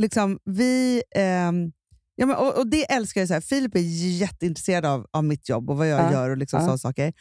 liksom, 0.00 0.38
vi... 0.44 1.02
ehm, 1.16 1.72
ja, 2.20 2.26
men, 2.26 2.36
och, 2.36 2.58
och 2.58 2.66
det 2.66 2.84
älskar 2.92 3.20
jag. 3.20 3.28
Så 3.28 3.34
här, 3.34 3.40
Filip 3.40 3.74
är 3.74 3.80
jätteintresserad 4.18 4.84
av, 4.86 5.06
av 5.10 5.24
mitt 5.24 5.48
jobb 5.48 5.70
och 5.70 5.76
vad 5.76 5.88
jag 5.88 6.00
Ja. 6.00 6.12
gör 6.12 6.30
och 6.30 6.36
liksom 6.36 6.56
Ja. 6.58 6.64
sådana 6.64 6.78
saker. 6.78 7.12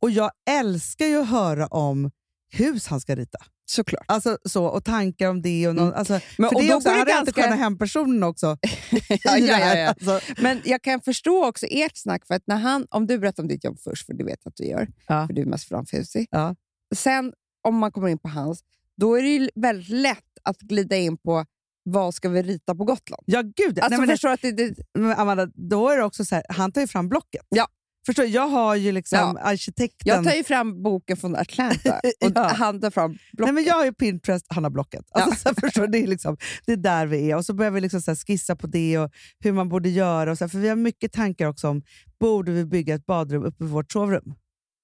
Och 0.00 0.10
jag 0.10 0.30
älskar 0.50 1.06
ju 1.06 1.16
att 1.22 1.28
höra 1.28 1.66
om 1.66 2.10
hus 2.52 2.86
han 2.86 3.00
ska 3.00 3.14
rita. 3.16 3.38
Såklart. 3.66 4.04
Alltså, 4.08 4.38
så, 4.48 4.64
och 4.66 4.84
tankar 4.84 5.28
om 5.28 5.42
det. 5.42 5.68
Och 5.68 5.74
någon, 5.74 5.84
Mm. 5.86 5.98
alltså, 5.98 6.20
Men, 6.38 6.48
för 6.50 6.56
och 6.56 6.62
det 6.62 6.68
är 6.70 6.74
också, 6.76 6.88
går 6.88 6.94
det 6.94 6.98
han 7.00 7.08
är 7.08 7.12
alltid 7.14 7.34
ganska- 7.34 7.50
sköna 7.50 7.62
hempersonen 7.62 8.22
också. 8.22 8.46
Ja, 9.08 9.36
ja, 9.38 9.58
ja, 9.60 9.76
ja. 9.78 9.88
Alltså, 9.88 10.20
Men 10.42 10.60
jag 10.64 10.82
kan 10.82 11.00
förstå 11.00 11.46
också 11.48 11.66
ert 11.70 11.96
snack, 11.96 12.26
för 12.26 12.34
att 12.34 12.42
när 12.46 12.56
han, 12.56 12.86
om 12.90 13.06
du 13.06 13.18
berättar 13.18 13.42
om 13.42 13.48
ditt 13.48 13.64
jobb 13.64 13.78
först, 13.80 14.06
för 14.06 14.14
det 14.14 14.24
vet 14.24 14.38
jag 14.44 14.50
att 14.50 14.56
du 14.56 14.64
gör, 14.64 14.88
Ja. 15.06 15.26
för 15.26 15.34
du 15.34 15.42
är 15.42 15.46
mest 15.46 15.64
framfusig. 15.68 16.26
Ja. 16.30 16.54
Sen 16.94 17.32
om 17.62 17.76
man 17.78 17.92
kommer 17.92 18.08
in 18.08 18.18
på 18.18 18.28
hans, 18.28 18.60
då 18.96 19.14
är 19.18 19.22
det 19.22 19.28
ju 19.28 19.48
väldigt 19.54 19.88
lätt 19.88 20.18
att 20.42 20.58
glida 20.58 20.96
in 20.96 21.16
på 21.16 21.44
vad 21.84 22.14
ska 22.14 22.28
vi 22.28 22.42
rita 22.42 22.74
på 22.74 22.84
Gotland? 22.84 23.22
ja, 23.26 23.42
gud. 23.56 23.78
Alltså 23.78 23.88
Nej, 23.90 23.98
men, 23.98 24.08
det- 24.08 24.12
förstår 24.12 24.28
att 24.28 24.42
det, 24.42 24.52
det, 24.52 24.74
Amanda, 25.16 25.46
då 25.54 25.88
är 25.88 25.96
det 25.96 26.04
också 26.04 26.24
så 26.24 26.34
här, 26.34 26.44
han 26.48 26.72
tar 26.72 26.80
ju 26.80 26.86
fram 26.86 27.08
blocket. 27.08 27.46
Ja. 27.48 27.66
Förstår, 28.06 28.24
jag 28.24 28.48
har 28.48 28.74
ju 28.74 28.92
liksom 28.92 29.18
Ja. 29.18 29.38
arkitekten... 29.42 30.14
jag 30.14 30.24
tar 30.24 30.32
ju 30.32 30.44
fram 30.44 30.82
boken 30.82 31.16
från 31.16 31.36
Atlanta 31.36 32.00
och 32.24 32.30
Ja. 32.34 32.52
han 32.56 32.80
tar 32.80 32.90
fram 32.90 33.10
Nej, 33.10 33.18
blocket. 33.32 33.54
men 33.54 33.64
jag 33.64 33.74
har 33.74 33.84
ju 33.84 33.92
Pinterest, 33.92 34.46
han 34.48 34.64
har 34.64 34.70
blocket. 34.70 35.04
Alltså, 35.10 35.40
så 35.40 35.48
här, 35.48 35.54
förstår, 35.60 35.86
det, 35.86 35.98
är 35.98 36.06
liksom, 36.06 36.36
det 36.66 36.72
är 36.72 36.76
där 36.76 37.06
vi 37.06 37.30
är. 37.30 37.36
Och 37.36 37.44
så 37.44 37.54
börjar 37.54 37.70
vi 37.70 37.80
liksom 37.80 38.00
så 38.00 38.14
skissa 38.16 38.56
på 38.56 38.66
det 38.66 38.98
och 38.98 39.10
hur 39.40 39.52
man 39.52 39.68
borde 39.68 39.88
göra. 39.88 40.30
Och 40.30 40.38
så 40.38 40.44
här, 40.44 40.48
för 40.48 40.58
vi 40.58 40.68
har 40.68 40.76
mycket 40.76 41.12
tankar 41.12 41.46
också 41.48 41.68
om, 41.68 41.82
borde 42.20 42.52
vi 42.52 42.64
bygga 42.64 42.94
ett 42.94 43.06
badrum 43.06 43.44
uppe 43.44 43.64
i 43.64 43.66
vårt 43.66 43.92
sovrum? 43.92 44.34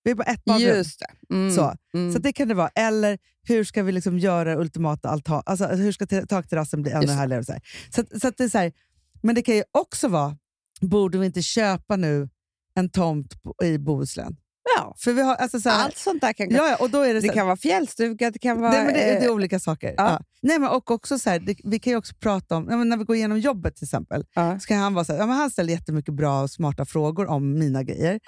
Vi 0.02 0.10
är 0.10 0.14
bara 0.14 0.24
ett 0.24 0.44
badrum. 0.44 0.68
Just 0.68 1.00
det. 1.00 1.34
Mm. 1.34 1.54
Så. 1.54 1.74
Mm. 1.94 2.12
Så 2.12 2.18
det 2.18 2.32
kan 2.32 2.48
det 2.48 2.54
vara. 2.54 2.68
Eller 2.74 3.18
hur 3.42 3.64
ska 3.64 3.82
vi 3.82 3.92
liksom 3.92 4.18
göra 4.18 4.56
ultimata 4.56 5.08
altan? 5.08 5.42
Alltså, 5.46 5.66
hur 5.66 5.92
ska 5.92 6.06
te- 6.06 6.26
takterrassen 6.26 6.82
bli 6.82 6.92
ännu 6.92 7.12
härligare? 7.12 7.44
Så, 7.44 7.52
här. 7.52 7.62
så, 7.94 8.20
så 8.20 8.28
att 8.28 8.36
det 8.36 8.44
är 8.44 8.48
så 8.48 8.58
här, 8.58 8.72
Men 9.22 9.34
det 9.34 9.42
kan 9.42 9.54
ju 9.56 9.64
också 9.72 10.08
vara, 10.08 10.36
borde 10.80 11.18
vi 11.18 11.26
inte 11.26 11.42
köpa 11.42 11.96
nu 11.96 12.28
en 12.74 12.88
tomt 12.90 13.34
i 13.62 13.78
Bohuslän? 13.78 14.36
ja. 14.76 14.94
För 14.98 15.12
vi 15.12 15.22
har, 15.22 15.34
alltså, 15.34 15.60
så 15.60 15.68
här, 15.68 15.84
Allt 15.84 15.96
sånt 15.96 16.20
där 16.20 16.32
kan 16.32 16.50
ja, 16.50 16.76
och 16.80 16.90
då 16.90 17.00
är 17.00 17.14
det, 17.14 17.20
Det 17.20 17.28
kan 17.28 17.46
vara 17.46 17.56
fjällstuga, 17.56 18.30
det 18.30 18.38
kan 18.38 18.60
vara... 18.60 18.72
Nej, 18.72 18.84
men 18.84 18.94
det, 18.94 19.00
det 19.00 19.24
är 19.24 19.30
olika 19.30 19.60
saker. 19.60 19.94
ja. 19.96 20.10
Ja. 20.10 20.20
Nej, 20.42 20.58
men 20.58 20.68
och 20.68 20.90
också 20.90 21.18
så 21.18 21.30
här, 21.30 21.38
det, 21.38 21.56
vi 21.64 21.78
kan 21.78 21.90
ju 21.90 21.96
också 21.96 22.14
prata 22.14 22.56
om, 22.56 22.64
när 22.88 22.96
vi 22.96 23.04
går 23.04 23.16
igenom 23.16 23.38
jobbet 23.38 23.76
till 23.76 23.84
exempel, 23.84 24.24
ja. 24.34 24.60
så 24.60 24.66
kan 24.66 24.78
han 24.78 24.94
vara 24.94 25.04
så 25.04 25.12
här, 25.12 25.20
ja, 25.20 25.26
men 25.26 25.36
han 25.36 25.50
ställer 25.50 25.72
jättemycket 25.72 26.14
bra 26.14 26.42
och 26.42 26.50
smarta 26.50 26.84
frågor 26.84 27.26
om 27.26 27.58
mina 27.58 27.82
grejer. 27.82 28.20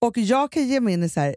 Och 0.00 0.18
jag 0.18 0.52
kan 0.52 0.68
ge 0.68 0.80
mig 0.80 0.94
in 0.94 1.02
i 1.02 1.08
så 1.08 1.20
här, 1.20 1.36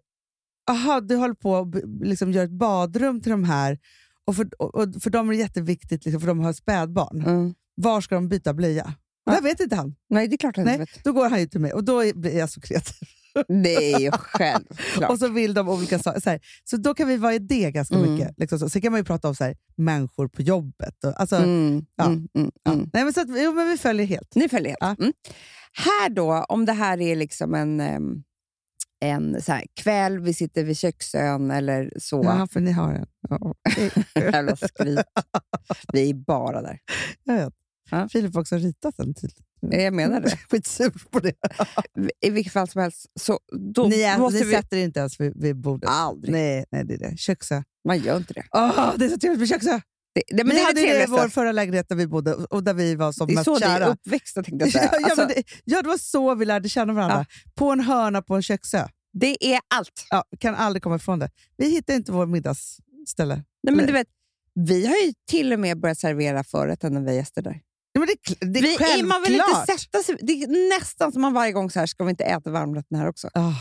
aha, 0.70 1.00
du 1.02 1.16
håller 1.16 1.34
på 1.34 1.56
att 1.58 1.68
b- 1.68 1.80
liksom 2.02 2.32
gör 2.32 2.44
ett 2.46 2.52
badrum 2.52 3.22
till 3.22 3.32
de 3.32 3.44
här, 3.44 3.80
och 4.26 4.36
för, 4.36 4.50
och, 4.62 4.76
och 4.76 5.02
för 5.02 5.10
dem 5.10 5.30
är 5.30 5.34
det 5.34 5.40
jätteviktigt, 5.40 6.06
liksom, 6.06 6.20
för 6.22 6.28
de 6.28 6.40
har 6.40 6.54
spädbarn. 6.54 7.22
Mm. 7.26 7.54
Var 7.76 8.02
ska 8.02 8.16
de 8.16 8.30
byta 8.30 8.54
blöja? 8.54 8.84
Och 9.26 9.34
Ja. 9.34 9.36
Det 9.36 9.42
vet 9.44 9.60
inte 9.60 9.76
han. 9.76 9.96
Nej, 10.10 10.28
det 10.28 10.36
är 10.36 10.38
klart 10.38 10.58
att 10.58 10.66
Nej. 10.66 10.78
vet. 10.78 11.04
Då 11.04 11.14
går 11.14 11.30
han 11.30 11.40
ju 11.40 11.48
till 11.48 11.60
mig 11.62 11.74
och 11.74 11.84
då 11.84 12.14
blir 12.16 12.38
jag 12.38 12.50
så 12.50 12.62
kreativ. 12.62 13.08
Nej, 13.48 14.10
självklart. 14.20 15.10
Och 15.12 15.20
så 15.20 15.28
vill 15.28 15.54
de 15.54 15.70
olika 15.70 16.00
saker. 16.00 16.20
Så, 16.20 16.30
här. 16.30 16.40
så 16.64 16.78
då 16.78 16.94
kan 16.94 17.08
vi 17.08 17.18
vara 17.18 17.34
i 17.34 17.40
det 17.40 17.72
ganska 17.72 17.96
Mm. 17.96 18.12
mycket. 18.14 18.34
Liksom 18.38 18.60
så. 18.60 18.70
Sen 18.70 18.82
kan 18.82 18.92
man 18.92 19.00
ju 19.02 19.06
prata 19.06 19.28
om 19.28 19.36
så 19.36 19.44
här, 19.44 19.56
människor 19.76 20.28
på 20.28 20.42
jobbet. 20.42 21.04
Och, 21.04 21.22
alltså, 21.22 21.36
Mm, 21.36 21.86
ja. 21.96 22.06
mm, 22.06 22.28
mm, 22.36 22.52
ja. 22.64 22.72
mm. 22.74 22.90
Nej, 22.94 23.04
men 23.04 23.14
så 23.14 23.22
att, 23.22 23.28
jo, 23.30 23.54
men 23.54 23.68
vi 23.70 23.78
följer 23.78 24.06
helt. 24.06 24.36
Ni 24.36 24.50
följer 24.50 24.68
helt. 24.70 24.78
Ja. 24.80 24.96
Mm. 25.04 25.14
Här 25.74 26.10
då, 26.10 26.34
om 26.50 26.66
det 26.66 26.74
här 26.74 27.02
är 27.02 27.16
liksom 27.16 27.54
en, 27.56 27.80
em, 27.82 28.24
en 29.02 29.42
så 29.42 29.52
här 29.52 29.66
kväll, 29.74 30.20
vi 30.20 30.34
sitter 30.34 30.64
vid 30.64 30.78
köksön 30.78 31.52
eller 31.52 31.92
så. 31.98 32.22
Ja, 32.24 32.48
för 32.52 32.60
ni 32.60 32.72
har 32.72 32.94
en. 32.94 33.06
Ja. 33.30 33.56
Jävla 34.16 34.56
skryt. 34.56 35.00
Vi 35.94 36.10
är 36.10 36.14
bara 36.14 36.62
där. 36.62 36.80
Jag 37.24 37.36
vet. 37.36 37.54
Ja. 37.92 38.10
Filip 38.10 38.34
har 38.34 38.42
också 38.42 38.56
ritat 38.56 38.98
den 38.98 39.14
tydligt. 39.14 39.48
Jag 39.62 39.94
menar 39.94 40.22
det. 40.22 40.38
Skitsur 40.50 40.94
på 41.10 41.20
det. 41.20 41.34
I 42.22 42.30
vilket 42.30 42.54
fall 42.54 42.68
som 42.68 42.82
helst, 42.82 43.06
så 43.20 43.40
då 43.74 43.88
ni 43.88 44.02
är, 44.02 44.18
måste 44.18 44.40
ni 44.40 44.46
vi... 44.46 44.52
sätter 44.52 44.78
er 44.78 44.84
inte 44.84 45.00
ens 45.00 45.20
vid, 45.20 45.34
vid 45.36 45.56
bordet. 45.56 45.90
Aldrig. 45.90 46.32
Nej, 46.32 46.66
nej, 46.72 46.86
det 46.86 46.94
är 46.94 46.98
det. 46.98 47.18
Köksö. 47.18 47.64
Man 47.88 48.00
gör 48.00 48.18
inte 48.18 48.34
det. 48.34 48.44
Åh, 48.52 48.94
det 48.98 49.06
är 49.06 49.10
så 49.10 49.18
trevligt 49.18 49.40
med 49.40 49.50
köksö! 49.50 49.82
Det, 50.16 50.24
det 50.28 50.44
men 50.44 50.48
vi 50.56 50.60
det 50.62 50.66
hade 50.66 50.82
det 50.82 51.04
i 51.04 51.06
vår 51.08 51.28
förra 51.28 51.52
lägenhet 51.52 51.90
där 51.90 51.96
vi 51.96 52.08
bodde 52.08 52.34
och 52.34 52.64
där 52.64 52.74
vi 52.74 52.96
var 52.96 53.12
som 53.12 53.28
Det 53.28 53.34
är 53.34 53.36
mest 53.36 53.46
så 53.46 53.60
kära. 53.60 53.86
är 53.86 53.90
uppväxta, 53.90 54.44
tänkte 54.44 54.66
jag 54.66 54.72
säga. 54.74 54.90
ja, 54.94 55.06
Alltså, 55.06 55.22
men 55.22 55.28
det, 55.28 55.44
ja, 55.66 55.82
det 55.82 55.88
var 55.88 55.98
så 55.98 56.36
vi 56.36 56.46
lärde 56.46 56.70
känna 56.70 56.94
varandra. 56.94 57.26
På 57.56 57.72
en 57.72 57.80
hörna 57.80 58.22
på 58.22 58.36
en 58.36 58.42
köksö. 58.44 58.88
det 59.14 59.54
är 59.54 59.60
allt. 59.76 60.06
Ja, 60.10 60.24
kan 60.40 60.56
aldrig 60.56 60.84
komma 60.84 60.96
ifrån 60.96 61.20
det. 61.20 61.30
Vi 61.58 61.70
hittar 61.70 61.94
inte 61.94 62.12
vår 62.12 62.26
middagsställe. 62.26 63.36
Nej, 63.36 63.44
men 63.64 63.74
Eller- 63.76 63.88
du 63.88 63.94
vet, 63.94 64.08
vi 64.56 64.86
har 64.88 64.96
ju 64.96 65.14
till 65.30 65.54
och 65.54 65.60
med 65.60 65.80
börjat 65.80 65.98
servera 66.00 66.44
förrätten 66.44 66.94
när 66.94 67.02
vi 67.02 67.08
är 67.12 67.14
gäster 67.16 67.42
där. 67.42 67.60
Ja, 67.94 68.00
men 68.00 68.08
det, 68.08 68.46
det 68.46 68.60
är 68.60 68.64
Vi, 68.64 68.78
självklart. 68.78 69.08
man 69.08 69.22
vill 69.24 69.34
inte 69.34 69.78
sätta 69.78 70.04
sig... 70.04 70.18
Det 70.22 70.34
är 70.34 70.80
nästan 70.80 71.12
som 71.12 71.22
man 71.22 71.34
varje 71.34 71.52
gång 71.52 71.70
så 71.72 71.80
här, 71.80 71.86
ska 71.88 72.04
vi 72.04 72.10
inte 72.10 72.24
äta 72.24 72.52
varmrätten 72.52 72.98
här 72.98 73.08
också? 73.08 73.30
Ah, 73.34 73.54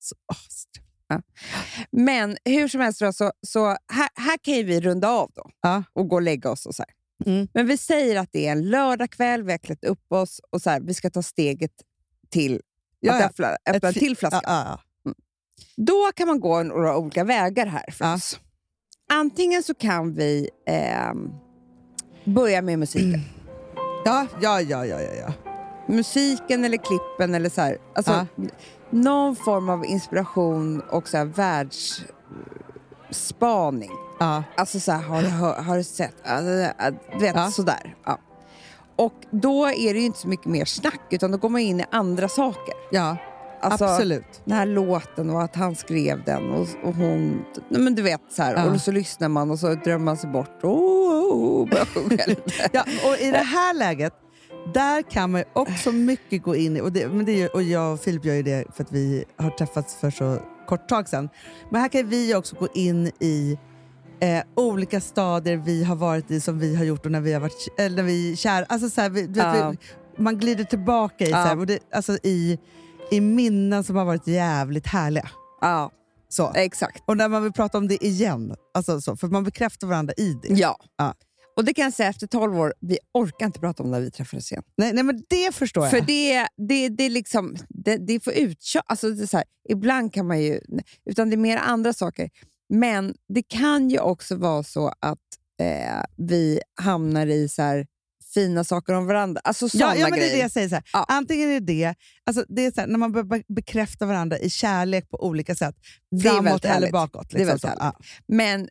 så, 0.00 0.14
så 0.48 0.68
trevligt. 1.16 1.88
Men 1.92 2.36
hur 2.44 2.68
som 2.68 2.80
helst, 2.80 3.00
då, 3.00 3.12
så, 3.12 3.32
så 3.46 3.66
här, 3.66 4.08
här 4.14 4.38
kan 4.42 4.54
ju 4.54 4.62
vi 4.62 4.80
runda 4.80 5.08
av 5.08 5.30
då 5.34 5.50
Ja. 5.62 5.84
och 5.92 6.08
gå 6.08 6.16
och 6.16 6.22
lägga 6.22 6.50
oss. 6.50 6.66
och 6.66 6.74
så 6.74 6.82
här. 6.82 6.94
Mm. 7.32 7.48
Men 7.54 7.66
vi 7.66 7.76
säger 7.76 8.16
att 8.18 8.28
det 8.32 8.46
är 8.46 8.52
en 8.52 8.70
lördagkväll, 8.70 9.42
vi 9.42 9.50
har 9.52 9.58
klätt 9.58 9.84
upp 9.84 10.12
oss 10.12 10.40
och 10.50 10.62
så 10.62 10.70
här, 10.70 10.80
vi 10.80 10.94
ska 10.94 11.10
ta 11.10 11.22
steget 11.22 11.72
till 12.30 12.60
Ja, 13.00 13.14
att 13.14 13.20
ja. 13.20 13.26
öppna, 13.26 13.56
öppna 13.76 13.88
en 13.88 13.94
till 13.94 14.16
flaska. 14.16 14.40
Ja, 14.44 14.78
ja, 15.04 15.12
Då 15.76 16.10
kan 16.14 16.28
man 16.28 16.40
gå 16.40 16.62
några 16.62 16.96
olika 16.96 17.24
vägar 17.24 17.66
här 17.66 17.90
för 17.90 18.04
Ja. 18.04 18.14
oss. 18.14 18.40
Antingen 19.12 19.62
så 19.62 19.74
kan 19.74 20.14
vi 20.14 20.48
ehm, 20.66 21.30
börja 22.24 22.62
med 22.62 22.78
musiken. 22.78 23.20
ja, 24.04 24.26
ja, 24.40 24.60
ja, 24.60 24.86
ja, 24.86 25.00
ja, 25.00 25.12
ja. 25.14 25.51
Musiken 25.86 26.64
eller 26.64 26.76
klippen 26.76 27.34
eller 27.34 27.48
så 27.50 27.60
här. 27.60 27.78
Alltså, 27.94 28.26
Någon 28.90 29.36
form 29.36 29.68
av 29.68 29.86
inspiration 29.86 30.80
och 30.80 31.08
så 31.08 31.16
här 31.16 31.24
världsspaning. 33.08 33.90
ja. 34.20 34.42
Alltså 34.56 34.80
så 34.80 34.92
här, 34.92 35.02
har, 35.30 35.54
har 35.62 35.76
du 35.76 35.84
sett? 35.84 36.16
Du 37.12 37.18
vet, 37.18 37.34
Ja. 37.36 37.50
sådär. 37.50 37.94
Ja. 38.04 38.18
Och 38.96 39.12
då 39.30 39.66
är 39.66 39.94
det 39.94 40.00
ju 40.00 40.06
inte 40.06 40.18
så 40.18 40.28
mycket 40.28 40.46
mer 40.46 40.64
snack, 40.64 41.00
utan 41.10 41.30
då 41.30 41.38
går 41.38 41.48
man 41.48 41.60
in 41.60 41.80
i 41.80 41.84
andra 41.90 42.28
saker. 42.28 42.74
ja 42.90 43.16
Alltså, 43.64 43.84
absolut. 43.84 44.40
Den 44.44 44.56
här 44.58 44.66
låten 44.66 45.30
och 45.30 45.42
att 45.42 45.56
han 45.56 45.76
skrev 45.76 46.24
den 46.24 46.50
och, 46.50 46.66
och 46.84 46.94
hon... 46.94 47.44
Men 47.68 47.94
du 47.94 48.02
vet, 48.02 48.20
så 48.30 48.42
här, 48.42 48.54
Ja. 48.56 48.70
och 48.74 48.80
så 48.80 48.92
lyssnar 48.92 49.28
man 49.28 49.50
och 49.50 49.58
så 49.58 49.74
drömmer 49.74 50.04
man 50.04 50.16
sig 50.16 50.30
bort. 50.30 50.64
Oh, 50.64 50.70
oh, 50.72 51.62
oh. 51.62 51.68
Ja, 52.72 52.84
och 53.06 53.18
I 53.20 53.30
det 53.30 53.38
här 53.38 53.74
läget, 53.74 54.12
där 54.74 55.02
kan 55.02 55.30
man 55.30 55.44
också 55.52 55.92
mycket 55.92 56.42
gå 56.42 56.56
in 56.56 56.76
i, 56.76 56.80
och, 56.80 56.92
det, 56.92 57.08
men 57.08 57.24
det, 57.26 57.48
och 57.48 57.62
jag 57.62 57.92
och 57.92 58.00
Filip 58.00 58.24
gör 58.24 58.34
ju 58.34 58.42
det 58.42 58.64
för 58.74 58.84
att 58.84 58.92
vi 58.92 59.24
har 59.36 59.50
träffats 59.50 59.94
för 59.94 60.10
så 60.10 60.38
kort 60.66 60.88
tag 60.88 61.08
sedan. 61.08 61.28
Men 61.70 61.80
här 61.80 61.88
kan 61.88 62.08
vi 62.08 62.34
också 62.34 62.56
gå 62.56 62.68
in 62.74 63.06
i 63.20 63.58
eh, 64.20 64.42
olika 64.56 65.00
stadier 65.00 65.56
vi 65.56 65.84
har 65.84 65.96
varit 65.96 66.30
i 66.30 66.40
som 66.40 66.58
vi 66.58 66.76
har 66.76 66.84
gjort 66.84 67.06
och 67.06 67.12
när 67.12 67.20
vi 67.20 67.32
har 67.32 67.40
varit 67.40 67.68
eller 67.78 67.96
när 67.96 68.02
vi 68.02 68.32
är 68.32 68.36
kära. 68.36 68.64
Alltså, 68.68 68.90
så 68.90 69.00
här, 69.00 69.10
vi, 69.10 69.30
Ja. 69.34 69.70
vi, 69.70 69.78
man 70.22 70.38
glider 70.38 70.64
tillbaka 70.64 71.24
i, 71.24 71.30
så 71.30 71.36
här, 71.36 71.66
det, 71.66 71.78
alltså, 71.92 72.18
i, 72.22 72.58
i 73.10 73.20
minnen 73.20 73.84
som 73.84 73.96
har 73.96 74.04
varit 74.04 74.26
jävligt 74.26 74.86
härliga. 74.86 75.28
Ja, 75.60 75.90
Så. 76.28 76.52
exakt. 76.54 77.02
Och 77.06 77.16
när 77.16 77.28
man 77.28 77.42
vill 77.42 77.52
prata 77.52 77.78
om 77.78 77.88
det 77.88 78.04
igen, 78.04 78.54
alltså, 78.74 79.00
så, 79.00 79.16
för 79.16 79.28
man 79.28 79.44
bekräftar 79.44 79.86
varandra 79.86 80.14
i 80.16 80.38
det. 80.42 80.48
Ja. 80.54 80.76
Och 81.56 81.64
det 81.64 81.74
kan 81.74 81.84
jag 81.84 81.92
säga 81.92 82.08
efter 82.08 82.26
12 82.26 82.58
år, 82.58 82.74
vi 82.80 82.98
orkar 83.14 83.46
inte 83.46 83.60
prata 83.60 83.82
om 83.82 83.90
när 83.90 84.00
vi 84.00 84.10
träffades 84.10 84.52
igen. 84.52 84.64
Nej, 84.76 84.92
nej 84.92 85.04
men 85.04 85.22
det 85.28 85.54
förstår 85.54 85.84
jag. 85.84 85.90
För 85.90 86.00
det, 86.00 86.46
det, 86.68 86.88
det, 86.88 87.04
är 87.04 87.10
liksom, 87.10 87.56
det, 87.68 87.96
det 87.96 88.20
får. 88.20 88.32
Alltså 88.86 89.10
det 89.10 89.22
är 89.22 89.26
så 89.26 89.36
här, 89.36 89.46
ibland 89.68 90.14
kan 90.14 90.26
man 90.26 90.42
ju... 90.42 90.60
Utan 91.10 91.30
det 91.30 91.34
är 91.34 91.38
mer 91.38 91.56
andra 91.56 91.92
saker. 91.92 92.30
Men 92.68 93.14
det 93.28 93.42
kan 93.42 93.90
ju 93.90 93.98
också 93.98 94.36
vara 94.36 94.62
så 94.62 94.88
att 95.00 95.18
eh, 95.60 96.02
vi 96.16 96.60
hamnar 96.80 97.26
i 97.26 97.48
så 97.48 97.62
här, 97.62 97.86
fina 98.34 98.64
saker 98.64 98.92
om 98.92 99.06
varandra. 99.06 99.40
Alltså 99.44 99.68
sådana 99.68 99.94
Ja, 99.94 100.00
ja 100.00 100.08
men 100.08 100.18
det 100.18 100.28
är 100.28 100.32
det 100.32 100.38
jag 100.42 100.50
säger. 100.50 100.68
Så. 100.68 100.80
Ja. 100.92 101.04
Antingen 101.08 101.50
är 101.50 101.60
det, 101.60 101.94
alltså 102.26 102.44
det 102.48 102.66
är 102.66 102.70
så 102.72 102.80
här, 102.80 102.88
när 102.88 102.98
man 102.98 103.12
börjar 103.12 103.24
be- 103.24 103.42
bekräfta 103.48 104.06
varandra 104.06 104.38
i 104.38 104.50
kärlek 104.50 105.10
på 105.10 105.24
olika 105.26 105.54
sätt. 105.54 105.76
Framåt 106.22 106.64
eller 106.64 106.90
bakåt. 106.90 107.30
Det 107.30 107.36
är 107.36 107.38
Liksom 107.38 107.48
väldigt 107.48 107.82
härligt. 107.82 107.96
Ja. 107.98 108.04
Men 108.26 108.68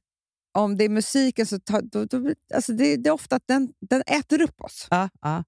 om 0.51 0.77
det 0.77 0.83
är 0.85 0.89
musiken 0.89 1.45
så 1.45 1.59
tar, 1.59 1.81
då, 1.81 2.05
då, 2.05 2.33
alltså 2.53 2.73
det, 2.73 2.97
det 2.97 3.09
är 3.09 3.13
ofta 3.13 3.35
att 3.35 3.47
den, 3.47 3.73
den 3.79 4.01
äter 4.07 4.41
upp 4.41 4.61
oss. 4.61 4.87
Ja, 4.89 5.09
ja. 5.21 5.43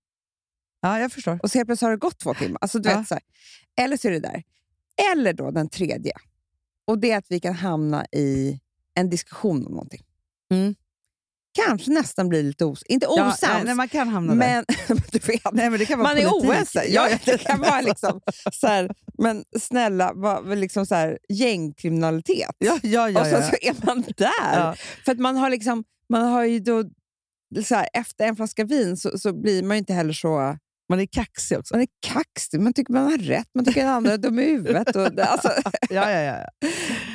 ja, 0.81 0.99
jag 0.99 1.11
förstår. 1.11 1.39
Och 1.43 1.51
så 1.51 1.57
helt 1.57 1.67
plötsligt 1.67 1.85
har 1.85 1.91
det 1.91 1.97
gått 1.97 2.19
två 2.19 2.33
timmar. 2.33 2.57
Alltså, 2.61 2.79
du 2.79 2.89
Ja. 2.89 2.97
vet, 2.97 3.07
så 3.07 3.13
här. 3.13 3.23
Eller 3.81 3.97
så 3.97 4.07
är 4.07 4.11
det 4.11 4.19
där. 4.19 4.43
Eller 5.11 5.33
då 5.33 5.51
den 5.51 5.69
tredje. 5.69 6.13
Och 6.85 6.99
det 6.99 7.11
är 7.11 7.17
att 7.17 7.25
vi 7.31 7.39
kan 7.39 7.53
hamna 7.53 8.05
i 8.11 8.59
en 8.93 9.09
diskussion 9.09 9.65
om 9.65 9.71
någonting. 9.71 10.03
Mm. 10.51 10.75
Kanske 11.53 11.91
nästan 11.91 12.29
blir 12.29 12.43
lite 12.43 12.65
os... 12.65 12.83
Inte 12.83 13.05
Ja, 13.05 13.27
osams, 13.27 13.41
nej, 13.41 13.63
nej, 13.65 13.75
man 13.75 13.89
kan 13.89 14.09
hamna 14.09 14.35
där. 14.35 14.65
men 14.87 14.97
du 15.11 15.19
vet, 15.19 15.51
Nej, 15.51 15.69
men 15.69 15.79
det 15.79 15.85
kan 15.85 15.99
vara 15.99 16.09
man 16.09 16.17
är 16.17 16.29
politik. 16.29 16.49
oense. 16.49 16.83
Ja, 16.87 17.09
ja, 17.09 17.17
det 17.25 17.37
kan 17.37 17.59
vara 17.59 17.81
liksom 17.81 18.21
så 18.51 18.67
här, 18.67 18.91
men 19.17 19.43
snälla, 19.59 20.11
vad, 20.15 20.57
liksom 20.57 20.85
så 20.85 20.95
här, 20.95 21.17
gängkriminalitet. 21.29 22.55
Ja, 22.57 22.79
ja, 22.83 23.09
ja. 23.09 23.19
och 23.21 23.25
sen 23.27 23.41
ja. 23.41 23.49
så 23.49 23.55
är 23.61 23.85
man 23.85 24.03
där. 24.17 24.59
Ja. 24.59 24.75
För 25.05 25.11
att 25.11 25.19
man 25.19 25.35
har 25.35 25.49
liksom, 25.49 25.83
man 26.09 26.21
har 26.21 26.43
ju 26.43 26.59
då, 26.59 26.83
så 27.65 27.75
här, 27.75 27.87
efter 27.93 28.27
en 28.27 28.35
flaska 28.35 28.65
vin 28.65 28.97
så, 28.97 29.17
så 29.19 29.33
blir 29.33 29.63
man 29.63 29.77
ju 29.77 29.79
inte 29.79 29.93
heller 29.93 30.13
så... 30.13 30.57
Man 30.93 30.99
är 30.99 31.05
kaxig 31.05 31.57
också. 31.57 31.73
Man 31.73 31.81
är 31.81 31.87
kaxig, 31.99 32.59
man 32.59 32.73
tycker 32.73 32.93
man 32.93 33.03
har 33.03 33.17
rätt, 33.17 33.47
man 33.55 33.65
tycker 33.65 33.81
den 33.81 33.89
andra 33.89 34.11
är 34.11 34.17
dum 34.17 34.39
i 34.39 34.43
huvudet. 34.43 34.95
Och, 34.95 35.19
alltså, 35.19 35.49
Ja, 35.89 36.11
ja, 36.11 36.21
ja. 36.21 36.47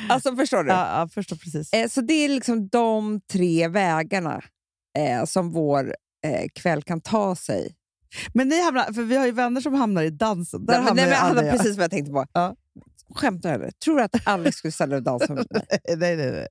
alltså, 0.09 0.35
förstår 0.35 0.63
du? 0.63 0.69
ja, 0.69 0.99
ja 0.99 1.07
förstår 1.07 1.35
precis. 1.35 1.73
Eh, 1.73 1.87
så 1.87 2.01
det 2.01 2.13
är 2.13 2.29
liksom 2.29 2.67
de 2.67 3.21
tre 3.31 3.67
vägarna 3.67 4.41
eh, 4.97 5.25
som 5.25 5.51
vår 5.51 5.95
eh, 6.25 6.47
kväll 6.55 6.83
kan 6.83 7.01
ta 7.01 7.35
sig. 7.35 7.75
Men 8.33 8.47
ni 8.47 8.61
hamnar, 8.61 8.93
för 8.93 9.01
vi 9.01 9.15
har 9.15 9.25
ju 9.25 9.31
vänner 9.31 9.61
som 9.61 9.73
hamnar 9.73 10.03
i 10.03 10.09
dansen. 10.09 10.65
Där 10.65 10.73
Nej, 10.73 10.83
hamnar 10.83 11.05
nej, 11.05 11.33
men, 11.33 11.45
jag. 11.45 11.57
precis 11.57 11.77
vad 11.77 11.83
jag 11.83 11.91
tänkte 11.91 12.11
på. 12.11 12.25
Ja. 12.33 12.55
Skämtar 13.15 13.59
du? 13.59 13.71
Tror 13.71 13.97
du 13.97 14.03
att 14.03 14.27
Alex 14.27 14.57
skulle 14.57 14.71
ställa 14.71 14.95
och 14.95 15.03
dansa 15.03 15.33
med 15.33 15.45
mig? 15.49 15.65
nej, 15.97 16.15
nej, 16.17 16.31
nej. 16.31 16.47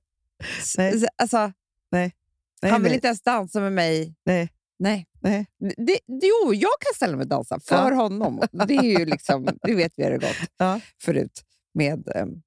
Nej. 0.77 1.07
Alltså, 1.17 1.51
nej 1.91 2.13
han 2.61 2.81
vill 2.81 2.89
nej. 2.89 2.95
inte 2.95 3.07
ens 3.07 3.21
dansa 3.21 3.59
med 3.59 3.73
mig. 3.73 4.15
Nej. 4.25 4.49
Nej. 4.79 5.05
Nej. 5.21 5.45
Det, 5.59 5.99
jo, 6.07 6.53
jag 6.53 6.71
kan 6.79 6.93
ställa 6.95 7.15
mig 7.17 7.23
och 7.23 7.29
dansa 7.29 7.59
för 7.59 7.91
Ja. 7.91 7.95
honom. 7.95 8.41
Det 8.51 8.75
är 8.75 8.99
ju 8.99 9.05
liksom, 9.05 9.47
det 9.63 9.75
vet 9.75 9.93
vi 9.97 10.03
hur 10.03 10.11
det 10.11 10.17
gått 10.17 10.49
Ja. 10.57 10.79
förut 11.01 11.41
med 11.73 12.07
um, 12.15 12.41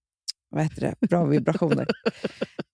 vad 0.51 0.63
heter 0.65 0.81
det? 1.01 1.07
bra 1.09 1.25
vibrationer. 1.25 1.87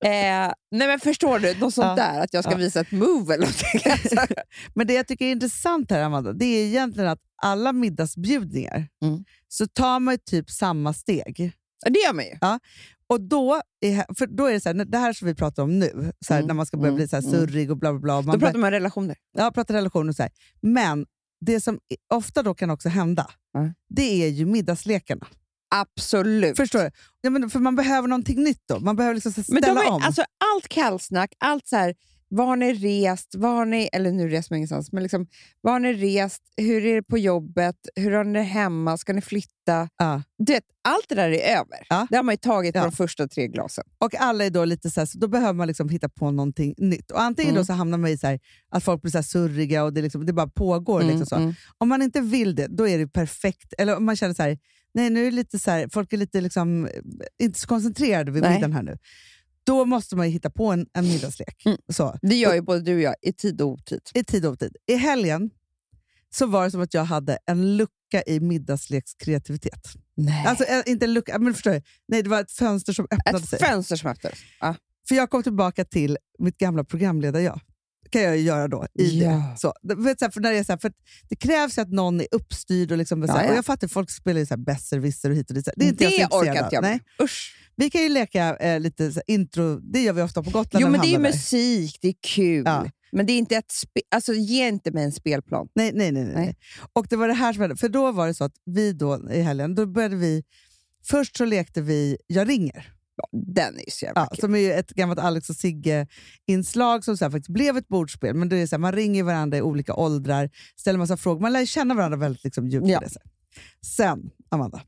eh, 0.04 0.52
nej 0.70 0.88
men 0.88 1.00
Förstår 1.00 1.38
du? 1.38 1.54
Något 1.58 1.74
sånt 1.74 1.86
Ja. 1.86 1.94
där, 1.94 2.20
att 2.20 2.34
jag 2.34 2.44
ska 2.44 2.56
visa 2.56 2.80
ett 2.80 2.92
move 2.92 3.34
eller 3.34 3.46
någonting. 3.46 3.92
Alltså, 3.92 4.34
Men 4.74 4.86
det 4.86 4.92
jag 4.94 5.08
tycker 5.08 5.24
är 5.26 5.32
intressant 5.32 5.90
här, 5.90 6.02
Amanda, 6.02 6.32
det 6.32 6.44
är 6.44 6.66
egentligen 6.66 7.08
att 7.08 7.20
alla 7.42 7.72
middagsbjudningar 7.72 8.86
Mm. 9.04 9.24
så 9.48 9.66
tar 9.66 10.00
man 10.00 10.18
typ 10.26 10.50
samma 10.50 10.92
steg. 10.92 11.52
Det 11.84 11.98
gör 11.98 12.12
man 12.12 12.24
ju. 12.24 12.58
Och 13.06 13.20
då 13.20 13.60
är, 13.80 14.14
för 14.18 14.26
då 14.26 14.46
är 14.46 14.52
det 14.52 14.60
så 14.60 14.68
här, 14.68 14.84
det 14.84 14.98
här 14.98 15.12
som 15.12 15.28
vi 15.28 15.34
pratar 15.34 15.62
om 15.62 15.78
nu, 15.78 16.12
så 16.26 16.34
här, 16.34 16.40
Mm, 16.40 16.46
när 16.46 16.54
man 16.54 16.66
ska 16.66 16.76
börja 16.76 16.88
mm, 16.88 16.96
bli 16.96 17.08
så 17.08 17.16
här 17.16 17.22
mm. 17.22 17.32
surrig 17.32 17.70
och 17.70 17.76
bla 17.76 17.92
bla 17.92 18.00
bla. 18.00 18.16
och 18.16 18.22
Då 18.22 18.26
Man 18.26 18.38
pratar 18.38 18.52
börjar, 18.52 18.60
man 18.60 18.70
relationer. 18.70 19.16
ja, 19.38 19.50
pratar 19.50 19.74
relationer 19.74 20.08
och 20.08 20.16
så 20.16 20.22
här. 20.22 20.32
Men 20.60 21.06
det 21.40 21.60
som 21.60 21.78
ofta 22.14 22.42
då 22.42 22.54
kan 22.54 22.70
också 22.70 22.88
hända, 22.88 23.30
Ja. 23.52 23.72
det 23.88 24.24
är 24.24 24.28
ju 24.28 24.46
middagslekarna. 24.46 25.26
Absolut. 25.74 26.56
Förstår 26.56 26.78
du? 26.78 26.90
Ja, 27.20 27.30
men 27.30 27.50
för 27.50 27.58
man 27.58 27.76
behöver 27.76 28.08
någonting 28.08 28.42
nytt 28.44 28.62
då. 28.68 28.80
Man 28.80 28.96
behöver 28.96 29.14
liksom 29.14 29.32
Men 29.36 29.44
ställa 29.62 29.80
de 29.80 29.86
är, 29.86 29.90
om. 29.92 30.02
alltså, 30.02 30.22
allt 30.54 30.68
kallsnack, 30.68 31.32
allt 31.38 31.66
så 31.66 31.76
här, 31.76 31.94
var 32.30 32.46
har 32.46 32.56
ni 32.56 32.72
rest, 32.72 33.34
var 33.34 33.54
har 33.54 33.64
ni, 33.66 33.88
eller 33.92 34.12
nu 34.12 34.28
reser 34.28 34.52
man 34.52 34.56
ingenstans, 34.56 34.92
men 34.92 35.02
liksom, 35.02 35.26
var 35.60 35.72
har 35.72 35.80
ni 35.80 35.92
rest, 35.92 36.42
hur 36.56 36.86
är 36.86 36.94
det 36.94 37.02
på 37.02 37.18
jobbet, 37.18 37.76
hur 37.96 38.10
har 38.12 38.24
ni 38.24 38.32
det 38.38 38.42
hemma, 38.44 38.96
ska 38.96 39.12
ni 39.12 39.20
flytta? 39.20 39.88
Ja. 39.96 40.22
Du 40.38 40.52
vet, 40.52 40.64
allt 40.88 41.08
det 41.08 41.14
där 41.14 41.30
är 41.30 41.56
över. 41.56 41.86
Ja. 41.88 42.06
Det 42.10 42.16
har 42.16 42.22
man 42.22 42.32
ju 42.32 42.36
tagit 42.36 42.72
på 42.74 42.78
Ja. 42.78 42.82
de 42.82 42.92
första 42.92 43.28
tre 43.28 43.48
glasen. 43.48 43.84
Och 43.98 44.14
alla 44.14 44.44
är 44.44 44.50
då 44.50 44.64
lite 44.64 44.90
så 44.90 45.00
här, 45.00 45.06
så 45.06 45.18
då 45.18 45.28
behöver 45.28 45.52
man 45.52 45.66
liksom 45.68 45.88
hitta 45.88 46.08
på 46.08 46.30
någonting 46.30 46.74
nytt. 46.78 47.10
Och 47.10 47.20
Antingen 47.22 47.50
Mm. 47.50 47.60
då 47.60 47.64
så 47.64 47.72
hamnar 47.72 47.98
man 47.98 48.10
i 48.10 48.18
så 48.18 48.26
här, 48.26 48.40
att 48.70 48.84
folk 48.84 49.02
blir 49.02 49.12
så 49.12 49.22
surriga 49.22 49.84
och 49.84 49.92
det, 49.92 50.02
liksom, 50.02 50.26
det 50.26 50.32
bara 50.32 50.48
pågår. 50.48 51.02
Liksom 51.02 51.26
så. 51.26 51.36
mm. 51.36 51.54
Om 51.78 51.88
man 51.88 52.02
inte 52.02 52.20
vill 52.20 52.54
det, 52.54 52.66
då 52.66 52.88
är 52.88 52.98
det 52.98 53.08
perfekt. 53.08 53.74
Eller 53.78 53.96
om 53.96 54.04
man 54.04 54.16
känner 54.16 54.34
så 54.34 54.42
här, 54.42 54.58
nej 54.94 55.10
nu 55.10 55.26
är 55.26 55.30
lite 55.30 55.58
så 55.58 55.70
här, 55.70 55.88
folk 55.92 56.12
är 56.12 56.16
lite 56.16 56.40
liksom, 56.40 56.86
eh, 56.86 56.90
inte 57.42 57.60
så 57.60 57.66
koncentrerade 57.68 58.30
vid 58.32 58.42
Nej. 58.42 58.52
middagen 58.54 58.72
här 58.72 58.82
nu. 58.82 58.98
Då 59.64 59.84
måste 59.84 60.16
man 60.16 60.26
ju 60.26 60.32
hitta 60.32 60.50
på 60.50 60.66
en, 60.72 60.86
en 60.92 61.04
middagslek. 61.08 61.62
Mm. 61.66 61.78
Så, 61.92 62.18
Det 62.22 62.34
gör 62.34 62.54
ju 62.54 62.60
både 62.60 62.80
du 62.80 62.94
och 62.94 63.00
jag 63.00 63.14
i 63.22 63.32
tid 63.32 63.60
och 63.60 63.68
otid. 63.68 64.00
I 64.14 64.24
tid 64.24 64.46
och 64.46 64.52
otid. 64.52 64.76
I 64.86 64.94
helgen 64.94 65.50
så 66.30 66.46
var 66.46 66.64
det 66.64 66.70
som 66.70 66.80
att 66.80 66.94
jag 66.94 67.04
hade 67.04 67.38
en 67.46 67.76
lucka 67.76 68.22
i 68.26 68.40
middagslekskreativitet. 68.40 69.92
Nej. 70.16 70.46
Alltså 70.46 70.64
eh, 70.64 70.82
inte 70.86 71.04
en 71.06 71.12
lucka, 71.14 71.38
men 71.38 71.54
förstår 71.54 71.70
du? 71.70 71.82
Nej, 72.08 72.22
det 72.22 72.28
var 72.28 72.40
ett 72.40 72.52
fönster 72.52 72.92
som 72.92 73.04
öppnade 73.10 73.38
Ett 73.38 73.48
sig. 73.48 73.58
fönster 73.58 73.96
som 73.96 74.10
öppnades. 74.10 74.38
Ja. 74.60 74.74
För 75.08 75.14
jag 75.14 75.30
kom 75.30 75.42
tillbaka 75.42 75.84
till 75.84 76.18
mitt 76.38 76.58
gamla 76.58 76.84
programledar-jag. 76.84 77.60
Kan 78.08 78.22
jag 78.22 78.38
göra 78.38 78.68
då. 78.68 78.86
I 78.94 79.22
Ja. 79.22 79.30
det. 79.30 79.58
Så, 79.58 79.74
för 80.32 80.40
när 80.40 80.52
det, 80.52 80.58
är 80.58 80.64
så 80.64 80.72
här, 80.72 80.78
för 80.78 80.88
att 80.88 80.94
det 81.28 81.36
krävs 81.36 81.78
ju 81.78 81.82
att 81.82 81.92
någon 81.92 82.20
är 82.20 82.26
uppstyrd. 82.32 82.92
Och, 82.92 82.98
liksom, 82.98 83.26
så 83.26 83.32
här, 83.32 83.38
Ja, 83.38 83.44
ja. 83.44 83.50
och 83.50 83.56
Jag 83.56 83.64
fattar, 83.64 83.88
folk 83.88 84.10
spelar 84.10 84.40
ju 84.40 84.46
så 84.46 84.54
här 84.54 84.64
besserwisser 84.64 85.30
och 85.30 85.36
hit 85.36 85.50
och 85.50 85.54
dit. 85.54 85.68
Det 85.76 85.84
är 85.84 85.88
inte 85.88 86.04
jag 86.04 86.10
det 86.12 86.16
intresserad 86.16 86.48
orkar 86.48 86.64
inte 86.64 86.74
jag 86.74 86.82
Nej. 86.82 87.00
med. 87.18 87.28
Vi 87.76 87.90
kan 87.90 88.02
ju 88.02 88.08
leka 88.08 88.56
eh, 88.56 88.80
lite 88.80 89.04
här, 89.04 89.22
intro, 89.26 89.80
det 89.80 90.00
gör 90.00 90.12
vi 90.12 90.22
ofta 90.22 90.42
på 90.42 90.50
Gotland. 90.50 90.82
Jo, 90.82 90.88
men 90.90 91.00
det 91.00 91.14
är 91.14 91.18
musik, 91.18 91.98
det 92.00 92.08
är 92.08 92.14
kul. 92.22 92.62
Ja. 92.66 92.86
Men 93.12 93.26
det 93.26 93.32
är 93.32 93.38
inte 93.38 93.56
ett 93.56 93.72
alltså, 94.10 94.34
ge 94.34 94.68
inte 94.68 94.90
mig 94.90 95.04
en 95.04 95.12
spelplan. 95.12 95.68
Nej, 95.74 95.92
nej, 95.94 96.12
nej, 96.12 96.24
nej. 96.24 96.34
Nej. 96.34 96.44
nej. 96.46 96.56
Och 96.92 97.06
det 97.10 97.16
var 97.16 97.28
det 97.28 97.34
här 97.34 97.52
som 97.52 97.60
hände. 97.60 97.76
För 97.76 97.88
då 97.88 98.12
var 98.12 98.26
det 98.26 98.34
så 98.34 98.44
att 98.44 98.54
vi 98.64 98.92
då 98.92 99.30
i 99.32 99.40
helgen, 99.40 99.74
då 99.74 99.86
började 99.86 100.16
vi... 100.16 100.44
Först 101.04 101.36
så 101.36 101.44
lekte 101.44 101.80
vi 101.80 102.16
Jag 102.26 102.48
ringer. 102.48 102.92
Den 103.32 103.74
är 103.78 103.90
så 103.90 104.04
jävla 104.04 104.20
Ja, 104.20 104.26
kul. 104.26 104.40
som 104.40 104.54
är 104.54 104.78
ett 104.78 104.90
gammalt 104.90 105.18
Alex 105.20 105.50
och 105.50 105.56
Sigge-inslag 105.56 107.04
som 107.04 107.16
så 107.16 107.24
faktiskt 107.30 107.48
blev 107.48 107.76
ett 107.76 107.88
bordspel. 107.88 108.34
Men 108.34 108.48
det 108.48 108.56
är 108.56 108.66
så 108.66 108.76
här, 108.76 108.80
man 108.80 108.92
ringer 108.92 109.22
varandra 109.22 109.58
i 109.58 109.62
olika 109.62 109.94
åldrar, 109.94 110.50
ställer 110.76 110.98
massa 110.98 111.16
frågor. 111.16 111.40
Man 111.40 111.52
lär 111.52 111.66
känna 111.66 111.94
varandra 111.94 112.18
väldigt 112.18 112.44
liksom, 112.44 112.68
djupt. 112.68 112.86
Ja. 112.88 113.00
Sen, 113.86 114.30
Amanda, 114.48 114.82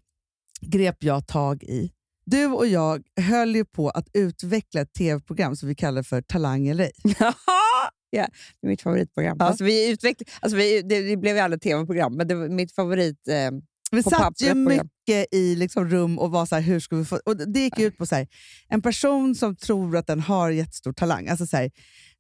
grep 0.61 0.97
jag 1.05 1.27
tag 1.27 1.63
i 1.63 1.93
Du 2.25 2.47
och 2.47 2.67
jag 2.67 3.03
höll 3.21 3.57
ju 3.57 3.65
på 3.65 3.91
att 3.91 4.09
utveckla 4.13 4.81
ett 4.81 4.93
tv-program 4.93 5.57
som 5.57 5.69
vi 5.69 5.75
kallar 5.75 6.03
för 6.03 6.23
Talang 6.23 6.67
eller 6.69 6.85
ej. 6.85 6.93
ja, 8.11 8.27
mitt 8.63 8.83
favoritprogram. 8.83 9.37
Ja. 9.41 9.45
Alltså, 9.47 9.65
vi 9.65 9.95
utveckl- 9.97 10.29
alltså, 10.41 10.57
vi, 10.57 10.83
det, 10.83 11.03
det 11.03 11.17
blev 11.17 11.37
ju 11.37 11.43
aldrig 11.43 11.63
tv-program, 11.63 12.17
men 12.17 12.29
det 12.29 12.35
var 12.35 12.49
mitt 12.49 12.73
favorit. 12.75 13.29
Eh, 13.29 13.51
Vi 13.91 14.03
satt 14.03 14.43
ju 14.43 14.55
mycket 14.55 15.27
i 15.31 15.57
liksom 15.57 15.89
rum 15.89 16.19
och 16.19 16.31
var 16.31 16.47
så 16.47 16.55
här, 16.55 16.63
hur 16.63 16.81
ska 16.81 16.97
vi 16.97 17.05
få... 17.05 17.21
Och 17.25 17.37
det 17.37 17.61
gick 17.61 17.79
ju 17.79 17.87
ut 17.87 17.99
på 17.99 18.07
så 18.07 18.15
här, 18.15 18.29
en 18.69 18.83
person 18.83 19.35
som 19.35 19.57
tror 19.57 19.97
att 19.97 20.07
den 20.07 20.21
har 20.21 20.51
jättestor 20.51 20.93
talang. 20.93 21.29
Alltså 21.29 21.47
så 21.47 21.57
här, 21.57 21.71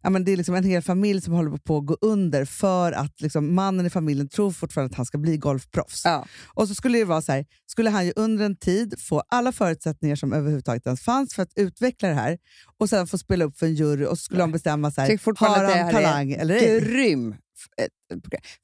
ja, 0.03 0.11
men 0.11 0.25
det 0.25 0.33
är 0.33 0.37
liksom 0.37 0.55
en 0.55 0.64
hel 0.64 0.83
familj 0.83 1.21
som 1.21 1.35
håller 1.35 1.59
på 1.59 1.77
att 1.77 1.87
gå 1.87 1.97
under 2.01 2.45
för 2.45 2.93
att 2.93 3.21
liksom, 3.21 3.55
mannen 3.55 3.87
i 3.87 3.91
familjen 3.91 4.29
tror 4.29 4.51
fortfarande 4.51 4.93
att 4.93 4.97
han 4.97 5.07
ska 5.07 5.18
bli 5.18 5.37
golfproffs. 5.37 6.05
ja. 6.05 6.27
Och 6.55 6.68
så 6.68 6.75
skulle 6.75 6.99
det 6.99 7.05
vara 7.05 7.23
så 7.23 7.33
här, 7.33 7.47
skulle 7.66 7.91
han 7.91 8.07
ju 8.07 8.12
under 8.16 8.45
en 8.45 8.57
tid 8.57 8.95
få 8.99 9.23
alla 9.29 9.53
förutsättningar 9.53 10.16
som 10.16 10.33
överhuvudtaget 10.33 10.87
ens 10.87 11.01
fanns 11.01 11.35
för 11.35 11.43
att 11.43 11.53
utveckla 11.57 12.09
det 12.09 12.14
här 12.14 12.39
och 12.79 12.89
sen 12.89 13.07
få 13.07 13.18
spela 13.18 13.45
upp 13.45 13.59
för 13.59 13.66
en 13.66 13.75
jury 13.75 14.05
och 14.05 14.18
så 14.18 14.25
skulle 14.25 14.41
de 14.41 14.53
bestämma 14.53 14.91
så 14.91 15.01
här, 15.01 15.37
har 15.37 15.64
han 15.64 15.93
talang 15.93 16.33
eller 16.33 16.55
ej. 16.55 16.81
grym. 16.81 17.35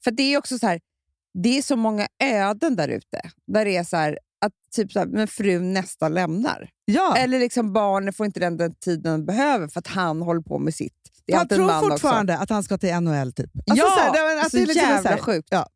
För 0.03 0.11
det 0.11 0.33
är 0.33 0.37
också 0.37 0.59
så 0.59 0.67
här, 0.67 0.79
det 1.43 1.57
är 1.57 1.61
så 1.61 1.75
många 1.75 2.07
öden 2.23 2.75
där 2.75 2.87
ute. 2.87 3.21
Där 3.47 3.65
det 3.65 3.77
är 3.77 3.83
så 3.83 3.97
här, 3.97 4.19
att 4.45 4.53
typ 4.75 4.91
så 4.91 4.99
här, 4.99 5.05
men 5.05 5.27
frun 5.27 5.73
nästan 5.73 6.13
lämnar. 6.13 6.69
Ja, 6.85 7.17
Eller 7.17 7.39
liksom 7.39 7.73
barnen 7.73 8.13
får 8.13 8.25
inte 8.25 8.39
den, 8.39 8.57
den 8.57 8.73
tiden 8.75 9.11
de 9.19 9.25
behöver 9.25 9.67
för 9.67 9.79
att 9.79 9.87
han 9.87 10.21
håller 10.21 10.41
på 10.41 10.59
med 10.59 10.73
sitt. 10.75 10.93
Det 11.25 11.33
han 11.33 11.47
tror 11.47 11.89
fortfarande 11.89 12.37
att 12.37 12.49
han 12.49 12.63
ska 12.63 12.77
till 12.77 12.95
NHL 12.99 13.33
typ. 13.33 13.51
Alltså 13.69 13.85
ja, 13.85 13.91
så 13.91 13.99
här, 13.99 14.35
det- 14.35 14.41
att 14.41 14.51
så 14.51 14.57
det 14.57 14.63
är 14.63 14.67
liksom 14.67 14.89
jävla 14.89 15.17
så 15.17 15.23
sjukt. 15.23 15.47
Ja. 15.51 15.69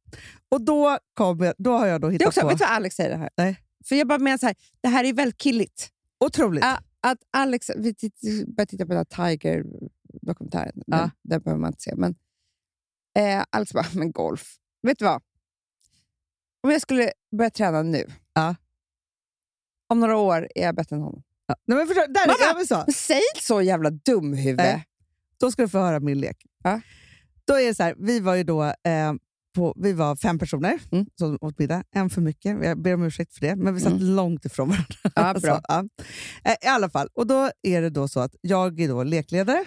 Och 0.50 0.62
då, 0.62 0.98
kom 1.14 1.40
jag, 1.40 1.54
då 1.58 1.78
har 1.78 1.88
jag 1.88 2.02
då 2.02 2.08
Det 2.08 2.14
hittat 2.14 2.28
också, 2.28 2.42
på... 2.42 2.48
vet 2.48 2.58
du 2.58 2.64
vad 2.64 2.74
Alex 2.74 2.96
säger 2.96 3.10
det 3.10 3.18
här? 3.18 3.30
Nej. 3.38 3.60
För 3.86 3.96
jag 3.96 4.08
bara 4.08 4.20
menar 4.20 4.38
så 4.38 4.46
här, 4.46 4.56
det 4.82 4.88
här 4.90 5.04
är 5.04 5.14
väldigt 5.14 5.38
killigt. 5.42 5.90
Otroligt. 6.26 6.64
Ja. 6.64 6.78
Att 7.02 7.18
Alex, 7.32 7.70
vi 7.70 7.94
började 8.48 8.66
titta 8.70 8.86
på 8.86 8.94
den 8.94 8.98
här 8.98 9.28
Tiger-dokumentären. 9.28 10.84
Ja. 10.86 11.10
den 11.24 11.42
behöver 11.42 11.62
man 11.62 11.68
inte 11.70 11.82
se. 11.82 11.96
Men, 11.96 12.16
eh, 13.20 13.44
Alex 13.50 13.74
bara, 13.74 13.86
men 13.94 14.12
golf. 14.12 14.56
Vet 14.84 15.00
du 15.00 15.06
vad? 15.06 15.22
Om 16.64 16.72
jag 16.72 16.82
skulle 16.82 17.12
börja 17.38 17.50
träna 17.50 17.82
nu. 17.82 18.08
Ja. 18.34 18.56
Om 19.90 20.00
några 20.00 20.18
år 20.18 20.48
är 20.56 20.64
jag 20.66 20.76
bättre 20.76 20.96
än 20.96 21.02
honom. 21.02 21.24
Ja. 21.48 21.56
Nej, 21.68 21.78
men 21.78 21.88
förstår, 21.88 22.08
där 22.14 22.28
Mamma! 22.28 22.54
är 22.54 22.58
jag 22.60 22.68
så. 22.68 22.92
Säg 22.94 23.22
inte 23.36 23.46
så 23.46 23.62
jävla 23.62 23.90
dumhuvud. 23.90 24.58
Nej. 24.58 24.86
Då 25.40 25.52
ska 25.52 25.62
du 25.62 25.70
få 25.70 25.80
höra 25.80 26.00
min 26.00 26.20
lek. 26.20 26.38
Ja. 26.64 26.82
Då 27.46 27.54
är 27.60 27.66
det 27.68 27.76
så 27.76 27.84
här, 27.84 27.96
vi 27.98 28.20
var 28.20 28.36
ju 28.36 28.44
då 28.44 28.64
eh, 28.64 29.14
på, 29.56 29.74
vi 29.78 29.94
var 29.94 30.16
fem 30.16 30.40
personer 30.40 30.80
Mm. 30.92 31.06
som 31.16 31.38
åt 31.42 31.60
middag. 31.60 31.84
En 31.96 32.10
för 32.10 32.22
mycket, 32.22 32.58
jag 32.66 32.82
ber 32.82 32.94
om 32.94 33.04
ursäkt 33.04 33.34
för 33.34 33.42
det. 33.42 33.56
Men 33.56 33.74
vi 33.74 33.80
satt 33.80 33.92
Mm. 33.94 34.16
långt 34.16 34.46
ifrån 34.46 34.70
varandra. 34.70 34.96
Ja, 35.16 35.34
bra. 35.34 35.56
Så, 35.58 35.62
ja. 35.68 35.86
Eh, 36.44 36.56
I 36.62 36.68
alla 36.68 36.90
fall, 36.90 37.10
och 37.14 37.28
då 37.28 37.52
är 37.62 37.82
det 37.82 37.90
då 37.90 38.08
så 38.08 38.20
att 38.20 38.36
jag 38.42 38.80
är 38.80 38.88
då 38.88 39.04
lekledare. 39.04 39.66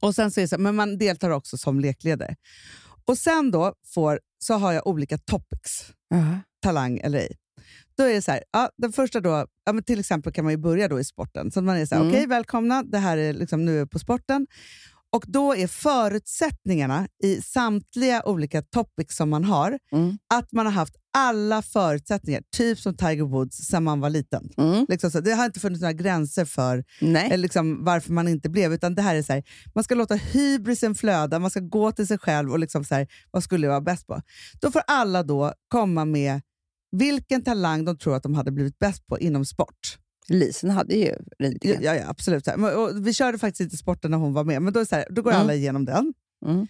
Och 0.00 0.14
sen 0.14 0.30
så 0.30 0.40
är 0.40 0.42
det 0.42 0.48
så, 0.48 0.58
men 0.58 0.74
man 0.74 0.98
deltar 0.98 1.30
också 1.30 1.58
som 1.58 1.80
lekledare. 1.80 2.36
Och 3.04 3.18
sen 3.18 3.50
då 3.50 3.74
får, 3.94 4.20
så 4.44 4.54
har 4.54 4.72
jag 4.72 4.86
olika 4.86 5.18
topics 5.18 5.92
Ja. 6.08 6.38
talang 6.62 6.98
eller 6.98 7.18
ej. 7.18 7.36
Då 7.96 8.02
är 8.04 8.14
det 8.14 8.22
så 8.22 8.30
här, 8.32 8.42
ja, 8.52 8.70
den 8.76 8.92
första 8.92 9.20
då, 9.20 9.46
ja, 9.64 9.72
men 9.72 9.84
till 9.84 10.00
exempel 10.00 10.32
kan 10.32 10.44
man 10.44 10.52
ju 10.52 10.56
börja 10.56 10.88
då 10.88 11.00
i 11.00 11.04
sporten. 11.04 11.50
Så 11.50 11.62
man 11.62 11.76
är 11.76 11.86
så 11.86 11.94
här, 11.94 12.02
Mm. 12.02 12.12
okej 12.14 12.26
välkomna, 12.26 12.82
det 12.82 12.98
här 12.98 13.16
är 13.16 13.32
liksom, 13.32 13.64
nu 13.64 13.76
är 13.76 13.80
vi 13.80 13.86
på 13.88 13.98
sporten. 13.98 14.46
Och 15.12 15.24
då 15.28 15.56
är 15.56 15.66
förutsättningarna 15.66 17.08
i 17.24 17.42
samtliga 17.42 18.22
olika 18.24 18.62
topics 18.62 19.16
som 19.16 19.30
man 19.30 19.44
har, 19.44 19.78
Mm. 19.92 20.18
att 20.34 20.52
man 20.52 20.66
har 20.66 20.72
haft 20.72 20.94
alla 21.16 21.62
förutsättningar, 21.62 22.42
typ 22.56 22.78
som 22.78 22.96
Tiger 22.96 23.22
Woods, 23.24 23.56
sedan 23.56 23.84
man 23.84 24.00
var 24.00 24.10
liten. 24.10 24.50
Mm. 24.56 24.86
Liksom 24.88 25.10
så, 25.10 25.20
det 25.20 25.32
har 25.32 25.44
inte 25.44 25.60
funnits 25.60 25.80
några 25.82 25.92
gränser 25.92 26.44
för 26.44 26.84
Nej. 27.00 27.26
eller 27.26 27.36
liksom 27.42 27.84
varför 27.84 28.12
man 28.12 28.28
inte 28.28 28.48
blev, 28.50 28.72
utan 28.72 28.94
det 28.94 29.02
här 29.02 29.14
är 29.14 29.22
så 29.22 29.32
här, 29.32 29.42
man 29.74 29.84
ska 29.84 29.94
låta 29.94 30.14
hybrisen 30.14 30.94
flöda, 30.94 31.38
man 31.38 31.50
ska 31.50 31.60
gå 31.60 31.92
till 31.92 32.06
sig 32.06 32.18
själv 32.18 32.50
och 32.50 32.58
liksom 32.58 32.84
så 32.84 32.94
här, 32.94 33.06
vad 33.30 33.44
skulle 33.44 33.66
jag 33.66 33.72
vara 33.72 33.80
bäst 33.80 34.06
på? 34.06 34.22
Då 34.60 34.70
får 34.70 34.82
alla 34.86 35.22
då 35.22 35.52
komma 35.68 36.04
med 36.04 36.40
vilken 36.96 37.42
talang 37.42 37.84
de 37.84 37.98
tror 37.98 38.16
att 38.16 38.22
de 38.22 38.34
hade 38.34 38.50
blivit 38.52 38.78
bäst 38.78 39.06
på 39.06 39.18
inom 39.18 39.44
sport. 39.44 39.98
Lisen 40.32 40.70
hade 40.70 40.94
ju 40.94 41.14
ridningen. 41.38 41.82
ja, 41.82 41.94
ja 41.94 42.08
absolut. 42.08 42.46
Och 42.48 43.06
vi 43.06 43.12
körde 43.12 43.38
faktiskt 43.38 43.60
inte 43.60 43.76
sporten 43.76 44.10
när 44.10 44.18
hon 44.18 44.32
var 44.32 44.44
med, 44.44 44.62
men 44.62 44.72
då, 44.72 44.80
är 44.80 44.84
det 44.84 44.88
så 44.88 44.96
här, 44.96 45.06
då 45.10 45.22
går 45.22 45.30
Mm. 45.30 45.42
alla 45.42 45.54
igenom 45.54 45.84
den. 45.84 46.14
Mm. 46.46 46.66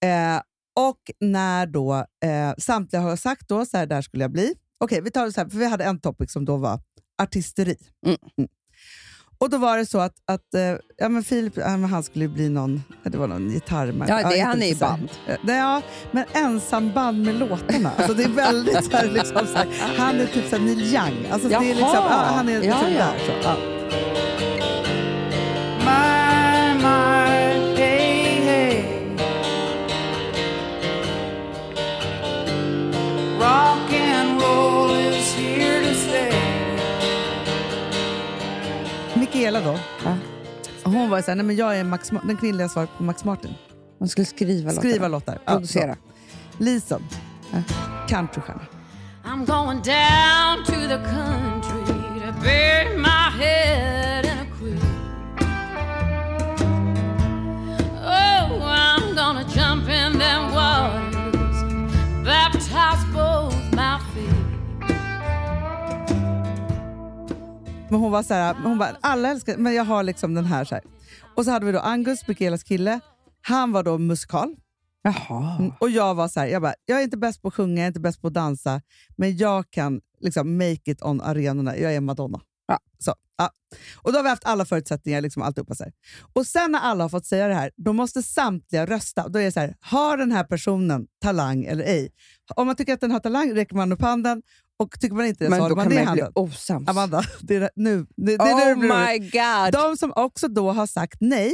Eh, 0.00 0.42
och 0.76 1.00
när 1.20 1.66
då 1.66 1.94
eh, 2.24 2.54
samtliga 2.58 3.02
har 3.02 3.16
sagt 3.16 3.48
då, 3.48 3.66
så 3.66 3.76
här, 3.76 3.86
där 3.86 4.02
skulle 4.02 4.24
jag 4.24 4.30
bli. 4.32 4.54
Okej, 4.78 5.00
vi 5.00 5.10
tar 5.10 5.24
det 5.26 5.32
så 5.32 5.40
här, 5.40 5.48
för 5.48 5.58
vi 5.58 5.66
hade 5.68 5.84
en 5.84 6.00
topic 6.00 6.32
som 6.32 6.44
då 6.44 6.56
var 6.56 6.80
artisteri. 7.22 7.76
Mm. 8.06 8.18
Och 9.38 9.50
då 9.50 9.58
var 9.58 9.78
det 9.78 9.86
så 9.86 9.98
att, 10.00 10.14
att 10.26 10.54
eh, 10.54 10.60
ja, 10.96 11.08
men 11.08 11.24
Filip 11.24 11.52
ja, 11.56 11.66
han 11.68 12.02
skulle 12.02 12.28
bli 12.28 12.48
någon, 12.48 12.82
ja, 13.02 13.10
det 13.10 13.18
var 13.18 13.26
någon 13.26 13.48
gitarrman. 13.50 14.08
Ja, 14.08 14.16
det 14.28 14.34
är 14.34 14.38
jag 14.38 14.46
han 14.46 14.58
vet 14.58 14.76
i 14.76 14.80
band. 14.80 15.08
Eh, 15.26 15.56
ja, 15.56 15.82
men 16.10 16.24
ensamband 16.32 17.22
med 17.22 17.34
låtarna. 17.34 17.90
Alltså, 17.96 18.14
det 18.14 18.24
är 18.24 18.28
väldigt 18.28 18.84
så 18.84 18.96
här, 18.96 19.06
liksom, 19.10 19.46
så 19.46 19.56
här, 19.58 19.66
han 19.98 20.20
är 20.20 20.26
typ 20.26 20.44
så 20.50 20.56
här 20.56 20.64
Neil 20.64 20.94
Young. 20.94 21.26
Alltså, 21.30 21.48
det 21.48 21.54
är 21.54 21.60
liksom, 21.60 21.80
Jaha. 21.80 22.06
ja, 22.10 22.34
han 22.36 22.48
är 22.48 22.52
Ja, 22.52 22.60
liksom 22.60 22.92
ja. 22.92 22.98
där. 22.98 23.18
Så, 23.26 23.32
ja. 23.42 23.56
Mikaela 39.46 39.72
då, 39.72 39.78
Ja. 40.04 40.16
hon 40.84 41.10
var 41.10 41.22
så 41.22 41.30
här, 41.30 41.36
nej, 41.36 41.46
men 41.46 41.56
jag 41.56 41.78
är 41.78 41.84
Max, 41.84 42.12
Ma- 42.12 42.26
den 42.26 42.36
kvinnliga 42.36 42.68
svaret 42.68 42.90
på 42.96 43.02
Max 43.02 43.24
Martin. 43.24 43.54
Man 44.00 44.08
skulle 44.08 44.24
skriva 44.26 44.70
låtarna. 44.72 44.80
Skriva 44.80 45.08
låtar. 45.08 45.38
Ja, 45.44 45.52
Producera. 45.52 45.94
så. 46.58 46.64
Lison, 46.64 47.02
countrystjärna. 48.08 48.60
I'm 49.24 49.44
going 49.46 49.82
down 49.82 50.64
to 50.66 50.72
the 50.88 50.98
country 50.98 51.86
to 51.86 52.32
bury 52.42 52.96
my 52.98 53.42
head 53.44 54.24
in 54.24 54.38
a 54.38 54.46
quilt. 54.58 54.82
Oh, 58.04 58.62
I'm 58.62 59.14
gonna 59.16 59.44
jump 59.54 59.88
in 59.88 60.18
them 60.18 60.54
waters, 60.54 61.56
baptize 62.24 62.55
Men 67.90 68.00
hon 68.00 68.12
var 68.12 68.22
så 68.22 68.34
här, 68.34 68.54
hon 68.54 68.78
bara, 68.78 68.96
alla 69.00 69.28
älskar 69.30 69.56
men 69.56 69.74
jag 69.74 69.84
har 69.84 70.02
liksom 70.02 70.34
den 70.34 70.44
här. 70.44 70.64
Så 70.64 70.74
här. 70.74 70.84
Och 71.36 71.44
så 71.44 71.50
hade 71.50 71.66
vi 71.66 71.72
då 71.72 71.78
Angus, 71.78 72.28
Mikaelas 72.28 72.62
kille. 72.62 73.00
Han 73.42 73.72
var 73.72 73.82
då 73.82 73.98
musikal. 73.98 74.56
Jaha. 75.02 75.56
Mm, 75.58 75.72
Och 75.80 75.90
jag 75.90 76.14
var 76.14 76.28
så 76.28 76.40
här, 76.40 76.46
jag 76.46 76.62
bara, 76.62 76.74
jag 76.86 77.00
är 77.00 77.04
inte 77.04 77.16
bäst 77.16 77.42
på 77.42 77.48
att 77.48 77.54
sjunga, 77.54 77.74
jag 77.80 77.82
är 77.82 77.88
inte 77.88 78.00
bäst 78.00 78.20
på 78.20 78.26
att 78.26 78.34
dansa, 78.34 78.80
men 79.16 79.36
jag 79.36 79.70
kan 79.70 80.00
liksom 80.20 80.56
make 80.58 80.90
it 80.90 81.02
on 81.02 81.20
arenorna. 81.20 81.76
Jag 81.76 81.94
är 81.94 82.00
Madonna. 82.00 82.40
Ja. 82.68 82.78
Så, 82.98 83.14
ja. 83.38 83.50
Och 83.96 84.12
då 84.12 84.18
har 84.18 84.22
vi 84.22 84.28
haft 84.28 84.44
alla 84.44 84.64
förutsättningar, 84.64 85.20
liksom 85.20 85.42
alltihopa. 85.42 85.74
Så 85.74 85.84
här. 85.84 85.92
Och 86.32 86.46
sen 86.46 86.72
när 86.72 86.78
alla 86.78 87.04
har 87.04 87.08
fått 87.08 87.26
säga 87.26 87.48
det 87.48 87.54
här, 87.54 87.70
då 87.76 87.92
måste 87.92 88.22
samtliga 88.22 88.86
rösta. 88.86 89.28
Då 89.28 89.38
är 89.38 89.44
det 89.44 89.52
så 89.52 89.60
här, 89.60 89.76
har 89.80 90.16
den 90.16 90.32
här 90.32 90.44
personen 90.44 91.06
talang 91.22 91.64
eller 91.64 91.84
ej? 91.84 92.12
Om 92.56 92.66
man 92.66 92.76
tycker 92.76 92.94
att 92.94 93.00
den 93.00 93.10
har 93.10 93.20
talang 93.20 93.54
räcker 93.54 93.76
man 93.76 93.92
upp 93.92 94.02
handen 94.02 94.42
och 94.78 95.00
tycker 95.00 95.16
man 95.16 95.26
inte 95.26 95.44
det 95.44 95.50
så 95.56 95.62
håller 95.62 95.76
man 95.76 95.88
ner 95.88 95.94
ju 95.94 95.98
bli 95.98 96.06
handen. 96.06 96.32
osams. 96.34 96.88
Amanda, 96.88 97.22
det 97.40 97.56
är 97.56 97.60
det- 97.60 97.70
nu. 97.76 98.06
Det, 98.16 98.26
det 98.26 98.32
är 98.32 98.38
det 98.66 98.74
oh 98.74 98.78
blir 98.78 98.88
roligt. 98.90 99.22
my 99.22 99.30
god! 99.30 99.72
De 99.72 99.96
som 99.96 100.12
också 100.16 100.48
då 100.48 100.72
har 100.72 100.86
sagt 100.86 101.16
nej, 101.20 101.52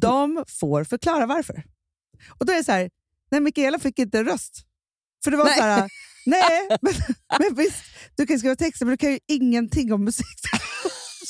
de 0.00 0.44
får 0.60 0.84
förklara 0.84 1.26
varför. 1.26 1.64
Och 2.38 2.46
då 2.46 2.52
är 2.52 2.56
det 2.56 2.64
så 2.64 2.72
här, 2.72 2.90
nej 3.30 3.40
Mikaela 3.40 3.78
fick 3.78 3.98
inte 3.98 4.18
en 4.18 4.24
röst. 4.24 4.64
För 5.24 5.30
det 5.30 5.36
var 5.36 5.44
Nej. 5.44 5.56
så 5.56 5.62
här, 5.62 5.88
nej, 6.26 6.68
men, 6.82 6.92
men 7.38 7.54
visst, 7.54 7.82
du 8.16 8.26
kan 8.26 8.38
skriva 8.38 8.56
texter 8.56 8.86
men 8.86 8.92
du 8.92 8.96
kan 8.96 9.10
ju 9.12 9.18
ingenting 9.26 9.92
om 9.92 10.04
musik. 10.04 10.26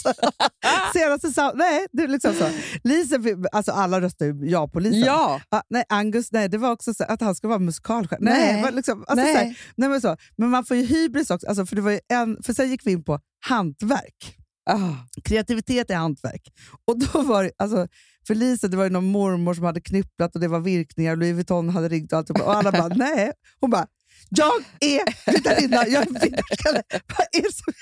Så, 0.02 0.12
Senaste 0.92 1.30
sa, 1.30 1.52
nej, 1.54 1.86
det 1.92 2.02
är 2.02 2.08
liksom 2.08 2.34
så. 2.34 2.48
Lisa, 2.84 3.16
alltså 3.52 3.72
alla 3.72 4.00
röstar 4.00 4.26
ju 4.26 4.50
ja 4.50 4.68
på 4.68 4.80
Lisa. 4.80 5.06
Ja! 5.06 5.40
Ah, 5.48 5.62
nej, 5.70 5.84
Angus, 5.88 6.32
nej, 6.32 6.48
det 6.48 6.58
var 6.58 6.70
också 6.70 6.94
så 6.94 7.04
att 7.04 7.20
han 7.20 7.34
ska 7.34 7.48
vara 7.48 7.58
musikalstjärna. 7.58 8.30
Nej, 8.30 8.52
Nej. 8.52 8.62
var 8.62 8.70
liksom, 8.70 9.04
alltså, 9.08 9.24
Nej. 9.24 9.34
Så 9.34 9.38
här, 9.38 9.58
nej 9.76 9.88
men, 9.88 10.00
så. 10.00 10.16
men 10.36 10.50
man 10.50 10.64
får 10.64 10.76
ju 10.76 10.84
hybris 10.84 11.30
också, 11.30 11.46
alltså, 11.46 11.66
för, 11.66 11.76
det 11.76 11.82
var 11.82 11.90
ju 11.90 12.00
en, 12.12 12.42
för 12.42 12.52
sen 12.52 12.70
gick 12.70 12.86
vi 12.86 12.92
in 12.92 13.04
på 13.04 13.20
hantverk. 13.46 14.36
Ah. 14.70 14.94
Kreativitet 15.24 15.90
är 15.90 15.96
hantverk. 15.96 16.42
Och 16.84 16.98
då 16.98 17.22
var 17.22 17.44
det, 17.44 17.50
alltså, 17.56 17.88
för 18.26 18.34
Lisa, 18.34 18.68
det 18.68 18.76
var 18.76 18.84
ju 18.84 18.90
någon 18.90 19.04
mormor 19.04 19.54
som 19.54 19.64
hade 19.64 19.80
knypplat 19.80 20.34
och 20.34 20.40
det 20.40 20.48
var 20.48 20.60
virkningar 20.60 21.12
och 21.12 21.18
Louis 21.18 21.34
Vuitton 21.34 21.68
hade 21.68 21.88
ringt 21.88 22.12
och 22.12 22.18
allt. 22.18 22.30
Och 22.30 22.56
alla 22.56 22.72
bara, 22.72 22.88
nej. 22.96 23.32
Hon 23.60 23.70
bara, 23.70 23.86
jag 24.28 24.64
är 24.80 25.32
gitarrinna, 25.32 25.86
jag 25.88 26.02
är 26.02 26.20
virkare. 26.20 26.82
Vad 26.90 27.26
är 27.32 27.42
det 27.42 27.52
som 27.52 27.72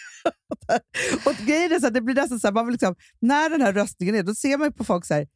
och 1.24 1.47
grejen 1.47 1.72
är 1.72 1.80
så 1.80 1.87
att 1.87 1.95
det 1.95 2.01
blir 2.01 2.14
nästan 2.14 2.41
så 2.41 2.47
här, 2.47 2.55
man 2.55 2.66
vill 2.66 2.72
liksom, 2.72 2.95
när 3.20 3.51
den 3.51 3.61
här 3.61 3.72
röstningen 3.72 4.14
är, 4.14 4.22
då 4.22 4.34
ser 4.34 4.59
man 4.59 4.68
ju 4.68 4.72
på 4.72 4.84
folk 4.84 5.05
så 5.05 5.14
här, 5.14 5.26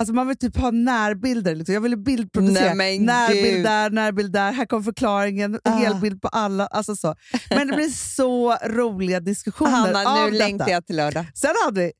Alltså 0.00 0.14
man 0.14 0.28
vill 0.28 0.36
typ 0.38 0.56
ha 0.56 0.70
närbilder. 0.70 1.54
Liksom. 1.54 1.74
Jag 1.74 1.80
ville 1.80 1.96
bildproducera. 1.96 2.74
Nej, 2.74 2.98
närbild 2.98 3.56
gud. 3.56 3.64
där, 3.64 3.90
närbild 3.90 4.32
där. 4.32 4.52
Här 4.52 4.66
kommer 4.66 4.82
förklaringen. 4.82 5.60
Ah. 5.64 5.70
Helbild 5.70 6.22
på 6.22 6.28
alla. 6.28 6.66
Alltså 6.66 6.96
så. 6.96 7.14
Men 7.50 7.68
det 7.68 7.76
blir 7.76 7.88
så 7.88 8.56
roliga 8.56 9.20
diskussioner 9.20 9.70
Hanna, 9.70 10.10
av 10.10 10.24
nu 10.24 10.30
detta. 10.30 10.44
längtar 10.44 10.68
jag 10.68 10.86
till 10.86 10.96
lördag. 10.96 11.26
Sen 11.34 11.50
hade 11.64 11.80
vi, 11.80 11.92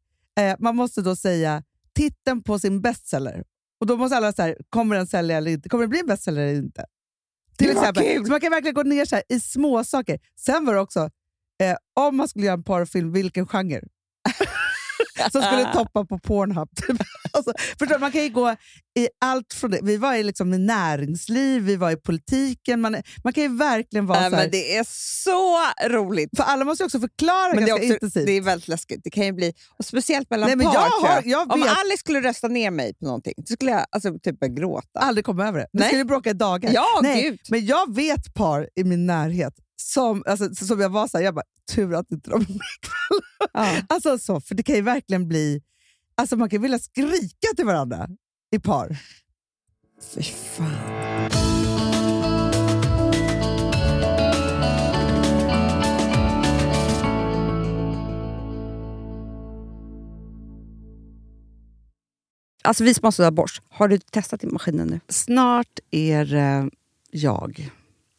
eh, 0.43 0.57
man 0.59 0.77
måste 0.77 1.03
då 1.03 1.17
säga 1.17 1.63
titeln 1.95 2.43
på 2.43 2.59
sin 2.59 2.81
bestseller. 2.81 3.45
Och 3.81 3.87
då 3.87 3.97
måste 3.97 4.17
alla 4.17 4.33
säga, 4.33 4.55
kommer 4.71 4.97
den 4.97 5.07
sälja 5.07 5.37
eller 5.37 5.51
inte? 5.51 5.69
Kommer 5.69 5.85
det 5.85 5.89
bli 5.89 6.01
en 6.01 6.07
bestseller 6.07 6.43
eller 6.43 6.59
inte? 6.59 6.85
Till 7.61 7.71
exempel. 7.71 8.05
kul. 8.05 8.25
Så 8.25 8.31
man 8.31 8.41
kan 8.41 8.51
verkligen 8.51 8.75
gå 8.75 8.83
ner 8.83 9.05
så 9.05 9.15
här, 9.17 9.25
i 9.29 9.41
små 9.41 9.85
saker. 9.85 10.19
Sen 10.37 10.65
var 10.65 10.75
det 10.75 10.81
också, 10.81 11.01
eh, 11.63 11.77
om 12.07 12.17
man 12.17 12.29
skulle 12.29 12.45
göra 12.47 12.55
en 12.55 12.63
porrfilm, 12.65 13.13
vilken 13.13 13.47
genre? 13.47 13.81
Som 15.33 15.43
skulle 15.43 15.73
toppa 15.73 16.05
på 16.05 16.19
Pornhub. 16.19 16.69
Typ. 16.77 16.97
Alltså, 17.33 17.53
förstår, 17.79 17.95
du? 17.95 17.99
man 18.01 18.13
kan 18.13 18.23
ju 18.23 18.29
gå 18.29 18.51
i 18.99 19.09
allt 19.21 19.53
från 19.55 19.71
det. 19.71 19.81
Vi 19.83 19.97
var 19.97 20.15
i, 20.15 20.23
liksom, 20.23 20.55
i 20.55 20.59
näringsliv, 20.59 21.63
vi 21.63 21.77
var 21.77 21.91
i 21.91 21.97
politiken. 21.97 22.81
Man, 22.81 22.97
man 23.25 23.33
kan 23.33 23.43
ju 23.43 23.57
verkligen 23.57 24.07
vara 24.07 24.21
Nej, 24.21 24.31
så 24.31 24.37
här, 24.37 24.43
men 24.43 24.51
det 24.51 24.77
är 24.77 24.85
så 25.23 25.59
roligt. 25.89 26.31
För 26.37 26.45
alla 26.45 26.65
måste 26.65 26.83
ju 26.83 26.87
också 26.87 27.01
förklara 27.01 27.49
Men 27.55 27.57
det 27.57 27.63
är, 27.63 27.67
ganska 27.67 27.85
också, 27.85 27.95
intensivt. 27.95 28.27
det 28.27 28.33
är 28.33 28.41
väldigt 28.41 28.69
läskigt. 28.69 29.01
Det 29.05 29.11
kan 29.11 29.25
ju 29.25 29.33
bli, 29.33 29.53
och 29.79 29.85
speciellt 29.85 30.31
mellan 30.31 30.47
Nej, 30.49 30.57
men 30.57 30.67
par. 30.67 30.75
jag 30.75 30.81
har- 30.81 31.23
jag 31.25 31.53
Om 31.53 31.63
Alex 31.63 32.01
skulle 32.01 32.21
rösta 32.21 32.49
ner 32.49 32.71
mig 32.71 32.95
på 32.95 33.05
någonting, 33.05 33.35
då 33.37 33.55
skulle 33.55 33.71
jag 33.71 33.87
alltså, 33.91 34.19
typ 34.23 34.41
gråta. 34.41 35.01
aldrig 35.01 35.25
komma 35.25 35.49
över 35.49 35.59
det. 35.59 35.67
Vi 35.73 35.79
Nej. 35.79 35.89
skulle 35.89 36.05
bråka 36.05 36.31
i 36.31 36.33
dagar. 36.33 36.71
Ja, 36.73 37.01
Nej, 37.03 37.23
gud. 37.23 37.39
Men 37.51 37.67
jag 37.67 37.95
vet 37.95 38.35
par 38.35 38.69
i 38.77 38.85
min 38.85 39.07
närhet 39.07 39.55
som, 39.83 40.23
alltså, 40.27 40.55
som 40.55 40.81
jag 40.81 40.89
var 40.89 41.09
så 41.09 41.19
här, 41.19 41.25
jag 41.25 41.35
bara, 41.35 41.45
tur 41.75 41.95
att 41.95 42.11
inte 42.13 42.31
de 42.31 42.41
är 42.41 42.49
med. 42.49 42.59
Ja. 43.53 43.77
Alltså 43.89 44.19
så, 44.19 44.41
för 44.41 44.55
det 44.55 44.63
kan 44.63 44.75
ju 44.75 44.83
verkligen 44.83 45.29
bli, 45.29 45.63
alltså 46.15 46.37
man 46.37 46.51
kan 46.51 46.63
vilja 46.63 46.79
skrika 46.79 47.49
till 47.57 47.65
varandra 47.65 48.09
i 48.51 48.59
par. 48.59 48.97
Fy 50.15 50.23
fan. 50.23 51.31
Alltså 62.63 62.85
vi 62.85 62.95
som 62.95 63.05
har 63.05 63.11
sådär 63.11 63.31
borst, 63.31 63.63
har 63.69 63.89
du 63.89 63.99
testat 63.99 64.45
i 64.45 64.47
maskinen 64.47 64.89
nu? 64.89 65.01
Snart 65.09 65.79
är 65.91 66.25
det 66.25 66.71
jag 67.11 67.71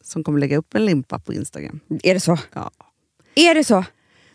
som 0.04 0.24
kommer 0.24 0.40
lägga 0.40 0.56
upp 0.56 0.74
en 0.74 0.84
limpa 0.84 1.18
på 1.18 1.32
Instagram. 1.32 1.80
Är 2.02 2.14
det 2.14 2.20
så? 2.20 2.38
Ja. 2.52 2.70
Är 3.34 3.54
det 3.54 3.64
så? 3.64 3.84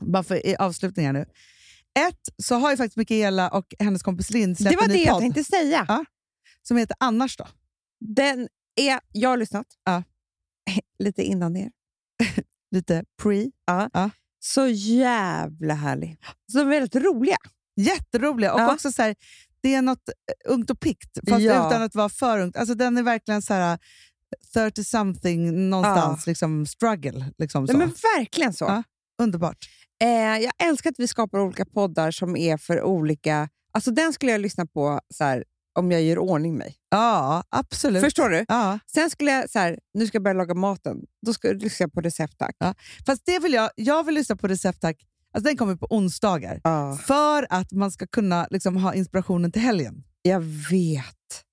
Bara 0.00 0.22
för 0.22 0.46
i 0.46 0.56
avslutningar 0.56 1.12
nu. 1.12 1.26
Ett, 2.08 2.20
så 2.42 2.54
har 2.54 2.70
ju 2.70 2.76
faktiskt 2.76 2.96
Mikaela 2.96 3.48
och 3.50 3.74
hennes 3.78 4.02
kompis 4.02 4.30
Linn 4.30 4.56
släppt 4.56 4.70
Det 4.72 4.76
var 4.76 4.84
en 4.84 4.88
det 4.90 4.96
ny 4.96 5.02
jag 5.04 5.12
podd 5.12 5.20
tänkte 5.20 5.44
säga. 5.44 5.84
Ja. 5.88 6.04
som 6.62 6.76
heter 6.76 6.96
Annars 7.00 7.36
då. 7.36 7.46
Den 8.00 8.48
är, 8.76 9.00
jag 9.12 9.30
har 9.30 9.36
lyssnat. 9.36 9.66
Ja. 9.84 10.02
Lite 10.98 11.22
innan 11.22 11.56
er. 11.56 11.70
Lite 12.70 13.04
pre. 13.22 13.50
Så 14.40 14.66
jävla 14.66 15.74
härlig. 15.74 16.18
Så 16.52 16.58
de 16.58 16.66
är 16.66 16.70
väldigt 16.70 16.94
roliga. 16.96 17.36
Jätteroliga. 17.76 18.54
Och 18.54 18.60
Ja. 18.60 18.72
också 18.74 18.92
så 18.92 19.02
här, 19.02 19.14
det 19.60 19.74
är 19.74 19.82
något 19.82 20.08
ungt 20.44 20.70
och 20.70 20.80
pikt, 20.80 21.18
fast 21.28 21.42
Ja. 21.42 21.68
utan 21.68 21.82
att 21.82 21.94
vara 21.94 22.08
för 22.08 22.38
ungt. 22.40 22.56
Alltså, 22.56 22.74
den 22.74 22.98
är 22.98 23.02
verkligen 23.02 23.42
så 23.42 23.54
här 23.54 23.78
30 24.54 24.84
something 24.84 25.70
någonstans, 25.70 26.26
liksom 26.26 26.66
struggle. 26.66 27.30
Liksom, 27.38 27.66
så. 27.66 27.72
Ja, 27.72 27.76
men 27.78 27.88
verkligen 28.18 28.52
så. 28.52 28.64
Ja. 28.64 28.82
Underbart. 29.22 29.68
Eh, 30.02 30.42
jag 30.42 30.52
älskar 30.62 30.90
att 30.90 30.98
vi 30.98 31.08
skapar 31.08 31.38
olika 31.38 31.64
poddar 31.64 32.10
som 32.10 32.36
är 32.36 32.56
för 32.56 32.82
olika... 32.82 33.48
Alltså 33.72 33.90
Den 33.90 34.12
skulle 34.12 34.32
jag 34.32 34.40
lyssna 34.40 34.66
på 34.66 35.00
så 35.14 35.24
här, 35.24 35.44
om 35.78 35.90
jag 35.90 36.02
gör 36.02 36.18
ordning 36.18 36.56
mig. 36.56 36.76
Ja, 36.90 37.44
absolut. 37.48 38.02
Förstår 38.02 38.28
du? 38.28 38.44
Ja. 38.48 38.78
Sen 38.86 39.10
skulle 39.10 39.30
jag, 39.30 39.50
så 39.50 39.58
här, 39.58 39.78
nu 39.94 40.06
ska 40.06 40.16
jag 40.16 40.22
börja 40.22 40.34
laga 40.34 40.54
maten. 40.54 40.96
Då 41.26 41.32
ska 41.32 41.48
jag 41.48 41.62
lyssna 41.62 41.88
på 41.88 42.00
recept 42.00 42.38
tack. 42.38 42.56
Ja. 42.58 42.74
Fast 43.06 43.22
det 43.26 43.38
vill 43.38 43.52
jag, 43.52 43.70
jag 43.76 44.04
vill 44.04 44.14
lyssna 44.14 44.36
på 44.36 44.48
recept 44.48 44.80
tack. 44.80 44.96
Alltså, 45.34 45.48
den 45.48 45.56
kommer 45.56 45.76
på 45.76 45.86
onsdagar. 45.90 46.60
Ja. 46.64 46.98
För 47.06 47.46
att 47.50 47.72
man 47.72 47.90
ska 47.90 48.06
kunna 48.06 48.46
liksom, 48.50 48.76
ha 48.76 48.94
inspirationen 48.94 49.52
till 49.52 49.62
helgen. 49.62 50.04
Jag 50.22 50.40
vet. 50.70 51.44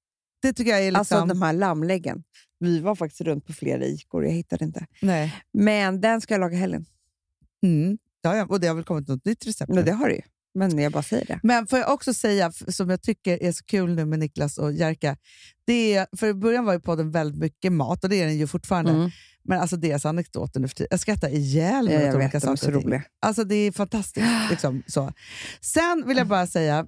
Det 0.41 0.53
tycker 0.53 0.71
jag 0.71 0.79
är 0.79 0.91
liksom... 0.91 1.17
Alltså 1.17 1.25
de 1.25 1.41
här 1.41 1.53
lammläggen. 1.53 2.23
Vi 2.59 2.79
var 2.79 2.95
faktiskt 2.95 3.21
runt 3.21 3.45
på 3.45 3.53
flera 3.53 3.85
ikor, 3.85 4.25
jag 4.25 4.31
hittade 4.31 4.65
inte. 4.65 4.85
Nej. 5.01 5.35
Men 5.53 6.01
den 6.01 6.21
ska 6.21 6.33
jag 6.33 6.41
laga 6.41 6.57
helgen. 6.57 6.85
Mm. 7.63 7.97
Ja, 8.21 8.35
ja, 8.35 8.45
och 8.45 8.59
det 8.59 8.67
har 8.67 8.75
väl 8.75 8.83
kommit 8.83 9.07
något 9.07 9.25
nytt 9.25 9.47
recept. 9.47 9.69
Men 9.69 9.77
nu. 9.77 9.83
det 9.83 9.91
har 9.91 10.07
du 10.07 10.15
ju. 10.15 10.21
Men 10.53 10.79
jag 10.79 10.91
bara 10.91 11.03
säger 11.03 11.25
det. 11.25 11.39
Men 11.43 11.67
får 11.67 11.79
jag 11.79 11.93
också 11.93 12.13
säga, 12.13 12.51
som 12.51 12.89
jag 12.89 13.01
tycker 13.01 13.43
är 13.43 13.51
så 13.51 13.63
kul 13.65 13.95
nu 13.95 14.05
med 14.05 14.19
Niklas 14.19 14.57
och 14.57 14.73
Jerka, 14.73 15.17
det 15.65 15.95
är, 15.95 16.07
för 16.17 16.27
i 16.27 16.33
början 16.33 16.65
var 16.65 16.73
ju 16.73 16.79
podden 16.79 17.11
väldigt 17.11 17.39
mycket 17.39 17.71
mat 17.71 18.03
och 18.03 18.09
det 18.09 18.15
är 18.15 18.25
den 18.25 18.37
ju 18.37 18.47
fortfarande. 18.47 18.91
Mm. 18.91 19.09
Men 19.43 19.59
alltså 19.59 19.77
deras 19.77 20.05
anekdoter 20.05 20.59
nu 20.59 20.67
för 20.67 20.75
tiden, 20.75 20.87
jag 20.91 20.99
skrattar 20.99 21.29
ihjäl 21.29 21.85
mig 21.85 22.09
åt 22.09 22.15
olika 22.15 22.17
vet, 22.17 22.31
de 22.31 22.51
är 22.51 22.55
saker 22.55 22.81
så. 22.81 23.01
Alltså 23.19 23.43
det 23.43 23.55
är 23.55 23.71
fantastiskt. 23.71 24.27
Liksom, 24.49 24.83
så. 24.87 25.13
Sen 25.61 26.07
vill 26.07 26.17
jag 26.17 26.27
bara 26.27 26.47
säga, 26.47 26.87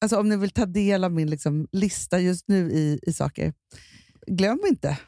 alltså, 0.00 0.20
om 0.20 0.28
ni 0.28 0.36
vill 0.36 0.50
ta 0.50 0.66
del 0.66 1.04
av 1.04 1.12
min 1.12 1.30
liksom, 1.30 1.68
lista 1.72 2.20
just 2.20 2.48
nu 2.48 2.72
i, 2.72 3.00
i 3.02 3.12
saker, 3.12 3.52
glöm 4.26 4.58
inte 4.68 4.98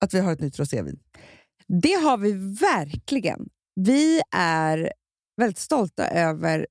att 0.00 0.14
vi 0.14 0.20
har 0.20 0.32
ett 0.32 0.40
nytt 0.40 0.58
rosévin. 0.58 0.98
Det 1.82 1.94
har 1.94 2.18
vi 2.18 2.32
verkligen. 2.60 3.48
Vi 3.74 4.20
är 4.36 4.92
väldigt 5.36 5.58
stolta 5.58 6.06
över 6.08 6.66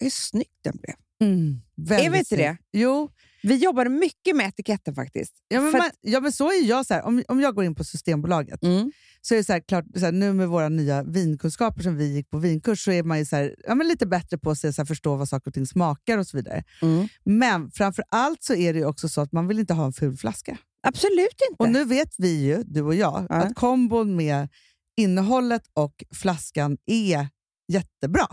hur 0.00 0.10
snyggt 0.10 0.58
den 0.64 0.76
blev. 0.82 0.94
Väldigt 1.76 2.06
Är 2.06 2.10
vi 2.10 2.18
inte 2.18 2.36
det? 2.36 2.56
Jo, 2.72 3.10
Vi 3.42 3.56
jobbade 3.56 3.90
mycket 3.90 4.36
med 4.36 4.46
etiketten 4.48 4.94
faktiskt. 4.94 5.34
ja, 5.48 5.60
men, 5.60 5.72
man, 5.72 5.90
ja, 6.00 6.20
men 6.20 6.32
så 6.32 6.48
är 6.48 6.64
jag. 6.68 6.86
Så 6.86 6.94
här, 6.94 7.02
om, 7.02 7.22
om 7.28 7.40
jag 7.40 7.54
går 7.54 7.64
in 7.64 7.74
på 7.74 7.84
Systembolaget 7.84 8.60
så 9.20 9.34
är 9.34 9.38
det 9.38 9.44
så 9.44 9.52
här, 9.52 9.60
klart, 9.60 9.84
så 9.94 10.00
här, 10.04 10.12
nu 10.12 10.32
med 10.32 10.48
våra 10.48 10.68
nya 10.68 11.02
vinkunskaper 11.02 11.82
som 11.82 11.96
vi 11.96 12.14
gick 12.14 12.30
på 12.30 12.38
vinkurs 12.38 12.84
så 12.84 12.90
är 12.92 13.02
man 13.02 13.18
ju 13.18 13.24
så 13.24 13.50
ja, 13.66 13.74
men 13.74 13.88
lite 13.88 14.06
bättre 14.06 14.38
på 14.38 14.50
att 14.50 14.58
se, 14.58 14.72
så 14.72 14.86
förstå 14.86 15.16
vad 15.16 15.28
saker 15.28 15.50
och 15.50 15.54
ting 15.54 15.66
smakar 15.66 16.18
och 16.18 16.26
så 16.26 16.36
vidare. 16.36 16.64
Mm. 16.82 17.08
Men 17.24 17.70
framför 17.70 18.04
allt 18.08 18.42
så 18.42 18.54
är 18.54 18.72
det 18.72 18.78
ju 18.78 18.86
också 18.86 19.08
så 19.08 19.20
att 19.20 19.32
man 19.32 19.46
vill 19.48 19.58
inte 19.58 19.74
ha 19.74 19.84
en 19.86 19.92
ful 19.92 20.16
flaska. 20.16 20.58
Absolut 20.82 21.36
inte. 21.50 21.62
Och 21.62 21.70
nu 21.70 21.84
vet 21.84 22.14
vi 22.18 22.42
ju, 22.42 22.62
du 22.62 22.82
och 22.82 22.94
jag, 22.94 23.26
Ja. 23.28 23.34
att 23.36 23.54
kombon 23.54 24.16
med 24.16 24.48
innehållet 24.96 25.62
och 25.72 26.04
flaskan 26.14 26.78
är 26.86 27.28
jättebra. 27.68 28.26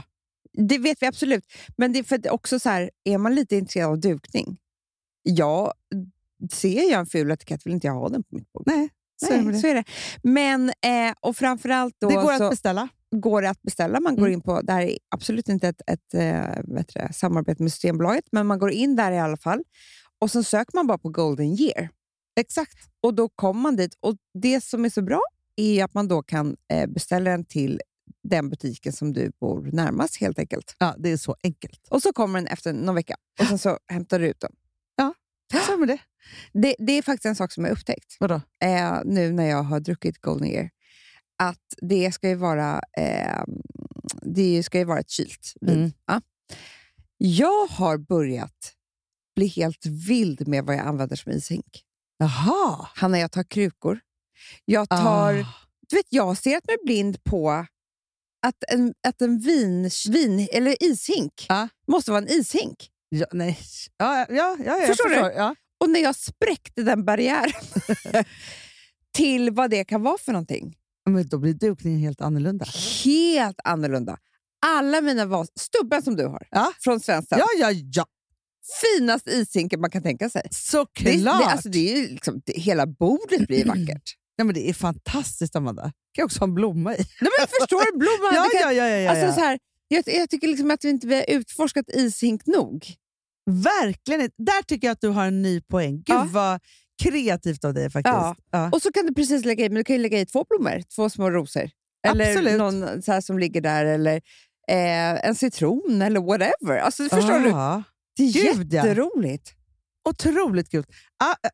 Det 0.54 0.78
vet 0.78 1.02
vi 1.02 1.06
absolut. 1.08 1.46
Men 1.78 1.94
det 1.94 2.00
är 2.00 2.04
för 2.04 2.30
också 2.32 2.60
så 2.60 2.70
här, 2.70 2.92
är 3.04 3.18
man 3.18 3.36
lite 3.36 3.56
intresserad 3.56 3.90
av 3.90 4.00
dukning, 4.00 4.58
ja, 5.24 5.74
ser 6.54 6.92
jag 6.92 7.00
en 7.00 7.06
ful 7.06 7.32
etikett 7.32 7.66
vill 7.66 7.74
inte 7.74 7.88
jag 7.88 7.94
ha 7.94 8.10
den 8.10 8.24
på 8.24 8.36
mitt 8.36 8.52
bord. 8.54 8.64
Nej, 8.66 8.90
så 9.18 9.34
är 9.34 9.42
det 9.52 9.60
så 9.60 9.68
är 9.68 9.76
det. 9.76 9.84
Men, 10.24 10.70
eh, 10.70 11.14
och 11.22 11.38
framförallt 11.38 11.96
då 12.00 12.10
det 12.10 12.16
går 12.16 12.34
att 12.34 12.50
beställa. 12.50 12.88
går 13.16 13.42
det 13.42 13.50
att 13.50 13.62
beställa. 13.62 14.00
Man 14.00 14.16
går 14.16 14.22
Mm. 14.28 14.34
in 14.34 14.42
på, 14.42 14.62
det 14.62 14.74
här 14.74 14.82
är 14.82 14.98
absolut 15.10 15.50
inte 15.50 15.68
ett, 15.68 15.82
ett 15.88 16.14
eh, 16.14 16.64
du, 16.64 16.84
det, 16.94 17.14
samarbete 17.14 17.64
med 17.64 17.72
Systembolaget, 17.72 18.26
men 18.32 18.48
man 18.48 18.60
går 18.60 18.72
in 18.72 18.96
där 18.96 19.12
i 19.12 19.20
alla 19.20 19.38
fall. 19.38 19.64
Och 20.20 20.32
så 20.32 20.44
söker 20.44 20.76
man 20.76 20.88
bara 20.88 20.98
på 20.98 21.10
Golden 21.10 21.46
Year. 21.60 21.90
Exakt. 22.40 22.78
Och 23.04 23.14
då 23.14 23.30
kommer 23.30 23.62
man 23.62 23.76
dit. 23.76 23.96
Och 24.00 24.16
Det 24.42 24.62
som 24.64 24.86
är 24.86 24.90
så 24.90 25.02
bra 25.02 25.22
är 25.60 25.84
att 25.84 25.94
man 25.94 26.08
då 26.08 26.24
kan 26.24 26.58
eh, 26.74 26.88
beställa 26.88 27.32
den 27.32 27.46
till 27.46 27.82
den 28.24 28.50
butiken 28.50 28.94
som 28.94 29.14
du 29.14 29.32
bor 29.42 29.70
närmast 29.74 30.18
helt 30.18 30.40
enkelt. 30.40 30.76
Ja, 30.80 30.96
det 30.98 31.10
är 31.10 31.18
så 31.18 31.36
enkelt. 31.44 31.88
Och 31.90 32.02
så 32.02 32.14
kommer 32.14 32.40
den 32.40 32.48
efter 32.48 32.74
någon 32.74 32.96
vecka 32.96 33.16
och 33.40 33.46
sen 33.46 33.60
så 33.60 33.78
hämtar 33.88 34.20
du 34.20 34.28
ut 34.28 34.40
den. 34.40 34.52
Så 35.58 35.78
med 35.78 35.88
det. 35.88 36.00
Det, 36.54 36.76
det 36.80 36.94
är 36.94 37.02
faktiskt 37.02 37.26
en 37.26 37.36
sak 37.36 37.52
som 37.52 37.66
jag 37.66 37.72
upptäckt 37.72 38.18
Vadå? 38.20 38.42
eh, 38.64 39.00
nu 39.06 39.32
när 39.32 39.46
jag 39.46 39.64
har 39.64 39.80
druckit 39.80 40.22
Golden 40.22 40.48
Year. 40.48 40.70
Att 41.38 41.74
det 41.82 42.12
ska 42.12 42.30
ju 42.30 42.36
vara, 42.36 42.82
eh, 42.98 43.44
det 44.22 44.64
ska 44.64 44.78
ju 44.78 44.84
vara 44.84 45.00
ett 45.00 45.10
kylt 45.10 45.54
vin. 45.62 45.78
Mm. 45.78 45.92
Ja. 46.06 46.22
Jag 47.18 47.68
har 47.68 47.98
börjat 47.98 48.74
bli 49.36 49.48
helt 49.48 49.86
vild 49.86 50.48
med 50.48 50.64
vad 50.64 50.76
jag 50.76 50.86
använder 50.86 51.16
som 51.16 51.32
ishink. 51.32 51.84
Jaha. 52.18 52.88
Hanna, 52.96 53.20
jag 53.20 53.32
tar 53.32 53.44
krukor. 53.44 54.00
Jag 54.66 54.90
tar... 54.90 55.34
Ah. 55.34 55.46
Du 55.90 55.96
vet, 55.96 56.06
jag 56.10 56.38
ser 56.38 56.58
att 56.58 56.68
mig 56.68 56.78
blind 56.86 57.24
på 57.24 57.50
att 58.48 58.64
en, 58.68 58.94
att 59.08 59.22
en 59.22 59.40
vin, 59.40 59.90
vin, 60.10 60.48
eller 60.52 60.84
ishink 60.84 61.46
Ja. 61.50 61.68
måste 61.88 62.12
vara 62.12 62.22
en 62.22 62.30
ishink. 62.30 62.90
Ja, 63.10 63.26
nej. 63.34 63.60
Ja, 63.98 64.26
ja, 64.30 64.58
ja, 64.66 64.78
jag 64.78 64.88
Förstår 64.88 65.10
du? 65.10 65.16
Ja. 65.16 65.56
Och 65.80 65.90
när 65.90 66.00
jag 66.00 66.16
spräckte 66.16 66.84
den 66.84 67.06
barriären 67.06 67.62
till 69.14 69.52
vad 69.52 69.70
det 69.70 69.84
kan 69.84 70.02
vara 70.04 70.18
för 70.18 70.32
någonting. 70.32 70.76
Men 71.10 71.28
då 71.28 71.38
blir 71.38 71.54
dukningen 71.54 72.00
helt 72.00 72.22
annorlunda. 72.22 72.66
Helt 73.04 73.60
annorlunda. 73.64 74.18
Alla 74.66 75.02
mina 75.02 75.26
vas... 75.26 75.48
Stubben 75.60 76.02
som 76.02 76.16
du 76.16 76.26
har 76.26 76.48
Ja. 76.52 76.74
från 76.80 77.00
Svenskt 77.00 77.30
Tenn. 77.30 77.40
Ja, 77.40 77.48
ja, 77.60 77.72
ja. 77.94 78.06
Finast 78.82 79.28
ishinken 79.28 79.82
man 79.82 79.90
kan 79.92 80.04
tänka 80.04 80.30
sig. 80.30 80.48
Såklart! 80.52 81.06
Det, 81.06 81.18
det, 81.24 81.30
alltså, 81.30 81.70
det 81.70 81.94
är 81.94 81.98
ju 81.98 82.08
liksom, 82.08 82.42
det, 82.46 82.54
hela 82.54 82.88
bordet 82.88 83.48
blir 83.48 83.66
vackert. 83.66 84.16
Ja, 84.40 84.44
men 84.46 84.54
det 84.54 84.70
är 84.70 84.74
fantastiskt, 84.74 85.56
Amanda. 85.56 85.82
kan 85.82 85.92
jag 86.16 86.26
också 86.26 86.40
ha 86.40 86.48
en 86.48 86.54
blomma 86.54 86.94
i. 86.96 86.98
Nej, 87.22 87.32
men 87.40 87.48
förstår 87.60 87.86
du? 87.92 87.98
Blomman, 87.98 88.36
ja, 88.36 88.60
kan, 88.62 88.76
ja, 88.76 88.84
ja, 88.84 88.90
ja, 88.90 88.98
ja, 88.98 89.10
alltså. 89.12 89.40
Så 89.40 89.46
här, 89.46 89.60
jag, 89.88 90.04
jag 90.08 90.30
tycker 90.30 90.48
liksom 90.48 90.72
att 90.72 90.86
vi 90.86 90.90
inte 90.90 91.08
har 91.08 91.26
utforskat 91.28 91.86
ishink 91.94 92.46
nog. 92.46 92.86
Verkligen. 93.52 94.30
Där 94.38 94.64
tycker 94.64 94.88
jag 94.88 94.92
att 94.92 95.02
du 95.02 95.08
har 95.08 95.26
en 95.26 95.42
ny 95.42 95.62
poäng. 95.62 95.96
Gud 95.96 96.04
Ja. 96.16 96.28
vad 96.32 96.60
kreativt 97.04 97.66
av 97.66 97.74
dig 97.74 97.90
faktiskt. 97.90 98.14
Ja. 98.14 98.36
Ja. 98.52 98.70
Och 98.74 98.82
så 98.82 98.92
kan 98.92 99.06
du 99.06 99.14
precis 99.14 99.46
lägga 99.46 99.66
i, 99.66 99.70
men 99.70 99.76
du 99.76 99.84
kan 99.84 100.02
lägga 100.02 100.20
i 100.20 100.26
två 100.26 100.46
blommor, 100.50 100.82
två 100.96 101.10
små 101.10 101.30
rosor. 101.32 101.70
Eller 102.08 102.30
Absolut. 102.30 102.58
någon 102.58 103.02
så 103.02 103.12
här 103.12 103.22
som 103.22 103.40
ligger 103.40 103.62
där, 103.62 103.86
eller 103.86 104.16
eh, 104.72 105.26
en 105.26 105.36
citron 105.36 106.02
eller 106.02 106.20
whatever. 106.20 106.78
Alltså, 106.78 107.04
förstår 107.10 107.40
du? 107.40 107.50
Ja. 107.50 107.84
Det 108.18 108.24
är 108.24 108.56
Gud, 108.56 108.74
ja. 108.74 108.84
Otroligt 110.10 110.72
kul. 110.72 110.84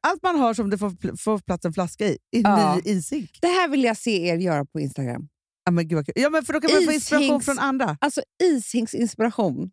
Allt 0.02 0.24
man 0.24 0.36
har 0.40 0.54
som 0.54 0.70
det 0.70 0.78
får, 0.78 1.18
får 1.18 1.40
plats 1.40 1.66
en 1.66 1.74
flaska 1.74 2.08
i, 2.08 2.12
i 2.12 2.42
Ja. 2.42 2.76
ny 2.76 2.92
ishink. 2.92 3.30
Det 3.42 3.48
här 3.48 3.68
vill 3.70 3.84
jag 3.84 3.98
se 3.98 4.28
er 4.28 4.36
göra 4.38 4.66
på 4.66 4.80
Instagram. 4.80 5.28
Ja, 5.66 5.72
men 5.72 5.88
gud. 5.88 6.10
Ja, 6.16 6.30
men 6.30 6.46
för 6.46 6.54
då 6.54 6.62
kan 6.62 6.72
man 6.74 6.84
få 6.84 6.92
inspiration 6.92 7.42
från 7.42 7.60
andra. 7.60 7.98
Alltså 8.02 8.22
ishinksinspiration 8.44 9.72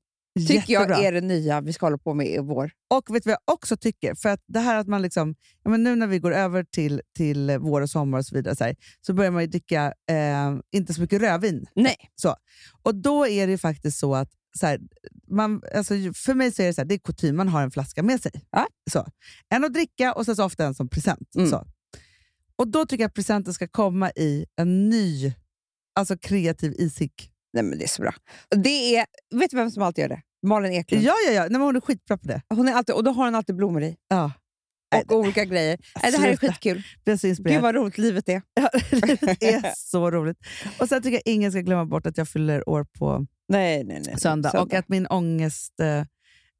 tycker 0.48 0.54
Jättebra. 0.54 0.96
jag 0.96 1.04
är 1.04 1.12
det 1.12 1.20
nya 1.20 1.60
vi 1.60 1.72
ska 1.72 1.86
hålla 1.86 1.98
på 1.98 2.14
med 2.14 2.26
i 2.26 2.38
vår. 2.38 2.70
Och 2.94 3.14
vet 3.14 3.24
du 3.24 3.30
vad 3.30 3.38
jag 3.46 3.54
också 3.54 3.76
tycker? 3.76 4.14
För 4.14 4.28
att 4.28 4.40
det 4.46 4.60
här 4.60 4.76
att 4.76 4.86
man 4.86 5.02
liksom, 5.02 5.34
ja, 5.62 5.70
men 5.70 5.82
nu 5.82 5.96
när 5.96 6.06
vi 6.06 6.18
går 6.18 6.34
över 6.34 6.64
till, 6.64 7.00
till 7.16 7.58
vår 7.60 7.80
och 7.80 7.90
sommar 7.90 8.18
och 8.18 8.26
så 8.26 8.34
vidare, 8.34 8.56
så, 8.56 8.64
här, 8.64 8.76
så 9.00 9.12
börjar 9.14 9.30
man 9.30 9.42
ju 9.42 9.46
dricka 9.48 9.86
eh, 10.10 10.56
inte 10.72 10.94
så 10.94 11.00
mycket 11.00 11.20
rödvin. 11.20 11.66
Nej. 11.74 11.96
Så. 12.14 12.36
Och 12.82 12.94
då 12.94 13.26
är 13.26 13.46
det 13.46 13.58
faktiskt 13.58 13.98
så 13.98 14.14
att 14.14 14.28
så 14.58 14.66
här, 14.66 14.80
man, 15.28 15.62
alltså, 15.74 15.94
för 16.14 16.34
mig 16.34 16.52
så 16.52 16.62
är 16.62 16.66
det, 16.66 16.74
så 16.74 16.80
här, 16.80 16.86
det 16.88 16.94
är 16.94 16.98
kutym, 16.98 17.36
man 17.36 17.48
har 17.48 17.62
en 17.62 17.70
flaska 17.70 18.02
med 18.02 18.22
sig. 18.22 18.32
Ja. 18.50 18.66
Så. 18.90 19.06
En 19.48 19.64
att 19.64 19.72
dricka 19.72 20.12
och 20.12 20.24
sen 20.24 20.36
så 20.36 20.44
ofta 20.44 20.64
en 20.64 20.74
som 20.74 20.88
present. 20.88 21.34
Mm. 21.36 21.50
Så. 21.50 21.66
Och 22.56 22.68
då 22.68 22.86
tycker 22.86 23.02
jag 23.02 23.08
att 23.08 23.14
presenten 23.14 23.54
ska 23.54 23.68
komma 23.68 24.10
i 24.10 24.46
en 24.56 24.88
ny, 24.88 25.32
alltså 25.94 26.18
kreativ 26.18 26.74
ishink. 26.78 27.30
Nej, 27.52 27.62
men 27.62 27.78
det 27.78 27.84
är 27.84 27.88
så 27.88 28.02
bra. 28.02 28.14
Det 28.56 28.96
är, 28.96 29.06
vet 29.34 29.50
du 29.50 29.56
vem 29.56 29.70
som 29.70 29.82
alltid 29.82 30.02
gör 30.02 30.08
det? 30.08 30.22
Malin 30.46 30.72
Eklund. 30.72 31.04
Ja, 31.04 31.14
ja, 31.26 31.32
ja. 31.32 31.40
Nej, 31.40 31.50
men 31.50 31.60
hon 31.60 31.76
är 31.76 31.80
skitbra 31.80 32.18
på 32.18 32.28
det. 32.28 32.42
Hon 32.48 32.68
är 32.68 32.72
alltid, 32.72 32.94
och 32.94 33.04
då 33.04 33.10
har 33.10 33.24
hon 33.24 33.34
alltid 33.34 33.56
blommor 33.56 33.82
i. 33.82 33.96
Ja. 34.08 34.32
Och 35.08 35.16
olika 35.16 35.44
grejer. 35.44 35.78
Nej, 36.02 36.12
det 36.12 36.18
här 36.18 36.28
är 36.28 36.36
skitkul. 36.36 36.82
Är 37.04 37.16
så 37.16 37.26
inspirerad. 37.26 37.56
Gud 37.56 37.62
vad 37.62 37.74
roligt 37.74 37.98
livet 37.98 38.28
är. 38.28 38.42
Ja, 38.54 38.68
det 39.40 39.54
är 39.54 39.72
så 39.76 40.10
roligt. 40.10 40.38
Och 40.78 40.88
sen 40.88 41.02
tycker 41.02 41.20
jag 41.24 41.34
ingen 41.34 41.52
ska 41.52 41.60
glömma 41.60 41.84
bort 41.84 42.06
att 42.06 42.18
jag 42.18 42.28
fyller 42.28 42.68
år 42.68 42.86
på 42.98 43.26
Nej, 43.52 43.84
nej, 43.84 44.02
nej. 44.06 44.20
söndag. 44.20 44.60
Och 44.62 44.74
att 44.74 44.88
min 44.88 45.06
ångest... 45.06 45.80
Eh, 45.80 45.98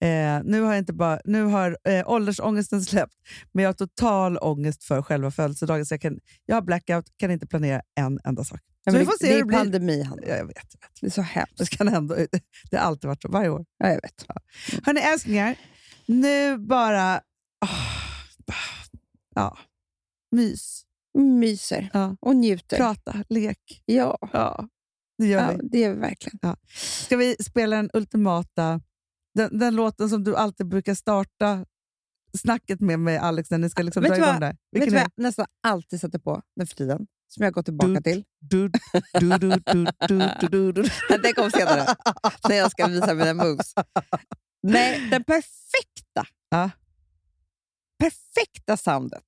eh, 0.08 0.42
nu 0.44 0.60
har, 0.60 0.72
jag 0.72 0.78
inte 0.78 0.92
bara, 0.92 1.20
nu 1.24 1.42
har 1.44 1.78
eh, 1.88 2.08
åldersångesten 2.10 2.82
släppt, 2.92 3.14
men 3.52 3.62
jag 3.62 3.68
har 3.68 3.74
total 3.74 4.38
ångest 4.38 4.84
för 4.84 5.02
själva 5.02 5.30
födelsedagen. 5.30 5.86
Så 5.86 5.94
jag, 5.94 6.00
kan, 6.00 6.18
jag 6.46 6.56
har 6.56 6.62
blackout, 6.62 7.04
kan 7.16 7.30
inte 7.30 7.46
planera 7.46 7.82
en 7.94 8.20
enda 8.24 8.44
sak. 8.44 8.60
ja, 8.84 8.92
så 8.92 8.98
vi 8.98 9.04
får 9.04 9.12
se 9.20 9.26
det 9.26 9.32
hur 9.32 9.36
är 9.38 9.42
det 9.42 9.46
blir. 9.46 9.58
pandemi, 9.58 10.02
Hanna. 10.02 10.22
Ja, 10.26 10.36
jag 10.36 10.46
vet. 10.46 10.56
Jag 10.56 10.80
vet. 10.88 11.00
Det 11.00 11.06
är 11.06 11.10
så 11.10 11.22
hemskt. 11.22 11.58
Det, 11.58 11.66
kan 11.70 11.88
ändå, 11.88 12.14
det 12.70 12.76
har 12.76 12.84
alltid 12.84 13.08
varit 13.08 13.22
så, 13.22 13.28
varje 13.28 13.48
år. 13.48 13.64
Ja, 13.78 13.88
jag 13.88 14.00
vet. 14.02 14.26
Hörni 14.86 15.00
älsklingar, 15.00 15.54
nu 16.06 16.58
bara... 16.58 17.20
åh, 17.64 18.54
ja, 19.34 19.58
mys. 20.36 20.82
Myser 21.18 21.90
Ja. 21.92 22.16
och 22.20 22.36
njuter. 22.36 22.76
Prata, 22.76 23.24
lek. 23.28 23.82
Ja, 23.84 24.18
Ja, 24.32 24.68
det 25.18 25.26
gör 25.26 25.40
ja, 25.52 25.56
vi. 25.62 25.68
det 25.68 25.78
gör 25.78 25.94
vi 25.94 26.00
verkligen. 26.00 26.56
Ska 27.06 27.16
vi 27.16 27.36
spela 27.40 27.76
den 27.76 27.90
ultimata, 27.92 28.80
den, 29.34 29.58
den 29.58 29.74
låten 29.76 30.08
som 30.08 30.24
du 30.24 30.36
alltid 30.36 30.68
brukar 30.68 30.94
starta 30.94 31.66
snacket 32.38 32.80
med 32.80 33.00
med 33.00 33.22
Alex 33.22 33.50
när 33.50 33.58
ni 33.58 33.70
ska 33.70 33.82
liksom 33.82 34.02
Vet 34.02 34.12
dra 34.12 34.16
igång 34.16 34.40
det? 34.40 34.56
Vet 34.72 34.84
du 34.84 34.90
vad 34.90 35.00
jag 35.00 35.10
nästan 35.16 35.46
alltid 35.62 36.00
sätter 36.00 36.18
på 36.18 36.42
nu 36.56 36.66
för 36.66 36.76
tiden? 36.76 37.06
Som 37.28 37.44
jag 37.44 37.52
går 37.52 37.62
tillbaka 37.62 38.00
till. 38.00 38.24
Det 41.22 41.32
kommer 41.32 41.50
senare, 41.50 41.86
när 42.48 42.56
jag 42.56 42.70
ska 42.70 42.86
visa 42.86 43.14
mina 43.14 43.34
moves. 43.34 43.74
Nej, 44.62 45.08
den 45.10 45.24
perfekta, 45.24 46.26
Ja. 46.50 46.70
perfekta 47.98 48.76
soundet 48.76 49.24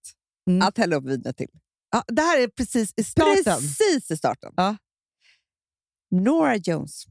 Mm. 0.51 0.63
att 0.69 0.79
hälla 0.79 0.97
upp 0.97 1.05
vinet 1.05 1.37
till. 1.37 1.49
Ja, 1.91 2.05
det 2.07 2.23
här 2.23 2.41
är 2.43 2.49
precis 2.49 2.93
i 2.97 3.05
starten. 3.05 3.45
Precis 3.45 4.11
i 4.11 4.17
starten. 4.17 4.53
Ja. 4.57 4.77
Nora 6.23 6.57
Jones. 6.57 7.05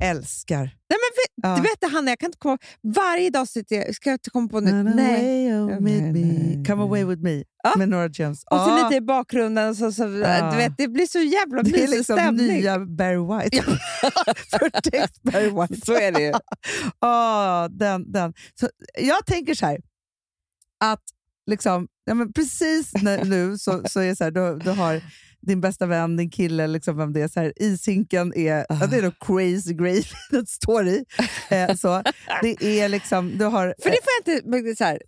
Älskar. 0.00 0.58
Nej, 0.64 0.70
men 0.88 0.98
Ja. 1.42 1.56
Du 1.56 1.62
vet 1.62 1.80
det, 1.80 1.86
Hanna, 1.86 2.10
jag 2.10 2.18
kan 2.18 2.26
inte 2.28 2.38
komma... 2.38 2.58
Varje 2.82 3.30
dag 3.30 3.48
sitter 3.48 3.76
jag... 3.76 3.94
Ska 3.94 4.10
jag 4.10 4.14
inte 4.14 4.30
komma 4.30 4.48
på? 4.48 4.60
Run 4.60 4.92
Nej. 4.96 5.52
away 5.52 5.76
oh, 5.76 5.80
nej, 5.80 6.00
me. 6.12 6.22
nej, 6.22 6.64
Come 6.66 6.82
away 6.82 7.04
with 7.04 7.22
me 7.22 7.44
Ja. 7.62 7.72
med 7.76 7.88
Nora 7.88 8.08
Jones. 8.08 8.44
Och 8.50 8.58
så 8.58 8.84
lite 8.84 8.96
i 8.96 9.00
bakgrunden. 9.00 9.76
Så, 9.76 9.92
så, 9.92 10.04
du 10.04 10.56
vet, 10.56 10.72
det 10.78 10.88
blir 10.88 11.06
så 11.06 11.18
jävla 11.18 11.62
det 11.62 11.70
är 11.70 11.72
mysig 11.72 11.96
liksom 11.96 12.16
stämning. 12.16 12.46
nya 12.46 12.78
Barry 12.78 13.42
White. 13.42 13.62
Protect 14.58 15.22
Barry 15.22 15.50
White. 15.50 15.86
Så 15.86 15.94
är 15.94 16.12
det 16.12 16.22
ju. 16.22 16.32
Ja, 17.00 17.68
den, 17.70 18.12
den. 18.12 18.34
Så 18.60 18.68
jag 18.98 19.26
tänker 19.26 19.54
så 19.54 19.66
här, 19.66 19.78
att 20.80 21.02
liksom, 21.46 21.88
ja, 22.04 22.14
men 22.14 22.32
precis 22.32 22.92
nu 23.24 23.58
så, 23.58 23.82
så 23.88 24.00
är 24.00 24.06
det 24.06 24.16
så 24.16 24.24
här, 24.24 24.30
du, 24.30 24.58
du 24.58 24.70
har 24.70 25.02
din 25.48 25.60
bästa 25.60 25.86
vän, 25.86 26.16
din 26.16 26.30
kille, 26.30 26.66
liksom 26.66 26.96
vem 26.96 27.12
det 27.12 27.20
är. 27.20 27.28
Så 27.28 27.40
här, 27.40 27.52
ishinken 27.56 28.34
är, 28.36 28.66
ja, 28.68 28.86
det 28.86 28.96
är 28.96 29.02
då 29.02 29.10
crazy 29.10 29.74
grave 29.74 30.02
det 30.30 30.48
står 30.48 30.86
i. 30.88 31.04
Eh, 31.50 31.74
så, 31.74 32.02
det 32.42 32.62
är 32.80 32.88
liksom, 32.88 33.38
du 33.38 33.44
har... 33.44 33.74
För 33.82 33.90
det 33.90 33.96
får 34.02 34.34
jag 34.34 34.36
inte... 34.60 34.70
det 34.70 34.76
Så 34.76 34.84
här, 34.84 35.02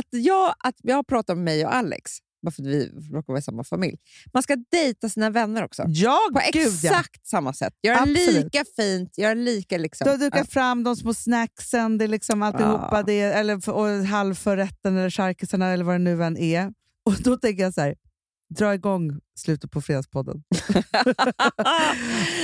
att 0.00 0.06
jag, 0.10 0.54
att 0.64 0.74
jag 0.82 0.96
har 0.96 1.02
pratat 1.02 1.36
med 1.36 1.44
mig 1.44 1.66
och 1.66 1.74
Alex, 1.74 2.10
bara 2.42 2.50
för 2.50 2.62
att 2.62 2.68
vi 2.68 2.86
råkar 3.12 3.32
vara 3.32 3.38
i 3.38 3.42
samma 3.42 3.64
familj. 3.64 3.96
Man 4.32 4.42
ska 4.42 4.56
dejta 4.70 5.08
sina 5.08 5.30
vänner 5.30 5.64
också. 5.64 5.84
ja, 5.86 6.18
På 6.32 6.40
gud 6.52 6.72
ja. 6.82 6.90
exakt 6.90 7.26
samma 7.26 7.52
sätt. 7.52 7.74
Göra 7.82 8.04
lika 8.04 8.64
fint, 8.76 9.18
göra 9.18 9.34
lika... 9.34 9.78
Liksom. 9.78 10.04
Du 10.04 10.10
har 10.10 10.18
dukat 10.18 10.38
Ja. 10.38 10.44
fram 10.52 10.84
de 10.84 10.96
små 10.96 11.14
snacksen, 11.14 11.98
det 11.98 12.04
är 12.04 12.08
liksom 12.08 12.42
alltihopa, 12.42 12.88
Ja. 12.92 13.02
det 13.02 13.20
är, 13.20 13.40
eller 13.40 13.70
och 13.70 13.88
halvförrätten 14.06 14.96
eller 14.96 15.10
charkisarna 15.10 15.68
eller 15.72 15.84
vad 15.84 15.94
det 15.94 15.98
nu 15.98 16.24
än 16.24 16.36
är. 16.38 16.72
Och 17.04 17.14
då 17.24 17.36
tänker 17.36 17.62
jag 17.62 17.74
så 17.74 17.80
här, 17.80 17.94
igång 18.60 19.20
slutet 19.38 19.70
på 19.70 19.80
Fredagspodden. 19.82 20.42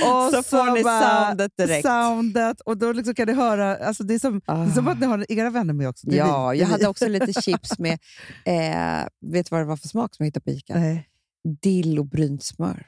Och 0.03 0.31
så 0.33 0.43
får 0.43 0.73
ni 0.73 0.83
soundet 0.83 1.57
direkt. 1.57 1.87
Soundet, 1.87 2.61
och 2.61 2.77
då 2.77 2.93
liksom 2.93 3.15
kan 3.15 3.27
ni 3.27 3.33
höra, 3.33 3.77
alltså 3.77 4.03
det, 4.03 4.13
är 4.13 4.19
som, 4.19 4.41
det 4.45 4.51
är 4.51 4.71
som 4.71 4.87
att 4.87 4.99
ni 4.99 5.05
har 5.05 5.31
era 5.31 5.49
vänner 5.49 5.73
med 5.73 5.89
också. 5.89 6.07
Ja, 6.09 6.49
vi, 6.49 6.59
jag 6.59 6.67
hade 6.67 6.87
också 6.87 7.07
lite 7.07 7.33
chips 7.41 7.79
med... 7.79 7.93
Eh, 8.45 9.07
vet 9.31 9.45
du 9.45 9.49
vad 9.51 9.59
det 9.61 9.65
var 9.65 9.77
för 9.77 9.87
smak 9.87 10.15
som 10.15 10.23
jag 10.23 10.27
hittade 10.27 10.43
på 10.43 10.49
Ica? 10.49 10.73
Nej. 10.75 11.09
Dill 11.61 11.99
och 11.99 12.05
brynt 12.05 12.43
smör. 12.43 12.85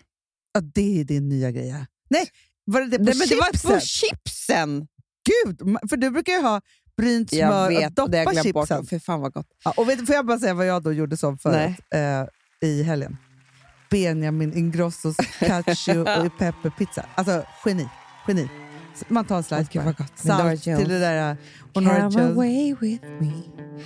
Ja, 0.54 0.62
det 0.62 1.00
är 1.00 1.04
din 1.04 1.30
nya 1.30 1.52
grej. 1.52 1.68
ja. 1.68 1.86
Nej, 2.10 2.30
var 2.66 2.82
det 2.82 2.88
det 2.88 2.98
på 2.98 3.04
Nej, 3.04 3.16
men 3.18 3.28
det 3.28 3.36
var 3.36 3.52
chipsen? 3.52 3.72
på 3.72 3.80
chipsen! 3.80 4.88
Gud, 5.46 5.60
för 5.90 5.98
du 5.98 6.10
brukar 6.10 6.34
ju 6.34 6.42
ha 6.42 6.62
brynt 6.98 7.34
Jag 7.34 7.50
smör 7.50 7.70
vet, 7.70 8.00
och 8.00 8.04
och 8.06 8.12
det 8.12 8.18
doppa 8.24 8.34
jag 8.34 8.44
glömt 8.44 8.54
bort. 8.54 8.68
chipsen. 8.68 8.86
För 8.86 9.00
fan 9.00 9.22
vad 9.22 9.34
gott. 9.34 9.48
Ja, 9.64 9.74
och 9.78 9.90
vet, 9.90 10.06
får 10.06 10.16
jag 10.16 10.26
bara 10.26 10.40
säga 10.40 10.54
vad 10.54 10.66
jag 10.66 10.84
då 10.84 10.94
gjorde 10.94 11.18
som 11.18 11.38
förut 11.38 11.76
eh, 11.96 12.26
i 12.62 12.84
helgen? 12.84 13.18
Benjamin 13.90 14.54
Ingrossos 14.58 15.16
cacio 15.40 16.02
och 16.26 16.38
pepperpizza. 16.38 17.06
Alltså 17.16 17.44
geni. 17.66 17.88
geni. 18.28 18.50
Så 18.96 19.06
Man 19.08 19.26
tar 19.26 19.38
en 19.38 19.44
slice 19.44 19.70
Gud, 19.72 19.84
bara. 19.84 20.06
Salt 20.16 20.64
till 20.64 20.90
det 20.90 21.00
där. 21.00 21.38
Och 21.74 21.84
Nora 21.84 21.96
Come 21.96 22.22
Jones. 22.22 22.38
away 22.38 22.76
with 22.82 23.06
me 23.20 23.32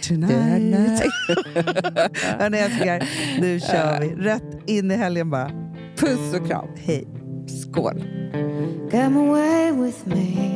tonight. 0.02 0.32
Hörni 2.40 2.58
älsklingar, 2.58 3.10
nu 3.42 3.60
kör 3.60 4.00
vi. 4.02 4.08
Rätt 4.16 4.70
in 4.70 4.92
i 4.92 4.96
helgen 4.96 5.30
bara. 5.30 5.52
Puss 5.98 6.34
och 6.40 6.48
kram. 6.48 6.68
Hej. 6.78 7.08
Skål. 7.62 8.04
Come 8.92 9.20
away 9.20 9.72
with 9.72 10.08
me 10.08 10.56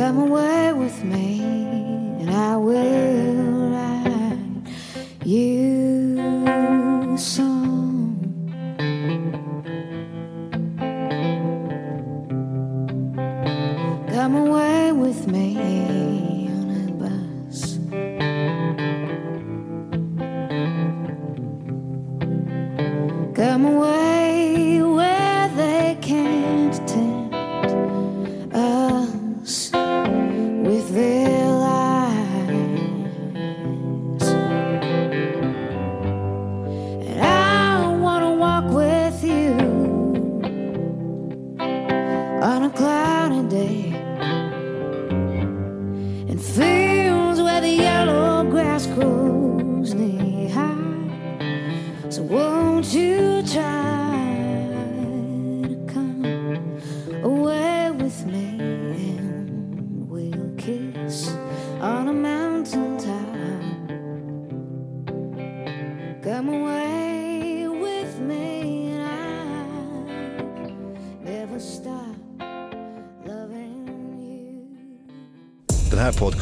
Come 0.00 0.16
away 0.16 0.72
with 0.72 1.04
me, 1.04 1.42
and 1.42 2.30
I 2.30 2.56
will 2.56 3.70
write 3.70 4.72
you 5.26 5.89